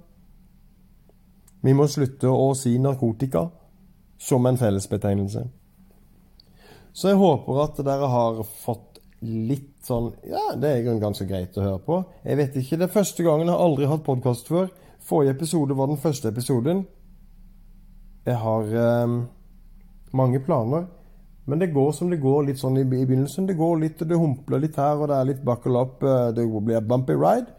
Vi 1.61 1.75
må 1.75 1.89
slutte 1.91 2.31
å 2.31 2.53
si 2.55 2.77
narkotika 2.79 3.49
som 4.19 4.47
en 4.47 4.59
fellesbetegnelse. 4.59 5.45
Så 6.93 7.13
jeg 7.13 7.19
håper 7.21 7.63
at 7.63 7.81
dere 7.87 8.11
har 8.11 8.43
fått 8.63 8.99
litt 9.23 9.75
sånn 9.87 10.13
Ja, 10.27 10.53
det 10.55 10.71
er 10.71 10.85
i 10.85 10.99
ganske 11.01 11.27
greit 11.27 11.57
å 11.59 11.65
høre 11.65 11.81
på. 11.83 11.99
Jeg 12.25 12.39
vet 12.39 12.57
ikke, 12.59 12.77
Det 12.77 12.87
er 12.87 12.95
første 12.95 13.27
gangen 13.27 13.49
jeg 13.49 13.55
har 13.55 13.65
aldri 13.65 13.89
hatt 13.91 14.05
podkast 14.07 14.51
før. 14.51 14.71
Forrige 15.03 15.35
episode 15.37 15.75
var 15.75 15.91
den 15.91 16.01
første 16.01 16.29
episoden. 16.29 16.85
Jeg 18.27 18.37
har 18.37 18.75
eh, 18.77 19.15
mange 20.13 20.41
planer. 20.45 20.87
Men 21.49 21.59
det 21.59 21.67
går 21.67 21.93
som 21.93 22.11
det 22.11 22.21
går 22.21 22.43
litt 22.45 22.59
sånn 22.61 22.77
i, 22.77 22.83
i 22.85 23.07
begynnelsen. 23.09 23.47
Det 23.49 23.55
går 23.57 23.79
litt, 23.81 24.03
det 24.05 24.17
humpler 24.21 24.61
litt 24.61 24.75
her, 24.77 24.99
og 25.01 25.09
det 25.09 25.17
er 25.17 25.29
litt 25.31 25.45
buckle 25.47 25.81
up. 25.81 26.03
Eh, 26.05 26.27
det 26.37 26.43
blir 26.45 26.83
bumpy 26.85 27.15
ride. 27.17 27.55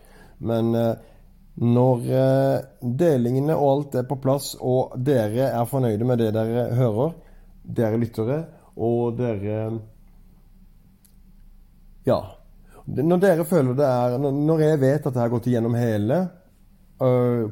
Men 0.45 0.75
eh, 0.77 0.91
når 1.65 2.03
eh, 2.19 2.67
delingene 3.01 3.55
og 3.57 3.69
alt 3.71 3.95
er 3.97 4.05
på 4.05 4.19
plass, 4.21 4.51
og 4.61 4.93
dere 4.93 5.47
er 5.49 5.65
fornøyde 5.71 6.05
med 6.05 6.21
det 6.21 6.27
dere 6.35 6.67
hører, 6.77 7.15
dere 7.79 8.01
lyttere, 8.01 8.43
og 8.77 9.17
dere 9.17 9.63
Ja. 12.05 12.19
Når 12.85 13.21
dere 13.21 13.45
føler 13.45 13.75
det 13.77 13.85
er 13.85 14.15
Når 14.17 14.61
jeg 14.63 14.79
vet 14.81 15.03
at 15.05 15.13
jeg 15.13 15.21
har 15.21 15.29
gått 15.29 15.49
igjennom 15.49 15.75
hele 15.77 16.19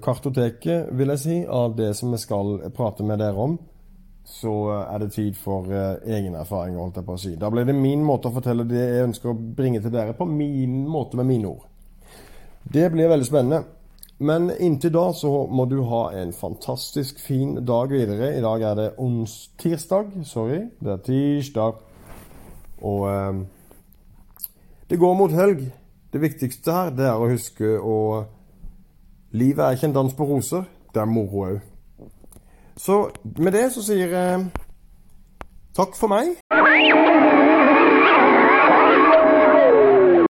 kartoteket, 0.04 0.90
vil 0.98 1.14
jeg 1.14 1.22
si, 1.22 1.36
av 1.46 1.76
det 1.78 1.92
som 1.98 2.14
jeg 2.14 2.24
skal 2.24 2.56
prate 2.76 3.06
med 3.06 3.22
dere 3.22 3.46
om, 3.46 3.58
så 4.28 4.54
eh, 4.72 4.94
er 4.94 5.00
det 5.00 5.14
tid 5.16 5.38
for 5.40 5.70
uh, 5.72 5.96
egen 6.04 6.36
erfaring, 6.36 6.76
holdt 6.76 7.00
jeg 7.00 7.08
på 7.08 7.16
å 7.16 7.22
si. 7.22 7.34
Da 7.40 7.50
ble 7.52 7.64
det 7.68 7.76
min 7.78 8.04
måte 8.04 8.28
å 8.28 8.36
fortelle 8.36 8.68
det 8.68 8.84
jeg 8.84 9.08
ønsker 9.08 9.32
å 9.32 9.40
bringe 9.58 9.80
til 9.84 9.94
dere, 9.94 10.16
på 10.18 10.28
min 10.28 10.82
måte 10.92 11.20
med 11.20 11.30
mine 11.30 11.54
ord. 11.54 11.66
Det 12.68 12.90
blir 12.92 13.08
veldig 13.08 13.28
spennende. 13.28 13.64
Men 14.18 14.50
inntil 14.50 14.92
da 14.96 15.06
så 15.14 15.30
må 15.54 15.68
du 15.70 15.78
ha 15.88 16.08
en 16.18 16.32
fantastisk 16.34 17.20
fin 17.22 17.60
dag 17.66 17.92
videre. 17.94 18.32
I 18.34 18.42
dag 18.42 18.64
er 18.66 18.80
det 18.80 18.88
ons 19.00 19.36
tirsdag. 19.62 20.10
Sorry, 20.26 20.64
det 20.82 20.96
er 20.96 21.04
tirsdag. 21.06 21.80
Og 22.82 23.06
uh, 23.08 23.46
det 24.90 25.00
går 25.00 25.16
mot 25.22 25.38
helg. 25.38 25.64
Det 26.12 26.24
viktigste 26.24 26.74
her, 26.74 26.92
det 26.98 27.08
er 27.08 27.16
å 27.16 27.32
huske 27.32 27.78
å 27.80 28.00
Livet 29.38 29.60
er 29.60 29.76
ikke 29.76 29.90
en 29.90 29.94
dans 29.96 30.14
på 30.16 30.26
roser. 30.26 30.64
Det 30.96 31.02
er 31.04 31.10
moro 31.12 31.42
òg. 31.46 31.58
Så 32.78 33.10
med 33.40 33.52
det 33.52 33.72
så 33.74 33.82
sier 33.82 34.12
jeg 34.14 34.46
takk 35.78 35.98
for 35.98 36.14
meg. 36.14 36.38